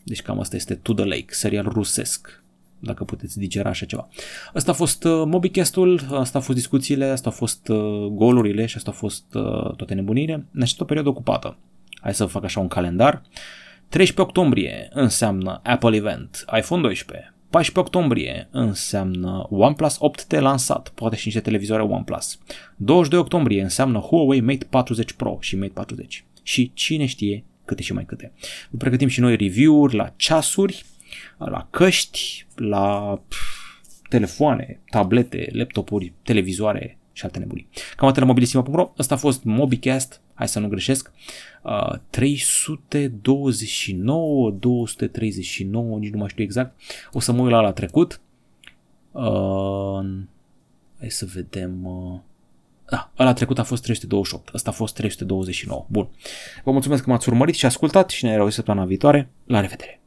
Deci 0.04 0.22
cam 0.22 0.40
asta 0.40 0.56
este 0.56 0.76
To 0.76 0.94
The 0.94 1.06
Lake, 1.06 1.26
serial 1.28 1.68
rusesc 1.68 2.44
dacă 2.80 3.04
puteți 3.04 3.40
digera 3.40 3.70
așa 3.70 3.86
ceva. 3.86 4.08
Asta 4.54 4.72
a 4.72 4.74
fost 4.74 5.04
uh, 5.04 5.24
MobiCast-ul, 5.26 6.02
asta 6.12 6.38
a 6.38 6.42
fost 6.42 6.58
discuțiile, 6.58 7.06
asta 7.06 7.30
a 7.30 7.32
fost 7.32 7.68
uh, 7.68 8.06
golurile 8.06 8.66
și 8.66 8.78
asta 8.78 8.90
a 8.90 8.94
fost 8.94 9.34
uh, 9.34 9.76
toate 9.76 9.94
nebunire. 9.94 10.46
Ne 10.52 10.64
aștept 10.64 10.82
o 10.82 10.86
perioadă 10.86 11.10
ocupată. 11.10 11.58
Hai 12.06 12.14
să 12.14 12.26
fac 12.26 12.44
așa 12.44 12.60
un 12.60 12.68
calendar. 12.68 13.22
13 13.90 14.22
octombrie 14.22 14.90
înseamnă 14.92 15.60
Apple 15.64 15.96
Event, 15.96 16.46
iPhone 16.58 16.82
12. 16.82 17.34
14 17.50 17.80
octombrie 17.80 18.48
înseamnă 18.52 19.48
OnePlus 19.50 19.98
8T 19.98 20.40
lansat, 20.40 20.90
poate 20.90 21.16
și 21.16 21.26
niște 21.26 21.42
televizoare 21.42 21.82
OnePlus. 21.84 22.40
22 22.76 23.20
octombrie 23.20 23.62
înseamnă 23.62 24.00
Huawei 24.00 24.42
Mate 24.42 24.66
40 24.70 25.14
Pro 25.14 25.38
și 25.40 25.56
Mate 25.56 25.72
40 25.74 26.26
și 26.44 26.72
cine 26.74 27.06
știe 27.06 27.44
câte 27.66 27.82
și 27.82 27.94
mai 27.94 28.06
câte. 28.06 28.32
Pregătim 28.78 29.08
și 29.08 29.20
noi 29.20 29.36
review-uri 29.36 29.96
la 29.96 30.14
ceasuri, 30.16 30.86
la 31.38 31.68
căști, 31.70 32.46
la 32.56 33.20
telefoane, 34.10 34.80
tablete, 34.90 35.50
laptopuri, 35.52 36.14
televizoare 36.24 36.98
și 37.16 37.24
alte 37.24 37.40
nebunii. 37.40 37.68
Cam 37.96 38.08
atât 38.08 38.22
la 38.22 38.28
mobilisima.ro. 38.28 38.92
Asta 38.98 39.14
a 39.14 39.18
fost 39.18 39.44
MobiCast, 39.44 40.22
hai 40.34 40.48
să 40.48 40.60
nu 40.60 40.68
greșesc, 40.68 41.12
uh, 41.64 41.94
329, 42.10 44.52
239, 44.52 45.98
nici 45.98 46.12
nu 46.12 46.18
mai 46.18 46.30
știu 46.30 46.44
exact. 46.44 46.82
O 47.12 47.20
să 47.20 47.32
mă 47.32 47.42
uit 47.42 47.52
la 47.52 47.60
la 47.60 47.72
trecut. 47.72 48.22
Uh, 49.12 50.06
hai 51.00 51.10
să 51.10 51.26
vedem... 51.34 51.86
Uh, 51.86 52.20
da, 52.90 53.12
ăla 53.20 53.34
trecut 53.34 53.60
a 53.60 53.64
fost 53.64 53.84
328, 53.84 54.54
ăsta 54.54 54.70
a 54.70 54.74
fost 54.74 54.96
329. 54.96 55.86
Bun. 55.90 56.10
Vă 56.64 56.72
mulțumesc 56.72 57.04
că 57.04 57.10
m-ați 57.10 57.30
urmărit 57.30 57.56
și 57.56 57.66
ascultat 57.66 58.10
și 58.10 58.26
ne 58.26 58.34
reauzim 58.34 58.56
săptămâna 58.56 58.86
viitoare. 58.86 59.30
La 59.46 59.60
revedere! 59.60 60.00